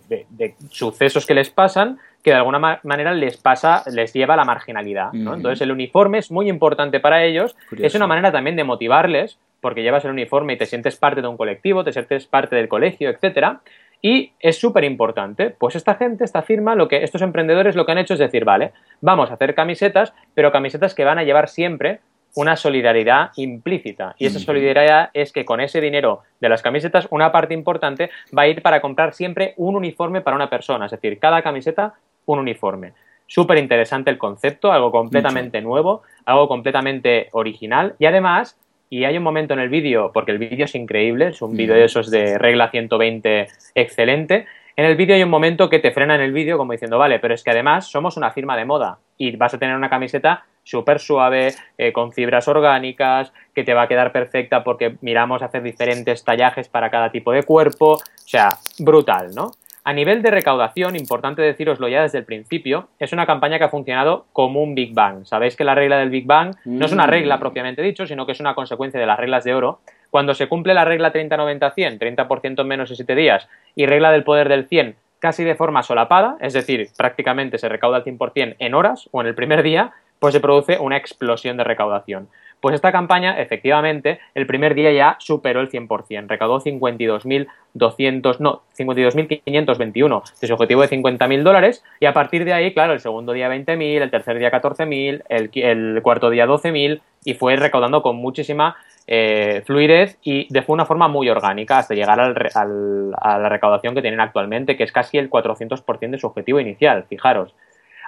sucesos 0.69 1.25
que 1.25 1.33
les 1.33 1.49
pasan 1.49 1.99
que 2.23 2.31
de 2.31 2.37
alguna 2.37 2.79
manera 2.83 3.13
les 3.13 3.35
pasa, 3.35 3.83
les 3.91 4.13
lleva 4.13 4.35
a 4.35 4.37
la 4.37 4.45
marginalidad, 4.45 5.11
¿no? 5.11 5.35
Entonces 5.35 5.59
el 5.61 5.71
uniforme 5.71 6.19
es 6.19 6.31
muy 6.31 6.47
importante 6.47 7.01
para 7.01 7.25
ellos, 7.25 7.53
es 7.77 7.95
una 7.95 8.07
manera 8.07 8.31
también 8.31 8.55
de 8.55 8.63
motivarles, 8.63 9.39
porque 9.59 9.83
llevas 9.83 10.05
el 10.05 10.11
uniforme 10.11 10.53
y 10.53 10.57
te 10.57 10.65
sientes 10.65 10.95
parte 10.95 11.21
de 11.21 11.27
un 11.27 11.35
colectivo, 11.35 11.83
te 11.83 11.91
sientes 11.91 12.25
parte 12.25 12.55
del 12.55 12.69
colegio, 12.69 13.09
etcétera, 13.09 13.59
y 14.01 14.31
es 14.39 14.57
súper 14.57 14.83
importante. 14.83 15.49
Pues 15.49 15.75
esta 15.75 15.95
gente, 15.95 16.23
esta 16.23 16.41
firma, 16.41 16.75
lo 16.75 16.87
que 16.87 17.03
estos 17.03 17.21
emprendedores 17.21 17.75
lo 17.75 17.85
que 17.85 17.93
han 17.93 17.97
hecho 17.97 18.13
es 18.13 18.19
decir, 18.19 18.45
vale, 18.45 18.71
vamos 19.01 19.31
a 19.31 19.35
hacer 19.35 19.55
camisetas, 19.55 20.13
pero 20.33 20.51
camisetas 20.51 20.95
que 20.95 21.05
van 21.05 21.17
a 21.17 21.23
llevar 21.23 21.49
siempre 21.49 21.99
una 22.35 22.55
solidaridad 22.55 23.31
implícita. 23.35 24.15
Y 24.17 24.25
esa 24.25 24.39
solidaridad 24.39 25.09
es 25.13 25.31
que 25.31 25.45
con 25.45 25.61
ese 25.61 25.81
dinero 25.81 26.21
de 26.39 26.49
las 26.49 26.61
camisetas, 26.61 27.07
una 27.11 27.31
parte 27.31 27.53
importante 27.53 28.09
va 28.35 28.43
a 28.43 28.47
ir 28.47 28.61
para 28.61 28.81
comprar 28.81 29.13
siempre 29.13 29.53
un 29.57 29.75
uniforme 29.75 30.21
para 30.21 30.35
una 30.35 30.49
persona. 30.49 30.85
Es 30.85 30.91
decir, 30.91 31.19
cada 31.19 31.41
camiseta, 31.41 31.93
un 32.25 32.39
uniforme. 32.39 32.93
Súper 33.27 33.57
interesante 33.57 34.09
el 34.09 34.17
concepto, 34.17 34.71
algo 34.71 34.91
completamente 34.91 35.61
nuevo, 35.61 36.03
algo 36.25 36.47
completamente 36.47 37.29
original. 37.31 37.95
Y 37.99 38.05
además, 38.05 38.57
y 38.89 39.05
hay 39.05 39.17
un 39.17 39.23
momento 39.23 39.53
en 39.53 39.59
el 39.59 39.69
vídeo, 39.69 40.11
porque 40.13 40.31
el 40.31 40.37
vídeo 40.37 40.65
es 40.65 40.75
increíble, 40.75 41.29
es 41.29 41.41
un 41.41 41.55
vídeo 41.55 41.75
de 41.75 41.85
esos 41.85 42.11
de 42.11 42.37
regla 42.37 42.69
120 42.69 43.47
excelente. 43.75 44.45
En 44.75 44.85
el 44.85 44.95
vídeo 44.95 45.15
hay 45.15 45.23
un 45.23 45.29
momento 45.29 45.69
que 45.69 45.79
te 45.79 45.91
frena 45.91 46.15
en 46.15 46.21
el 46.21 46.31
vídeo 46.31 46.57
como 46.57 46.71
diciendo, 46.71 46.97
vale, 46.97 47.19
pero 47.19 47.33
es 47.33 47.43
que 47.43 47.51
además 47.51 47.87
somos 47.87 48.17
una 48.17 48.31
firma 48.31 48.57
de 48.57 48.65
moda 48.65 48.97
y 49.17 49.35
vas 49.35 49.53
a 49.53 49.59
tener 49.59 49.75
una 49.75 49.89
camiseta 49.89 50.45
súper 50.63 50.99
suave, 50.99 51.53
eh, 51.77 51.91
con 51.91 52.11
fibras 52.11 52.47
orgánicas, 52.47 53.31
que 53.53 53.63
te 53.63 53.73
va 53.73 53.83
a 53.83 53.87
quedar 53.87 54.11
perfecta 54.11 54.63
porque 54.63 54.95
miramos 55.01 55.41
hacer 55.41 55.61
diferentes 55.61 56.23
tallajes 56.23 56.69
para 56.69 56.89
cada 56.89 57.11
tipo 57.11 57.31
de 57.31 57.43
cuerpo, 57.43 57.93
o 57.93 57.99
sea, 58.25 58.57
brutal, 58.79 59.35
¿no? 59.35 59.51
A 59.85 59.91
nivel 59.91 60.21
de 60.21 60.31
recaudación, 60.31 60.95
importante 60.95 61.41
deciroslo 61.41 61.89
ya 61.89 62.03
desde 62.03 62.17
el 62.17 62.23
principio, 62.23 62.87
es 62.99 63.11
una 63.11 63.25
campaña 63.25 63.57
que 63.57 63.65
ha 63.65 63.69
funcionado 63.69 64.25
como 64.31 64.63
un 64.63 64.75
Big 64.75 64.93
Bang. 64.93 65.25
Sabéis 65.25 65.57
que 65.57 65.65
la 65.65 65.75
regla 65.75 65.97
del 65.97 66.09
Big 66.09 66.25
Bang 66.25 66.55
no 66.63 66.85
es 66.85 66.93
una 66.93 67.05
regla 67.05 67.35
mm. 67.35 67.39
propiamente 67.41 67.81
dicho, 67.81 68.07
sino 68.07 68.25
que 68.25 68.31
es 68.31 68.39
una 68.39 68.55
consecuencia 68.55 68.97
de 68.97 69.05
las 69.05 69.19
reglas 69.19 69.43
de 69.43 69.53
oro. 69.53 69.81
Cuando 70.09 70.35
se 70.35 70.47
cumple 70.47 70.73
la 70.73 70.85
regla 70.85 71.11
30-90-100, 71.11 71.99
30%, 71.99 72.61
en 72.61 72.67
menos 72.67 72.89
de 72.89 72.95
7 72.95 73.13
días, 73.13 73.49
y 73.75 73.85
regla 73.85 74.13
del 74.13 74.23
poder 74.23 74.47
del 74.47 74.67
100, 74.67 74.95
casi 75.19 75.43
de 75.43 75.55
forma 75.55 75.83
solapada, 75.83 76.37
es 76.39 76.53
decir, 76.53 76.87
prácticamente 76.95 77.57
se 77.57 77.67
recauda 77.67 77.97
el 77.97 78.03
100% 78.05 78.55
en 78.59 78.73
horas 78.75 79.09
o 79.11 79.19
en 79.19 79.27
el 79.27 79.35
primer 79.35 79.63
día, 79.63 79.91
pues 80.23 80.31
se 80.31 80.39
produce 80.39 80.79
una 80.79 80.95
explosión 80.95 81.57
de 81.57 81.65
recaudación. 81.65 82.29
Pues 82.61 82.75
esta 82.75 82.93
campaña, 82.93 83.41
efectivamente, 83.41 84.21
el 84.35 84.47
primer 84.47 84.73
día 84.73 84.89
ya 84.93 85.17
superó 85.19 85.59
el 85.59 85.69
100%, 85.69 86.29
recaudó 86.29 86.61
52.200, 86.61 88.39
no, 88.39 88.61
52.521 88.79 90.39
de 90.39 90.47
su 90.47 90.53
objetivo 90.53 90.81
de 90.81 90.89
50.000 90.89 91.43
dólares 91.43 91.83
y 91.99 92.05
a 92.05 92.13
partir 92.13 92.45
de 92.45 92.53
ahí, 92.53 92.73
claro, 92.73 92.93
el 92.93 93.01
segundo 93.01 93.33
día 93.33 93.49
20.000, 93.49 94.01
el 94.01 94.09
tercer 94.11 94.39
día 94.39 94.49
14.000, 94.49 95.23
el, 95.27 95.49
el 95.55 96.01
cuarto 96.01 96.29
día 96.29 96.47
12.000 96.47 97.01
y 97.25 97.33
fue 97.33 97.57
recaudando 97.57 98.01
con 98.01 98.15
muchísima 98.15 98.77
eh, 99.07 99.61
fluidez 99.65 100.17
y 100.23 100.47
de 100.49 100.63
una 100.67 100.85
forma 100.85 101.09
muy 101.09 101.27
orgánica 101.27 101.79
hasta 101.79 101.95
llegar 101.95 102.21
a 102.21 103.37
la 103.39 103.49
recaudación 103.49 103.93
que 103.93 104.01
tienen 104.01 104.21
actualmente, 104.21 104.77
que 104.77 104.85
es 104.85 104.93
casi 104.93 105.17
el 105.17 105.29
400% 105.29 106.11
de 106.11 106.17
su 106.17 106.27
objetivo 106.27 106.61
inicial, 106.61 107.03
fijaros. 107.09 107.53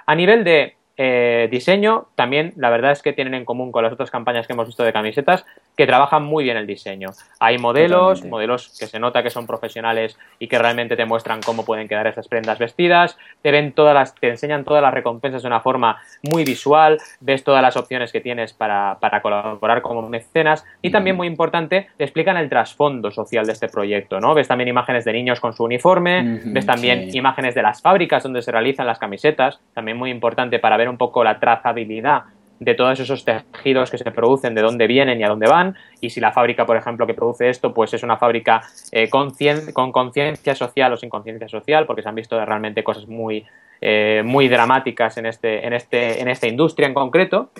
A 0.06 0.14
nivel 0.14 0.44
de 0.44 0.76
eh, 0.98 1.48
diseño, 1.50 2.06
también 2.14 2.54
la 2.56 2.70
verdad 2.70 2.92
es 2.92 3.02
que 3.02 3.12
tienen 3.12 3.34
en 3.34 3.44
común 3.44 3.70
con 3.70 3.82
las 3.82 3.92
otras 3.92 4.10
campañas 4.10 4.46
que 4.46 4.54
hemos 4.54 4.66
visto 4.66 4.82
de 4.82 4.92
camisetas, 4.92 5.44
que 5.76 5.86
trabajan 5.86 6.24
muy 6.24 6.44
bien 6.44 6.56
el 6.56 6.66
diseño. 6.66 7.10
Hay 7.38 7.58
modelos, 7.58 8.24
modelos 8.24 8.74
que 8.78 8.86
se 8.86 8.98
nota 8.98 9.22
que 9.22 9.28
son 9.28 9.46
profesionales 9.46 10.18
y 10.38 10.48
que 10.48 10.58
realmente 10.58 10.96
te 10.96 11.04
muestran 11.04 11.42
cómo 11.42 11.66
pueden 11.66 11.86
quedar 11.86 12.06
esas 12.06 12.28
prendas 12.28 12.58
vestidas, 12.58 13.18
te 13.42 13.50
ven 13.50 13.72
todas 13.72 13.94
las, 13.94 14.14
te 14.14 14.30
enseñan 14.30 14.64
todas 14.64 14.82
las 14.82 14.94
recompensas 14.94 15.42
de 15.42 15.48
una 15.48 15.60
forma 15.60 16.00
muy 16.22 16.44
visual, 16.44 16.98
ves 17.20 17.44
todas 17.44 17.60
las 17.60 17.76
opciones 17.76 18.10
que 18.10 18.22
tienes 18.22 18.54
para, 18.54 18.98
colaborar 19.20 19.82
como 19.82 20.08
mecenas. 20.08 20.64
Y 20.80 20.90
también 20.90 21.16
muy 21.16 21.26
importante, 21.26 21.88
te 21.98 22.04
explican 22.04 22.38
el 22.38 22.48
trasfondo 22.48 23.10
social 23.10 23.44
de 23.44 23.52
este 23.52 23.68
proyecto, 23.68 24.18
¿no? 24.18 24.34
Ves 24.34 24.48
también 24.48 24.68
imágenes 24.68 25.04
de 25.04 25.12
niños 25.12 25.40
con 25.40 25.52
su 25.52 25.64
uniforme, 25.64 26.40
ves 26.44 26.64
también 26.64 27.14
imágenes 27.14 27.54
de 27.54 27.62
las 27.62 27.82
fábricas 27.82 28.22
donde 28.22 28.40
se 28.40 28.50
realizan 28.50 28.86
las 28.86 28.98
camisetas, 28.98 29.60
también 29.74 29.98
muy 29.98 30.10
importante 30.10 30.58
para 30.58 30.76
ver 30.78 30.85
un 30.88 30.98
poco 30.98 31.24
la 31.24 31.38
trazabilidad 31.38 32.24
de 32.58 32.74
todos 32.74 32.98
esos 33.00 33.24
tejidos 33.24 33.90
que 33.90 33.98
se 33.98 34.10
producen, 34.10 34.54
de 34.54 34.62
dónde 34.62 34.86
vienen 34.86 35.20
y 35.20 35.24
a 35.24 35.28
dónde 35.28 35.46
van, 35.46 35.76
y 36.00 36.10
si 36.10 36.20
la 36.20 36.32
fábrica, 36.32 36.64
por 36.64 36.76
ejemplo, 36.76 37.06
que 37.06 37.14
produce 37.14 37.48
esto, 37.50 37.74
pues 37.74 37.92
es 37.92 38.02
una 38.02 38.16
fábrica 38.16 38.62
eh, 38.92 39.10
con 39.10 39.92
conciencia 39.92 40.54
social 40.54 40.92
o 40.92 40.96
sin 40.96 41.10
conciencia 41.10 41.48
social, 41.48 41.86
porque 41.86 42.02
se 42.02 42.08
han 42.08 42.14
visto 42.14 42.42
realmente 42.44 42.82
cosas 42.82 43.06
muy, 43.08 43.44
eh, 43.80 44.22
muy 44.24 44.48
dramáticas 44.48 45.18
en, 45.18 45.26
este, 45.26 45.66
en, 45.66 45.72
este, 45.74 46.20
en 46.20 46.28
esta 46.28 46.46
industria 46.46 46.88
en 46.88 46.94
concreto. 46.94 47.50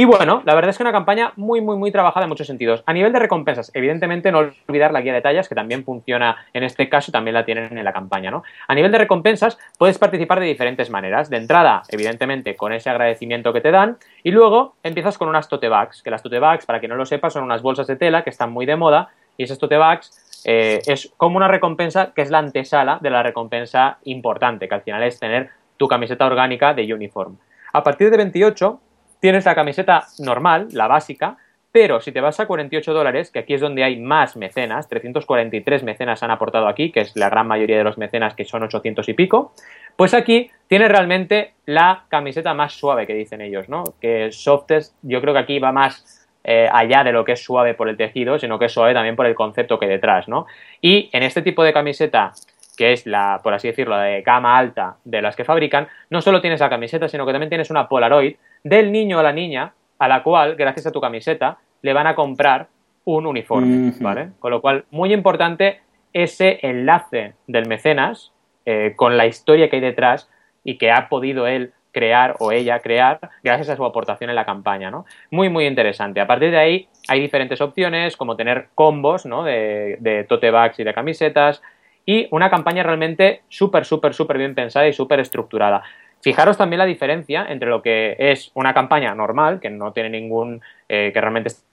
Y 0.00 0.06
bueno, 0.06 0.40
la 0.46 0.54
verdad 0.54 0.70
es 0.70 0.78
que 0.78 0.82
una 0.82 0.92
campaña 0.92 1.34
muy, 1.36 1.60
muy, 1.60 1.76
muy 1.76 1.92
trabajada 1.92 2.24
en 2.24 2.30
muchos 2.30 2.46
sentidos. 2.46 2.82
A 2.86 2.94
nivel 2.94 3.12
de 3.12 3.18
recompensas, 3.18 3.70
evidentemente 3.74 4.32
no 4.32 4.38
olvidar 4.66 4.92
la 4.92 5.02
guía 5.02 5.12
de 5.12 5.20
tallas, 5.20 5.46
que 5.46 5.54
también 5.54 5.84
funciona 5.84 6.38
en 6.54 6.62
este 6.62 6.88
caso 6.88 7.12
también 7.12 7.34
la 7.34 7.44
tienen 7.44 7.76
en 7.76 7.84
la 7.84 7.92
campaña, 7.92 8.30
¿no? 8.30 8.42
A 8.66 8.74
nivel 8.74 8.92
de 8.92 8.96
recompensas, 8.96 9.58
puedes 9.76 9.98
participar 9.98 10.40
de 10.40 10.46
diferentes 10.46 10.88
maneras. 10.88 11.28
De 11.28 11.36
entrada, 11.36 11.82
evidentemente, 11.90 12.56
con 12.56 12.72
ese 12.72 12.88
agradecimiento 12.88 13.52
que 13.52 13.60
te 13.60 13.70
dan, 13.70 13.98
y 14.22 14.30
luego 14.30 14.74
empiezas 14.82 15.18
con 15.18 15.28
unas 15.28 15.50
tote 15.50 15.68
bags, 15.68 16.02
que 16.02 16.10
las 16.10 16.22
tote 16.22 16.38
bags, 16.38 16.64
para 16.64 16.80
quien 16.80 16.88
no 16.88 16.96
lo 16.96 17.04
sepa, 17.04 17.28
son 17.28 17.44
unas 17.44 17.60
bolsas 17.60 17.86
de 17.86 17.96
tela 17.96 18.24
que 18.24 18.30
están 18.30 18.50
muy 18.50 18.64
de 18.64 18.76
moda, 18.76 19.10
y 19.36 19.42
esas 19.42 19.58
tote 19.58 19.76
bags 19.76 20.42
eh, 20.46 20.80
es 20.86 21.12
como 21.18 21.36
una 21.36 21.48
recompensa 21.48 22.14
que 22.14 22.22
es 22.22 22.30
la 22.30 22.38
antesala 22.38 23.00
de 23.02 23.10
la 23.10 23.22
recompensa 23.22 23.98
importante, 24.04 24.66
que 24.66 24.74
al 24.74 24.80
final 24.80 25.02
es 25.02 25.20
tener 25.20 25.50
tu 25.76 25.88
camiseta 25.88 26.24
orgánica 26.24 26.72
de 26.72 26.90
uniform. 26.90 27.36
A 27.74 27.82
partir 27.82 28.10
de 28.10 28.16
28 28.16 28.80
Tienes 29.20 29.44
la 29.44 29.54
camiseta 29.54 30.06
normal, 30.18 30.68
la 30.72 30.88
básica, 30.88 31.36
pero 31.72 32.00
si 32.00 32.10
te 32.10 32.20
vas 32.20 32.40
a 32.40 32.46
48 32.46 32.92
dólares, 32.92 33.30
que 33.30 33.38
aquí 33.38 33.54
es 33.54 33.60
donde 33.60 33.84
hay 33.84 34.00
más 34.00 34.36
mecenas, 34.36 34.88
343 34.88 35.84
mecenas 35.84 36.22
han 36.22 36.32
aportado 36.32 36.66
aquí, 36.66 36.90
que 36.90 37.00
es 37.00 37.16
la 37.16 37.30
gran 37.30 37.46
mayoría 37.46 37.78
de 37.78 37.84
los 37.84 37.96
mecenas 37.96 38.34
que 38.34 38.44
son 38.44 38.64
800 38.64 39.08
y 39.08 39.14
pico, 39.14 39.52
pues 39.94 40.14
aquí 40.14 40.50
tienes 40.66 40.88
realmente 40.88 41.54
la 41.66 42.04
camiseta 42.08 42.54
más 42.54 42.72
suave 42.72 43.06
que 43.06 43.14
dicen 43.14 43.40
ellos, 43.40 43.68
¿no? 43.68 43.84
Que 44.00 44.32
softest, 44.32 44.96
yo 45.02 45.20
creo 45.20 45.32
que 45.32 45.40
aquí 45.40 45.58
va 45.60 45.70
más 45.70 46.28
eh, 46.42 46.68
allá 46.72 47.04
de 47.04 47.12
lo 47.12 47.24
que 47.24 47.32
es 47.32 47.44
suave 47.44 47.74
por 47.74 47.88
el 47.88 47.96
tejido, 47.96 48.38
sino 48.38 48.58
que 48.58 48.64
es 48.64 48.72
suave 48.72 48.94
también 48.94 49.14
por 49.14 49.26
el 49.26 49.34
concepto 49.34 49.78
que 49.78 49.84
hay 49.84 49.92
detrás, 49.92 50.26
¿no? 50.26 50.46
Y 50.80 51.08
en 51.12 51.22
este 51.22 51.42
tipo 51.42 51.62
de 51.62 51.72
camiseta 51.72 52.32
que 52.80 52.94
es 52.94 53.04
la, 53.04 53.40
por 53.42 53.52
así 53.52 53.68
decirlo, 53.68 53.98
de 53.98 54.22
gama 54.22 54.56
alta 54.56 54.96
de 55.04 55.20
las 55.20 55.36
que 55.36 55.44
fabrican, 55.44 55.86
no 56.08 56.22
solo 56.22 56.40
tienes 56.40 56.60
la 56.60 56.70
camiseta, 56.70 57.10
sino 57.10 57.26
que 57.26 57.32
también 57.32 57.50
tienes 57.50 57.68
una 57.68 57.86
Polaroid 57.90 58.36
del 58.64 58.90
niño 58.90 59.18
a 59.18 59.22
la 59.22 59.34
niña, 59.34 59.74
a 59.98 60.08
la 60.08 60.22
cual, 60.22 60.56
gracias 60.56 60.86
a 60.86 60.90
tu 60.90 60.98
camiseta, 60.98 61.58
le 61.82 61.92
van 61.92 62.06
a 62.06 62.14
comprar 62.14 62.68
un 63.04 63.26
uniforme, 63.26 63.92
¿vale? 64.00 64.30
Con 64.38 64.50
lo 64.50 64.62
cual, 64.62 64.86
muy 64.92 65.12
importante 65.12 65.82
ese 66.14 66.58
enlace 66.62 67.34
del 67.46 67.68
mecenas 67.68 68.32
eh, 68.64 68.94
con 68.96 69.18
la 69.18 69.26
historia 69.26 69.68
que 69.68 69.76
hay 69.76 69.82
detrás 69.82 70.30
y 70.64 70.78
que 70.78 70.90
ha 70.90 71.10
podido 71.10 71.46
él 71.46 71.74
crear 71.92 72.36
o 72.38 72.50
ella 72.50 72.78
crear 72.78 73.20
gracias 73.44 73.68
a 73.68 73.76
su 73.76 73.84
aportación 73.84 74.30
en 74.30 74.36
la 74.36 74.46
campaña, 74.46 74.90
¿no? 74.90 75.04
Muy, 75.30 75.50
muy 75.50 75.66
interesante. 75.66 76.18
A 76.18 76.26
partir 76.26 76.50
de 76.50 76.58
ahí 76.58 76.88
hay 77.08 77.20
diferentes 77.20 77.60
opciones 77.60 78.16
como 78.16 78.36
tener 78.36 78.68
combos, 78.74 79.26
¿no? 79.26 79.44
De, 79.44 79.98
de 80.00 80.24
tote 80.24 80.50
bags 80.50 80.80
y 80.80 80.84
de 80.84 80.94
camisetas, 80.94 81.60
y 82.06 82.28
una 82.30 82.50
campaña 82.50 82.82
realmente 82.82 83.42
súper, 83.48 83.84
súper, 83.84 84.14
súper 84.14 84.38
bien 84.38 84.54
pensada 84.54 84.88
y 84.88 84.92
súper 84.92 85.20
estructurada. 85.20 85.82
Fijaros 86.22 86.58
también 86.58 86.78
la 86.78 86.86
diferencia 86.86 87.46
entre 87.48 87.70
lo 87.70 87.82
que 87.82 88.16
es 88.18 88.50
una 88.54 88.74
campaña 88.74 89.14
normal, 89.14 89.58
que 89.60 89.70
no 89.70 89.92
tiene 89.92 90.10
ningún, 90.10 90.60
eh, 90.88 91.10
que 91.12 91.20
realmente 91.20 91.48
es 91.48 91.64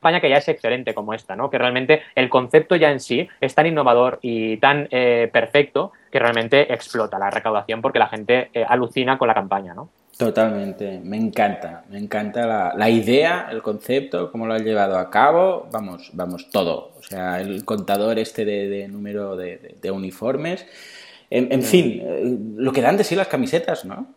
campaña 0.00 0.20
que 0.20 0.30
ya 0.30 0.38
es 0.38 0.48
excelente 0.48 0.94
como 0.94 1.12
esta, 1.12 1.36
¿no? 1.36 1.50
Que 1.50 1.58
realmente 1.58 2.02
el 2.14 2.30
concepto 2.30 2.74
ya 2.74 2.90
en 2.90 3.00
sí 3.00 3.28
es 3.40 3.54
tan 3.54 3.66
innovador 3.66 4.18
y 4.22 4.56
tan 4.56 4.88
eh, 4.90 5.28
perfecto 5.30 5.92
que 6.10 6.18
realmente 6.18 6.72
explota 6.72 7.18
la 7.18 7.30
recaudación 7.30 7.82
porque 7.82 7.98
la 7.98 8.08
gente 8.08 8.48
eh, 8.54 8.64
alucina 8.66 9.18
con 9.18 9.28
la 9.28 9.34
campaña, 9.34 9.74
¿no? 9.74 9.90
Totalmente, 10.20 11.00
me 11.02 11.16
encanta, 11.16 11.82
me 11.88 11.96
encanta 11.96 12.74
la, 12.76 12.90
idea, 12.90 13.48
el 13.50 13.62
concepto, 13.62 14.30
cómo 14.30 14.46
lo 14.46 14.52
has 14.52 14.62
llevado 14.62 14.98
a 14.98 15.08
cabo, 15.08 15.66
vamos, 15.72 16.10
vamos, 16.12 16.50
todo. 16.50 16.92
O 16.98 17.02
sea, 17.02 17.40
el 17.40 17.64
contador 17.64 18.18
este 18.18 18.44
de, 18.44 18.86
número 18.86 19.34
de, 19.34 19.90
uniformes. 19.90 20.66
En, 21.30 21.62
fin, 21.62 22.02
eh, 22.04 22.36
lo 22.54 22.70
que 22.70 22.82
dan 22.82 22.98
de 22.98 23.04
sí 23.04 23.16
las 23.16 23.28
camisetas, 23.28 23.86
¿no? 23.86 24.08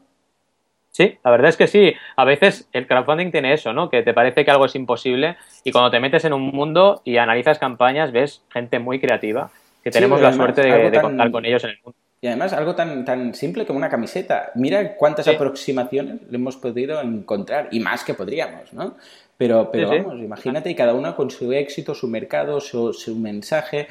Sí, 0.91 1.18
la 1.24 1.32
verdad 1.32 1.47
es 1.47 1.56
que 1.56 1.68
sí. 1.68 1.93
A 2.18 2.26
veces 2.26 2.68
el 2.74 2.86
crowdfunding 2.86 3.32
tiene 3.32 3.54
eso, 3.54 3.72
¿no? 3.72 3.89
Que 3.89 4.04
te 4.04 4.14
parece 4.14 4.43
que 4.43 4.51
algo 4.51 4.66
es 4.66 4.76
imposible 4.76 5.38
y 5.64 5.72
cuando 5.72 5.89
te 5.89 6.01
metes 6.01 6.26
en 6.26 6.34
un 6.34 6.47
mundo 6.47 7.01
y 7.06 7.16
analizas 7.16 7.60
campañas 7.60 8.12
ves 8.12 8.43
gente 8.51 8.78
muy 8.78 8.99
creativa 8.99 9.51
que 9.82 9.89
tenemos 9.89 10.20
la 10.20 10.34
suerte 10.34 10.64
de, 10.64 10.99
contar 10.99 11.32
con 11.32 11.45
ellos 11.45 11.64
en 11.64 11.70
el 11.70 11.80
mundo. 11.82 11.97
Y 12.24 12.28
además 12.28 12.53
algo 12.53 12.74
tan, 12.74 13.03
tan 13.03 13.34
simple 13.34 13.65
como 13.65 13.80
una 13.80 13.89
camiseta. 13.89 14.53
Mira 14.55 14.95
cuántas 14.95 15.28
aproximaciones 15.28 16.21
le 16.30 16.38
hemos 16.38 16.55
podido 16.55 17.01
encontrar 17.01 17.67
y 17.69 17.82
más 17.82 18.05
que 18.05 18.13
podríamos, 18.13 18.71
¿no? 18.71 18.95
Pero, 19.36 19.69
pero 19.69 19.89
vamos, 19.89 20.19
imagínate, 20.19 20.69
y 20.69 20.76
cada 20.76 20.93
una 20.93 21.17
con 21.17 21.30
su 21.30 21.51
éxito, 21.51 21.93
su 21.93 22.07
mercado, 22.07 22.61
su, 22.61 22.93
su 22.93 23.17
mensaje. 23.17 23.89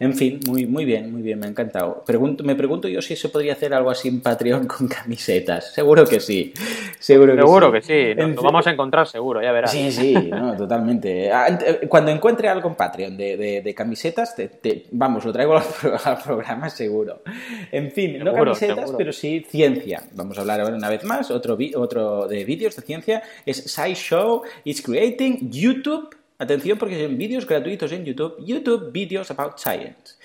En 0.00 0.14
fin, 0.14 0.40
muy, 0.46 0.66
muy 0.66 0.84
bien, 0.84 1.12
muy 1.12 1.22
bien, 1.22 1.38
me 1.38 1.46
ha 1.46 1.48
encantado. 1.48 2.02
Pregunto, 2.04 2.44
me 2.44 2.54
pregunto 2.54 2.88
yo 2.88 3.00
si 3.00 3.16
se 3.16 3.28
podría 3.28 3.52
hacer 3.52 3.72
algo 3.74 3.90
así 3.90 4.08
en 4.08 4.20
Patreon 4.20 4.66
con 4.66 4.88
camisetas. 4.88 5.72
Seguro 5.72 6.04
que 6.06 6.20
sí. 6.20 6.52
Seguro 6.98 7.34
que 7.34 7.42
seguro 7.42 7.66
sí. 7.66 7.72
que 7.72 8.14
sí. 8.14 8.20
Nos 8.20 8.36
lo 8.36 8.42
vamos 8.42 8.66
a 8.66 8.70
encontrar 8.70 9.06
seguro, 9.06 9.42
ya 9.42 9.52
verás. 9.52 9.70
Sí, 9.70 9.90
sí, 9.92 10.14
no, 10.14 10.56
totalmente. 10.56 11.30
Ah, 11.32 11.58
cuando 11.88 12.10
encuentre 12.10 12.48
algo 12.48 12.68
en 12.68 12.74
Patreon 12.74 13.16
de, 13.16 13.36
de, 13.36 13.62
de 13.62 13.74
camisetas, 13.74 14.34
te, 14.34 14.48
te, 14.48 14.86
vamos, 14.92 15.24
lo 15.24 15.32
traigo 15.32 15.56
al, 16.04 16.18
programa 16.24 16.68
seguro. 16.70 17.22
En 17.70 17.90
fin, 17.90 18.12
seguro, 18.12 18.32
no 18.32 18.44
camisetas, 18.44 18.76
seguro. 18.76 18.98
pero 18.98 19.12
sí 19.12 19.44
ciencia. 19.48 20.02
Vamos 20.12 20.38
a 20.38 20.40
hablar 20.40 20.60
ahora 20.60 20.76
una 20.76 20.88
vez 20.88 21.04
más. 21.04 21.30
Otro, 21.30 21.56
otro 21.76 22.26
de 22.26 22.44
vídeos 22.44 22.76
de 22.76 22.82
ciencia 22.82 23.22
es 23.46 23.58
SciShow 23.58 24.42
is 24.64 24.82
creating 24.82 25.50
YouTube 25.50 26.14
Atención 26.38 26.78
porque 26.78 27.00
son 27.00 27.16
vídeos 27.16 27.46
gratuitos 27.46 27.92
en 27.92 28.04
YouTube, 28.04 28.44
YouTube 28.44 28.90
Videos 28.90 29.30
About 29.30 29.58
Science. 29.58 30.16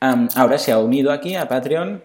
Um, 0.00 0.28
ahora 0.34 0.58
se 0.58 0.72
ha 0.72 0.78
unido 0.78 1.12
aquí 1.12 1.36
a 1.36 1.48
Patreon 1.48 2.02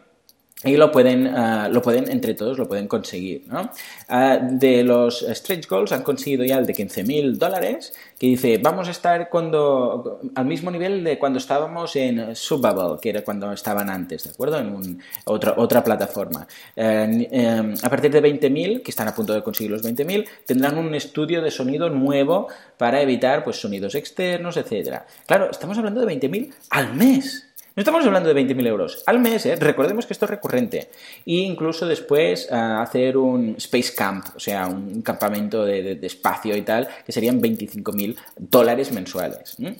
y 0.64 0.78
lo 0.78 0.92
pueden, 0.92 1.28
uh, 1.28 1.70
lo 1.72 1.82
pueden, 1.82 2.10
entre 2.12 2.36
todos, 2.36 2.58
lo 2.58 2.68
pueden 2.68 2.88
conseguir. 2.88 3.44
¿no? 3.48 3.72
Uh, 4.10 4.58
de 4.60 4.84
los 4.84 5.26
stretch 5.28 5.68
goals 5.68 5.92
han 5.92 6.04
conseguido 6.04 6.44
ya 6.46 6.58
el 6.58 6.68
de 6.68 6.74
15.000 6.74 7.38
dólares, 7.38 7.94
que 8.20 8.28
dice, 8.28 8.60
vamos 8.60 8.88
a 8.88 8.92
estar 8.92 9.30
cuando, 9.30 10.20
al 10.36 10.46
mismo 10.46 10.70
nivel 10.70 11.04
de 11.04 11.18
cuando 11.18 11.40
estábamos 11.40 11.96
en 11.96 12.36
Subbable, 12.36 13.00
que 13.02 13.10
era 13.10 13.24
cuando 13.24 13.52
estaban 13.52 13.90
antes, 13.90 14.26
¿de 14.26 14.30
acuerdo? 14.30 14.60
En 14.60 14.68
un, 14.68 15.02
otra, 15.26 15.56
otra 15.58 15.84
plataforma. 15.84 16.48
Uh, 16.76 17.74
a 17.82 17.90
partir 17.90 18.12
de 18.12 18.22
20.000, 18.22 18.84
que 18.84 18.92
están 18.92 19.08
a 19.08 19.16
punto 19.16 19.34
de 19.34 19.42
conseguir 19.42 19.72
los 19.72 19.84
20.000, 19.84 20.28
tendrán 20.46 20.78
un 20.78 20.94
estudio 20.94 21.42
de 21.42 21.50
sonido 21.50 21.90
nuevo 21.90 22.48
para 22.78 23.02
evitar 23.02 23.44
pues, 23.44 23.60
sonidos 23.60 23.96
externos, 23.96 24.58
etc. 24.58 25.02
Claro, 25.26 25.50
estamos 25.50 25.78
hablando 25.78 26.06
de 26.06 26.20
20.000 26.20 26.54
al 26.70 26.94
mes. 26.94 27.51
No 27.74 27.82
estamos 27.82 28.06
hablando 28.06 28.34
de 28.34 28.42
20.000 28.42 28.68
euros 28.68 29.04
al 29.06 29.20
mes, 29.20 29.46
¿eh? 29.46 29.56
recordemos 29.56 30.06
que 30.06 30.12
esto 30.12 30.26
es 30.26 30.32
recurrente. 30.32 30.90
E 31.26 31.36
incluso 31.36 31.88
después 31.88 32.50
uh, 32.52 32.82
hacer 32.82 33.16
un 33.16 33.56
Space 33.58 33.94
Camp, 33.96 34.26
o 34.36 34.40
sea, 34.42 34.68
un 34.68 35.02
campamento 35.02 35.64
de, 35.64 35.82
de, 35.82 35.96
de 35.96 36.08
espacio 36.08 36.58
y 36.58 36.64
tal, 36.64 36.90
que 37.06 37.14
serían 37.14 37.42
25.000 37.42 38.18
dólares 38.38 38.92
mensuales. 38.92 39.56
¿eh? 39.62 39.74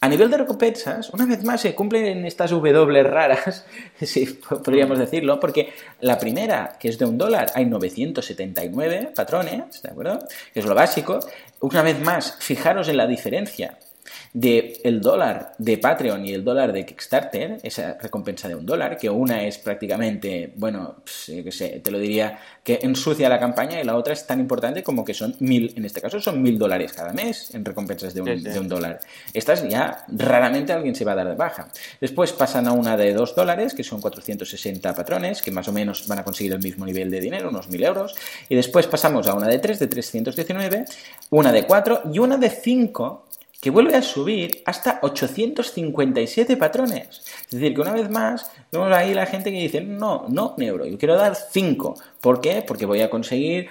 A 0.00 0.08
nivel 0.08 0.30
de 0.30 0.36
recompensas, 0.36 1.10
una 1.10 1.26
vez 1.26 1.42
más 1.42 1.60
se 1.60 1.74
cumplen 1.74 2.24
estas 2.26 2.52
W 2.52 3.02
raras, 3.02 3.64
si 4.00 4.26
podríamos 4.26 5.00
decirlo, 5.00 5.40
porque 5.40 5.72
la 6.00 6.20
primera, 6.20 6.76
que 6.78 6.90
es 6.90 6.98
de 6.98 7.06
un 7.06 7.18
dólar, 7.18 7.50
hay 7.56 7.66
979 7.66 9.12
patrones, 9.16 9.82
¿de 9.82 9.90
acuerdo? 9.90 10.20
Que 10.54 10.60
es 10.60 10.66
lo 10.66 10.76
básico. 10.76 11.18
Una 11.58 11.82
vez 11.82 12.00
más, 12.00 12.36
fijaros 12.38 12.88
en 12.88 12.98
la 12.98 13.08
diferencia 13.08 13.78
de 14.34 14.80
el 14.84 15.00
dólar 15.02 15.52
de 15.58 15.76
Patreon 15.76 16.24
y 16.24 16.32
el 16.32 16.42
dólar 16.42 16.72
de 16.72 16.86
Kickstarter, 16.86 17.58
esa 17.62 17.98
recompensa 18.00 18.48
de 18.48 18.54
un 18.54 18.64
dólar, 18.64 18.96
que 18.96 19.10
una 19.10 19.44
es 19.44 19.58
prácticamente, 19.58 20.54
bueno, 20.56 20.96
pues, 21.04 21.44
que 21.44 21.52
sé, 21.52 21.80
te 21.84 21.90
lo 21.90 21.98
diría, 21.98 22.38
que 22.64 22.78
ensucia 22.82 23.28
la 23.28 23.38
campaña 23.38 23.80
y 23.80 23.84
la 23.84 23.94
otra 23.94 24.14
es 24.14 24.26
tan 24.26 24.40
importante 24.40 24.82
como 24.82 25.04
que 25.04 25.12
son 25.12 25.36
mil, 25.40 25.74
en 25.76 25.84
este 25.84 26.00
caso 26.00 26.18
son 26.18 26.40
mil 26.40 26.58
dólares 26.58 26.94
cada 26.94 27.12
mes 27.12 27.54
en 27.54 27.62
recompensas 27.62 28.14
de 28.14 28.22
un, 28.22 28.28
sí, 28.28 28.38
sí. 28.38 28.48
de 28.48 28.58
un 28.58 28.68
dólar. 28.68 29.00
Estas 29.34 29.68
ya 29.68 30.04
raramente 30.08 30.72
alguien 30.72 30.94
se 30.94 31.04
va 31.04 31.12
a 31.12 31.16
dar 31.16 31.28
de 31.28 31.34
baja. 31.34 31.68
Después 32.00 32.32
pasan 32.32 32.66
a 32.68 32.72
una 32.72 32.96
de 32.96 33.12
dos 33.12 33.34
dólares, 33.34 33.74
que 33.74 33.84
son 33.84 34.00
460 34.00 34.94
patrones, 34.94 35.42
que 35.42 35.50
más 35.50 35.68
o 35.68 35.72
menos 35.72 36.08
van 36.08 36.20
a 36.20 36.24
conseguir 36.24 36.52
el 36.52 36.60
mismo 36.60 36.86
nivel 36.86 37.10
de 37.10 37.20
dinero, 37.20 37.50
unos 37.50 37.68
mil 37.68 37.84
euros. 37.84 38.14
Y 38.48 38.54
después 38.54 38.86
pasamos 38.86 39.28
a 39.28 39.34
una 39.34 39.46
de 39.46 39.58
tres, 39.58 39.78
de 39.78 39.88
319, 39.88 40.86
una 41.30 41.52
de 41.52 41.66
cuatro 41.66 42.00
y 42.10 42.18
una 42.18 42.38
de 42.38 42.48
cinco 42.48 43.26
que 43.62 43.70
vuelve 43.70 43.94
a 43.94 44.02
subir 44.02 44.60
hasta 44.66 44.98
857 45.02 46.56
patrones. 46.56 47.22
Es 47.44 47.50
decir, 47.52 47.72
que 47.72 47.80
una 47.80 47.92
vez 47.92 48.10
más 48.10 48.50
vemos 48.72 48.90
ahí 48.92 49.14
la 49.14 49.24
gente 49.24 49.52
que 49.52 49.60
dice, 49.60 49.80
no, 49.80 50.26
no 50.28 50.56
un 50.56 50.62
euro, 50.64 50.84
yo 50.84 50.98
quiero 50.98 51.14
dar 51.14 51.36
5. 51.36 51.94
¿Por 52.22 52.40
qué? 52.40 52.62
Porque 52.64 52.86
voy 52.86 53.00
a 53.00 53.10
conseguir 53.10 53.68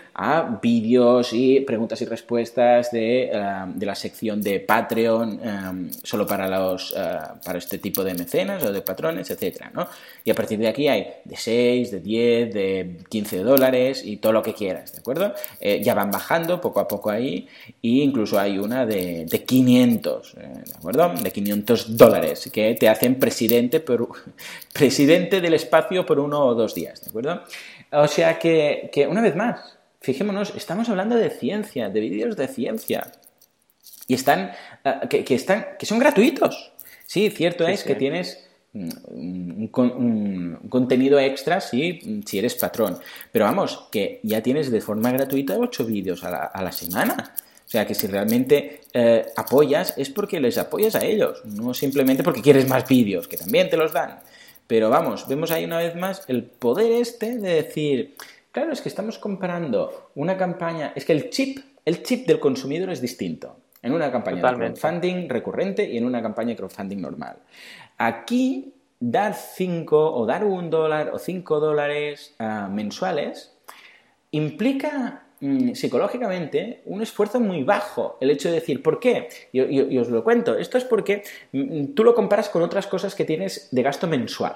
vídeos 0.62 1.32
y 1.32 1.62
preguntas 1.62 2.02
y 2.02 2.06
respuestas 2.06 2.92
de, 2.92 3.32
uh, 3.34 3.72
de 3.74 3.86
la 3.86 3.96
sección 3.96 4.42
de 4.42 4.60
Patreon 4.60 5.40
um, 5.40 5.90
solo 6.04 6.28
para, 6.28 6.50
los, 6.50 6.92
uh, 6.92 7.40
para 7.46 7.60
este 7.60 7.78
tipo 7.78 8.04
de 8.04 8.14
mecenas 8.14 8.62
o 8.66 8.74
de 8.74 8.82
patrones, 8.82 9.32
etc. 9.32 9.68
¿no? 9.74 9.88
Y 10.26 10.32
a 10.32 10.36
partir 10.36 10.60
de 10.60 10.68
aquí 10.68 10.90
hay 10.90 11.08
de 11.24 11.38
6, 11.38 11.92
de 11.92 12.00
10, 12.02 12.54
de 12.54 12.98
15 13.08 13.38
dólares 13.38 14.04
y 14.04 14.18
todo 14.18 14.34
lo 14.34 14.42
que 14.42 14.54
quieras, 14.54 14.92
¿de 14.92 15.00
acuerdo? 15.00 15.34
Eh, 15.62 15.82
ya 15.82 15.94
van 15.94 16.12
bajando 16.12 16.60
poco 16.60 16.82
a 16.82 16.90
poco 16.90 17.10
ahí 17.10 17.48
e 17.70 17.88
incluso 18.04 18.38
hay 18.38 18.60
una 18.60 18.86
de, 18.86 19.28
de 19.30 19.46
500, 19.46 20.36
¿de 20.36 20.76
acuerdo? 20.76 21.14
De 21.24 21.32
500 21.32 21.96
dólares 21.96 22.50
que 22.52 22.76
te 22.76 22.90
hacen 22.90 23.18
presidente, 23.18 23.80
por, 23.80 24.10
presidente 24.74 25.40
del 25.40 25.54
espacio 25.54 26.06
por 26.06 26.20
uno 26.20 26.44
o 26.48 26.54
dos 26.54 26.76
días, 26.76 27.00
¿de 27.02 27.12
acuerdo? 27.12 27.44
O 27.92 28.08
sea 28.08 28.40
que, 28.40 28.90
que, 28.94 29.08
una 29.08 29.22
vez 29.22 29.36
más, 29.36 29.78
fijémonos, 30.00 30.54
estamos 30.56 30.90
hablando 30.90 31.16
de 31.16 31.30
ciencia, 31.30 31.90
de 31.90 32.00
vídeos 32.00 32.36
de 32.36 32.48
ciencia. 32.48 33.12
Y 34.08 34.14
están, 34.14 34.52
uh, 34.86 35.08
que, 35.08 35.24
que, 35.24 35.36
están, 35.36 35.68
que 35.78 35.86
son 35.86 36.00
gratuitos. 36.00 36.74
Sí, 37.06 37.30
cierto 37.30 37.66
sí, 37.66 37.74
es 37.74 37.80
sí. 37.82 37.88
que 37.88 37.96
tienes 37.96 38.48
un, 38.74 39.70
un, 39.76 40.58
un, 40.62 40.70
contenido 40.70 41.20
extra 41.20 41.60
si, 41.60 42.22
si 42.26 42.40
eres 42.40 42.56
patrón. 42.56 42.98
Pero 43.32 43.46
vamos, 43.46 43.88
que 43.92 44.20
ya 44.24 44.42
tienes 44.42 44.72
de 44.72 44.82
forma 44.82 45.12
gratuita 45.12 45.58
ocho 45.58 45.86
vídeos 45.86 46.24
a 46.24 46.32
la, 46.32 46.44
a 46.46 46.64
la 46.64 46.72
semana. 46.72 47.36
O 47.66 47.70
sea 47.72 47.88
que 47.88 47.96
si 47.96 48.08
realmente 48.08 48.82
eh, 48.94 49.26
apoyas 49.38 49.94
es 49.98 50.10
porque 50.10 50.42
les 50.42 50.58
apoyas 50.58 50.96
a 50.96 51.06
ellos, 51.06 51.42
no 51.46 51.74
simplemente 51.74 52.22
porque 52.22 52.42
quieres 52.42 52.68
más 52.68 52.86
vídeos, 52.86 53.30
que 53.30 53.38
también 53.38 53.70
te 53.70 53.78
los 53.78 53.94
dan. 53.94 54.20
Pero 54.72 54.90
vamos, 54.90 55.28
vemos 55.28 55.52
ahí 55.52 55.66
una 55.66 55.80
vez 55.80 55.98
más 55.98 56.24
el 56.30 56.46
poder 56.46 56.94
este 56.94 57.38
de 57.40 57.56
decir, 57.56 58.16
claro, 58.54 58.72
es 58.72 58.80
que 58.80 58.88
estamos 58.88 59.18
comparando 59.18 60.12
una 60.16 60.38
campaña, 60.38 60.94
es 60.96 61.04
que 61.04 61.12
el 61.12 61.30
chip, 61.30 61.60
el 61.84 62.04
chip 62.04 62.26
del 62.26 62.40
consumidor 62.40 62.90
es 62.90 63.02
distinto. 63.02 63.58
En 63.82 63.92
una 63.92 64.10
campaña 64.10 64.38
Totalmente. 64.38 64.76
de 64.76 64.80
crowdfunding 64.80 65.28
recurrente 65.28 65.84
y 65.84 65.98
en 65.98 66.06
una 66.06 66.22
campaña 66.22 66.52
de 66.52 66.56
crowdfunding 66.56 67.02
normal. 67.02 67.40
Aquí, 67.98 68.74
dar 68.98 69.34
5 69.34 70.14
o 70.16 70.26
dar 70.26 70.46
un 70.46 70.70
dólar 70.70 71.10
o 71.14 71.20
5 71.20 71.60
dólares 71.60 72.34
uh, 72.40 72.72
mensuales 72.72 73.54
implica 74.32 75.24
mmm, 75.42 75.74
psicológicamente 75.74 76.82
un 76.86 77.02
esfuerzo 77.02 77.40
muy 77.40 77.64
bajo. 77.64 78.18
El 78.22 78.32
hecho 78.32 78.48
de 78.50 78.56
decir, 78.56 78.82
¿por 78.82 79.00
qué? 79.00 79.28
Y, 79.52 79.62
y, 79.62 79.82
y 79.94 79.98
os 79.98 80.08
lo 80.10 80.24
cuento. 80.24 80.58
Esto 80.58 80.78
es 80.78 80.86
porque 80.86 81.24
mmm, 81.52 81.88
tú 81.94 82.04
lo 82.04 82.16
comparas 82.16 82.48
con 82.50 82.62
otras 82.62 82.88
cosas 82.88 83.14
que 83.16 83.26
tienes 83.26 83.68
de 83.72 83.84
gasto 83.84 84.08
mensual. 84.08 84.56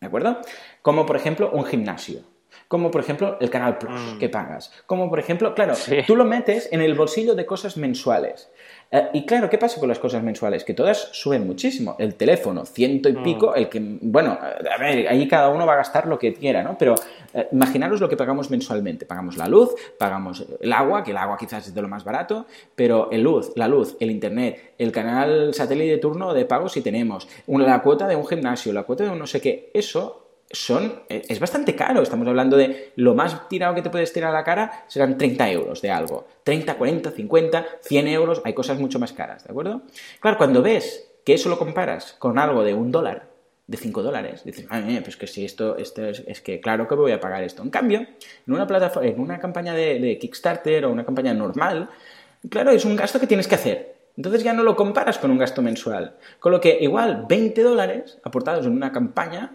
¿De 0.00 0.06
acuerdo? 0.06 0.38
Como 0.82 1.04
por 1.04 1.16
ejemplo 1.16 1.50
un 1.52 1.64
gimnasio. 1.64 2.20
Como 2.68 2.90
por 2.90 3.00
ejemplo 3.00 3.36
el 3.40 3.50
Canal 3.50 3.78
Plus 3.78 4.00
Mm. 4.14 4.18
que 4.18 4.28
pagas. 4.28 4.70
Como 4.86 5.08
por 5.10 5.18
ejemplo, 5.18 5.54
claro, 5.54 5.74
Sí. 5.74 5.96
tú 6.06 6.14
lo 6.16 6.24
metes 6.24 6.68
en 6.72 6.80
el 6.82 6.94
bolsillo 6.94 7.34
de 7.34 7.46
cosas 7.46 7.76
mensuales. 7.76 8.50
Eh, 8.90 9.08
y 9.12 9.26
claro, 9.26 9.50
¿qué 9.50 9.58
pasa 9.58 9.78
con 9.78 9.88
las 9.88 9.98
cosas 9.98 10.22
mensuales? 10.22 10.64
Que 10.64 10.72
todas 10.72 11.10
suben 11.12 11.46
muchísimo. 11.46 11.94
El 11.98 12.14
teléfono, 12.14 12.64
ciento 12.64 13.10
y 13.10 13.12
Mm. 13.12 13.22
pico, 13.22 13.54
el 13.54 13.68
que, 13.68 13.80
bueno, 13.82 14.38
a 14.40 14.78
ver, 14.80 15.06
ahí 15.08 15.28
cada 15.28 15.50
uno 15.50 15.66
va 15.66 15.74
a 15.74 15.76
gastar 15.76 16.06
lo 16.06 16.18
que 16.18 16.32
quiera, 16.32 16.62
¿no? 16.62 16.76
Pero 16.78 16.94
eh, 17.34 17.46
imaginaros 17.52 18.00
lo 18.00 18.08
que 18.08 18.16
pagamos 18.16 18.50
mensualmente. 18.50 19.04
Pagamos 19.04 19.36
la 19.36 19.46
luz, 19.46 19.74
pagamos 19.98 20.46
el 20.60 20.72
agua, 20.72 21.04
que 21.04 21.10
el 21.10 21.18
agua 21.18 21.36
quizás 21.38 21.66
es 21.66 21.74
de 21.74 21.82
lo 21.82 21.88
más 21.88 22.02
barato, 22.02 22.46
pero 22.74 23.10
el 23.10 23.20
luz, 23.22 23.52
la 23.56 23.68
luz, 23.68 23.94
el 24.00 24.10
internet, 24.10 24.72
el 24.78 24.90
canal 24.90 25.52
satélite 25.52 25.90
de 25.90 25.98
turno 25.98 26.32
de 26.32 26.46
pago 26.46 26.70
si 26.70 26.80
tenemos, 26.80 27.28
una- 27.46 27.66
la 27.66 27.82
cuota 27.82 28.08
de 28.08 28.16
un 28.16 28.26
gimnasio, 28.26 28.72
la 28.72 28.84
cuota 28.84 29.04
de 29.04 29.10
un 29.10 29.18
no 29.18 29.26
sé 29.26 29.42
qué, 29.42 29.70
eso 29.74 30.27
son, 30.50 31.02
eh, 31.08 31.22
es 31.28 31.40
bastante 31.40 31.74
caro. 31.74 32.02
Estamos 32.02 32.26
hablando 32.26 32.56
de 32.56 32.92
lo 32.96 33.14
más 33.14 33.48
tirado 33.48 33.74
que 33.74 33.82
te 33.82 33.90
puedes 33.90 34.12
tirar 34.12 34.30
a 34.30 34.34
la 34.34 34.44
cara 34.44 34.84
serán 34.88 35.18
30 35.18 35.50
euros 35.50 35.82
de 35.82 35.90
algo. 35.90 36.26
30, 36.44 36.74
40, 36.74 37.10
50, 37.10 37.66
100 37.82 38.08
euros, 38.08 38.40
hay 38.44 38.54
cosas 38.54 38.78
mucho 38.78 38.98
más 38.98 39.12
caras, 39.12 39.44
¿de 39.44 39.50
acuerdo? 39.50 39.82
Claro, 40.20 40.38
cuando 40.38 40.62
ves 40.62 41.10
que 41.24 41.34
eso 41.34 41.48
lo 41.48 41.58
comparas 41.58 42.14
con 42.18 42.38
algo 42.38 42.64
de 42.64 42.74
un 42.74 42.90
dólar, 42.90 43.28
de 43.66 43.76
5 43.76 44.02
dólares, 44.02 44.44
dices, 44.44 44.66
"Madre 44.70 44.86
mía, 44.86 45.02
pues 45.02 45.18
que 45.18 45.26
si 45.26 45.44
esto, 45.44 45.76
esto 45.76 46.06
es, 46.06 46.24
es 46.26 46.40
que 46.40 46.58
claro 46.58 46.88
que 46.88 46.94
voy 46.94 47.12
a 47.12 47.20
pagar 47.20 47.42
esto. 47.42 47.62
En 47.62 47.68
cambio, 47.68 48.00
en 48.00 48.54
una 48.54 48.66
plataforma, 48.66 49.08
en 49.10 49.20
una 49.20 49.38
campaña 49.38 49.74
de, 49.74 50.00
de 50.00 50.18
Kickstarter 50.18 50.86
o 50.86 50.90
una 50.90 51.04
campaña 51.04 51.34
normal, 51.34 51.90
claro, 52.48 52.70
es 52.70 52.86
un 52.86 52.96
gasto 52.96 53.20
que 53.20 53.26
tienes 53.26 53.46
que 53.46 53.56
hacer. 53.56 53.94
Entonces 54.16 54.42
ya 54.42 54.54
no 54.54 54.62
lo 54.62 54.74
comparas 54.74 55.18
con 55.18 55.30
un 55.30 55.38
gasto 55.38 55.60
mensual. 55.60 56.16
Con 56.40 56.50
lo 56.50 56.60
que 56.60 56.78
igual 56.80 57.26
20 57.28 57.62
dólares 57.62 58.18
aportados 58.24 58.66
en 58.66 58.72
una 58.72 58.90
campaña 58.90 59.52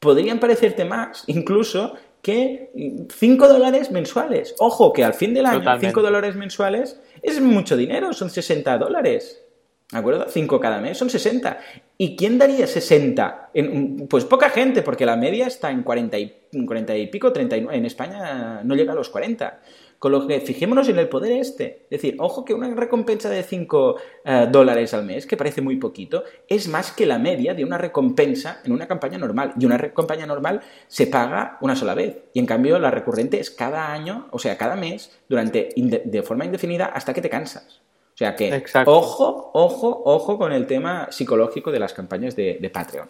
podrían 0.00 0.38
parecerte 0.40 0.84
más 0.84 1.24
incluso 1.26 1.94
que 2.22 2.70
5 3.10 3.48
dólares 3.48 3.90
mensuales. 3.90 4.54
Ojo, 4.58 4.92
que 4.92 5.04
al 5.04 5.14
fin 5.14 5.34
del 5.34 5.46
año 5.46 5.58
Totalmente. 5.60 5.88
5 5.88 6.02
dólares 6.02 6.36
mensuales 6.36 7.00
es 7.22 7.40
mucho 7.40 7.76
dinero, 7.76 8.12
son 8.12 8.28
60 8.30 8.76
dólares. 8.78 9.44
¿De 9.90 9.96
acuerdo? 9.98 10.26
5 10.28 10.60
cada 10.60 10.80
mes 10.80 10.98
son 10.98 11.08
60. 11.08 11.58
¿Y 11.96 12.14
quién 12.16 12.36
daría 12.36 12.66
60? 12.66 13.50
En- 13.54 14.06
pues 14.08 14.24
poca 14.24 14.50
gente, 14.50 14.82
porque 14.82 15.06
la 15.06 15.16
media 15.16 15.46
está 15.46 15.70
en 15.70 15.82
40 15.82 16.18
y, 16.18 16.36
en 16.52 16.66
40 16.66 16.96
y 16.96 17.06
pico, 17.06 17.32
39. 17.32 17.78
En 17.78 17.86
España 17.86 18.62
no 18.64 18.74
llega 18.74 18.92
a 18.92 18.96
los 18.96 19.08
40. 19.08 19.60
Con 19.98 20.12
lo 20.12 20.26
que 20.26 20.40
fijémonos 20.40 20.88
en 20.88 20.98
el 20.98 21.08
poder 21.08 21.32
este. 21.32 21.86
Es 21.90 22.02
decir, 22.02 22.16
ojo 22.18 22.44
que 22.44 22.54
una 22.54 22.72
recompensa 22.72 23.28
de 23.28 23.42
5 23.42 23.96
eh, 24.24 24.48
dólares 24.50 24.94
al 24.94 25.04
mes, 25.04 25.26
que 25.26 25.36
parece 25.36 25.60
muy 25.60 25.76
poquito, 25.76 26.22
es 26.46 26.68
más 26.68 26.92
que 26.92 27.04
la 27.04 27.18
media 27.18 27.54
de 27.54 27.64
una 27.64 27.78
recompensa 27.78 28.60
en 28.64 28.72
una 28.72 28.86
campaña 28.86 29.18
normal. 29.18 29.54
Y 29.58 29.66
una 29.66 29.78
campaña 29.92 30.26
normal 30.26 30.60
se 30.86 31.08
paga 31.08 31.58
una 31.60 31.74
sola 31.74 31.94
vez. 31.94 32.16
Y 32.32 32.38
en 32.38 32.46
cambio 32.46 32.78
la 32.78 32.90
recurrente 32.92 33.40
es 33.40 33.50
cada 33.50 33.92
año, 33.92 34.28
o 34.30 34.38
sea, 34.38 34.56
cada 34.56 34.76
mes, 34.76 35.18
durante 35.28 35.70
de 35.76 36.22
forma 36.22 36.44
indefinida 36.44 36.86
hasta 36.86 37.12
que 37.12 37.20
te 37.20 37.30
cansas. 37.30 37.80
O 38.14 38.18
sea 38.18 38.34
que, 38.34 38.54
Exacto. 38.54 38.90
ojo, 38.90 39.50
ojo, 39.54 40.02
ojo 40.04 40.38
con 40.38 40.52
el 40.52 40.66
tema 40.66 41.06
psicológico 41.10 41.70
de 41.70 41.78
las 41.78 41.92
campañas 41.92 42.34
de, 42.34 42.58
de 42.60 42.70
Patreon. 42.70 43.08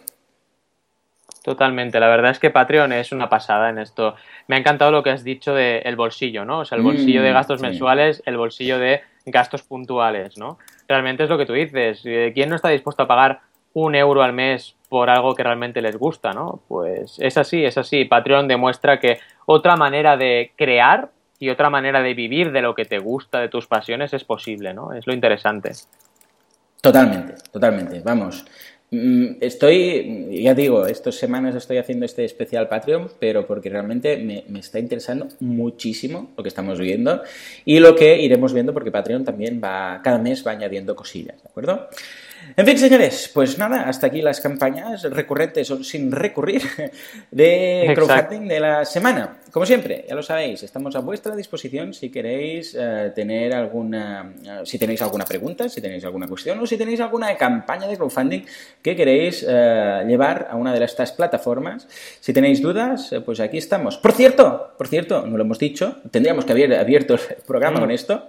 Totalmente, 1.49 1.99
la 1.99 2.09
verdad 2.09 2.29
es 2.29 2.37
que 2.37 2.51
Patreon 2.51 2.93
es 2.93 3.11
una 3.11 3.27
pasada 3.27 3.71
en 3.71 3.79
esto. 3.79 4.13
Me 4.47 4.55
ha 4.55 4.59
encantado 4.59 4.91
lo 4.91 5.01
que 5.01 5.09
has 5.09 5.23
dicho 5.23 5.55
del 5.55 5.95
bolsillo, 5.95 6.45
¿no? 6.45 6.59
O 6.59 6.65
sea, 6.65 6.77
el 6.77 6.83
bolsillo 6.83 7.21
Mm, 7.21 7.23
de 7.23 7.31
gastos 7.31 7.59
sí. 7.59 7.65
mensuales, 7.65 8.21
el 8.27 8.37
bolsillo 8.37 8.77
de 8.77 9.01
gastos 9.25 9.63
puntuales, 9.63 10.37
¿no? 10.37 10.59
Realmente 10.87 11.23
es 11.23 11.29
lo 11.31 11.39
que 11.39 11.47
tú 11.47 11.53
dices. 11.53 12.03
eh, 12.05 12.33
¿Quién 12.35 12.49
no 12.49 12.55
está 12.55 12.69
dispuesto 12.69 13.01
a 13.01 13.07
pagar 13.07 13.39
un 13.73 13.95
euro 13.95 14.21
al 14.21 14.31
mes 14.31 14.75
por 14.89 15.09
algo 15.09 15.33
que 15.33 15.41
realmente 15.41 15.81
les 15.81 15.97
gusta, 15.97 16.33
¿no? 16.33 16.61
Pues 16.67 17.17
es 17.17 17.35
así, 17.35 17.65
es 17.65 17.79
así. 17.79 18.05
Patreon 18.05 18.47
demuestra 18.47 18.99
que 18.99 19.17
otra 19.47 19.75
manera 19.75 20.17
de 20.17 20.51
crear 20.55 21.09
y 21.39 21.49
otra 21.49 21.71
manera 21.71 22.03
de 22.03 22.13
vivir 22.13 22.51
de 22.51 22.61
lo 22.61 22.75
que 22.75 22.85
te 22.85 22.99
gusta, 22.99 23.39
de 23.39 23.49
tus 23.49 23.65
pasiones, 23.65 24.13
es 24.13 24.23
posible, 24.23 24.75
¿no? 24.75 24.93
Es 24.93 25.07
lo 25.07 25.13
interesante. 25.13 25.71
Totalmente, 26.79 27.33
totalmente. 27.51 28.01
Vamos. 28.05 28.45
Mm, 28.91 29.37
Estoy, 29.39 30.41
ya 30.43 30.55
digo, 30.55 30.87
estas 30.87 31.15
semanas 31.15 31.55
estoy 31.55 31.77
haciendo 31.77 32.05
este 32.05 32.25
especial 32.25 32.67
Patreon, 32.67 33.09
pero 33.19 33.45
porque 33.45 33.69
realmente 33.69 34.17
me, 34.17 34.43
me 34.47 34.59
está 34.59 34.79
interesando 34.79 35.27
muchísimo 35.39 36.31
lo 36.35 36.43
que 36.43 36.49
estamos 36.49 36.79
viendo 36.79 37.21
y 37.65 37.79
lo 37.79 37.95
que 37.95 38.19
iremos 38.19 38.53
viendo 38.53 38.73
porque 38.73 38.91
Patreon 38.91 39.23
también 39.23 39.61
va, 39.63 40.01
cada 40.03 40.17
mes 40.17 40.45
va 40.45 40.51
añadiendo 40.51 40.95
cosillas, 40.95 41.41
¿de 41.41 41.49
acuerdo? 41.49 41.87
En 42.59 42.65
fin, 42.65 42.77
señores, 42.77 43.31
pues 43.33 43.57
nada, 43.57 43.83
hasta 43.83 44.07
aquí 44.07 44.21
las 44.21 44.41
campañas 44.41 45.03
recurrentes 45.03 45.71
o 45.71 45.81
sin 45.81 46.11
recurrir 46.11 46.61
de 47.31 47.89
crowdfunding 47.95 48.49
de 48.49 48.59
la 48.59 48.83
semana. 48.83 49.37
Como 49.49 49.65
siempre, 49.65 50.03
ya 50.05 50.13
lo 50.13 50.21
sabéis, 50.21 50.61
estamos 50.63 50.93
a 50.97 50.99
vuestra 50.99 51.33
disposición 51.37 51.93
si 51.93 52.09
queréis 52.09 52.75
eh, 52.77 53.13
tener 53.15 53.53
alguna, 53.53 54.33
eh, 54.43 54.61
si 54.65 54.77
tenéis 54.77 55.01
alguna 55.01 55.23
pregunta, 55.23 55.69
si 55.69 55.79
tenéis 55.79 56.03
alguna 56.03 56.27
cuestión 56.27 56.59
o 56.59 56.67
si 56.67 56.77
tenéis 56.77 56.99
alguna 56.99 57.33
campaña 57.37 57.87
de 57.87 57.95
crowdfunding 57.95 58.41
que 58.81 58.93
queréis 58.93 59.45
eh, 59.47 60.03
llevar 60.05 60.49
a 60.51 60.57
una 60.57 60.73
de 60.73 60.83
estas 60.83 61.13
plataformas. 61.13 61.87
Si 62.19 62.33
tenéis 62.33 62.61
dudas, 62.61 63.09
pues 63.25 63.39
aquí 63.39 63.57
estamos. 63.57 63.97
Por 63.97 64.11
cierto, 64.11 64.73
por 64.77 64.89
cierto, 64.89 65.25
no 65.25 65.37
lo 65.37 65.45
hemos 65.45 65.59
dicho, 65.59 65.95
tendríamos 66.11 66.43
que 66.43 66.51
haber 66.51 66.75
abierto 66.75 67.13
el 67.13 67.21
programa 67.47 67.77
Mm. 67.77 67.81
con 67.81 67.91
esto. 67.91 68.27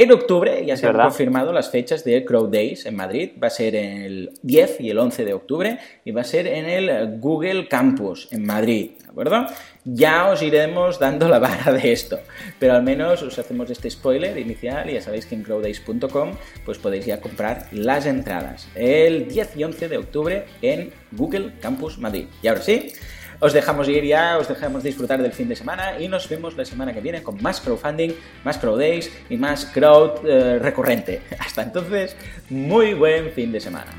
En 0.00 0.12
octubre 0.12 0.64
ya 0.64 0.76
se 0.76 0.86
han 0.86 0.96
confirmado 0.96 1.52
las 1.52 1.70
fechas 1.70 2.04
de 2.04 2.24
Crowd 2.24 2.52
Days 2.52 2.86
en 2.86 2.94
Madrid. 2.94 3.30
Va 3.42 3.48
a 3.48 3.50
ser 3.50 3.74
el 3.74 4.30
10 4.42 4.80
y 4.82 4.90
el 4.90 4.98
11 5.00 5.24
de 5.24 5.34
octubre 5.34 5.78
y 6.04 6.12
va 6.12 6.20
a 6.20 6.24
ser 6.24 6.46
en 6.46 6.66
el 6.66 7.18
Google 7.18 7.66
Campus 7.66 8.28
en 8.30 8.46
Madrid, 8.46 8.92
¿de 9.02 9.10
acuerdo? 9.10 9.46
Ya 9.84 10.28
os 10.30 10.40
iremos 10.40 11.00
dando 11.00 11.28
la 11.28 11.40
vara 11.40 11.72
de 11.72 11.90
esto, 11.90 12.20
pero 12.60 12.74
al 12.74 12.84
menos 12.84 13.22
os 13.22 13.40
hacemos 13.40 13.70
este 13.70 13.90
spoiler 13.90 14.38
inicial 14.38 14.88
y 14.88 14.92
ya 14.92 15.02
sabéis 15.02 15.26
que 15.26 15.34
en 15.34 15.42
crowdays.com 15.42 16.30
pues 16.64 16.78
podéis 16.78 17.04
ya 17.04 17.20
comprar 17.20 17.66
las 17.72 18.06
entradas 18.06 18.68
el 18.76 19.26
10 19.26 19.56
y 19.56 19.64
11 19.64 19.88
de 19.88 19.98
octubre 19.98 20.44
en 20.62 20.92
Google 21.10 21.54
Campus 21.60 21.98
Madrid. 21.98 22.26
Y 22.40 22.46
ahora 22.46 22.62
sí, 22.62 22.92
os 23.40 23.52
dejamos 23.52 23.88
ir 23.88 24.04
ya, 24.04 24.38
os 24.38 24.48
dejamos 24.48 24.82
disfrutar 24.82 25.22
del 25.22 25.32
fin 25.32 25.48
de 25.48 25.56
semana 25.56 26.00
y 26.00 26.08
nos 26.08 26.28
vemos 26.28 26.56
la 26.56 26.64
semana 26.64 26.92
que 26.92 27.00
viene 27.00 27.22
con 27.22 27.40
más 27.42 27.60
crowdfunding, 27.60 28.12
más 28.44 28.58
crowd 28.58 28.78
days 28.78 29.10
y 29.30 29.36
más 29.36 29.66
crowd 29.66 30.26
eh, 30.26 30.58
recurrente. 30.58 31.22
Hasta 31.38 31.62
entonces, 31.62 32.16
muy 32.50 32.94
buen 32.94 33.30
fin 33.32 33.52
de 33.52 33.60
semana. 33.60 33.92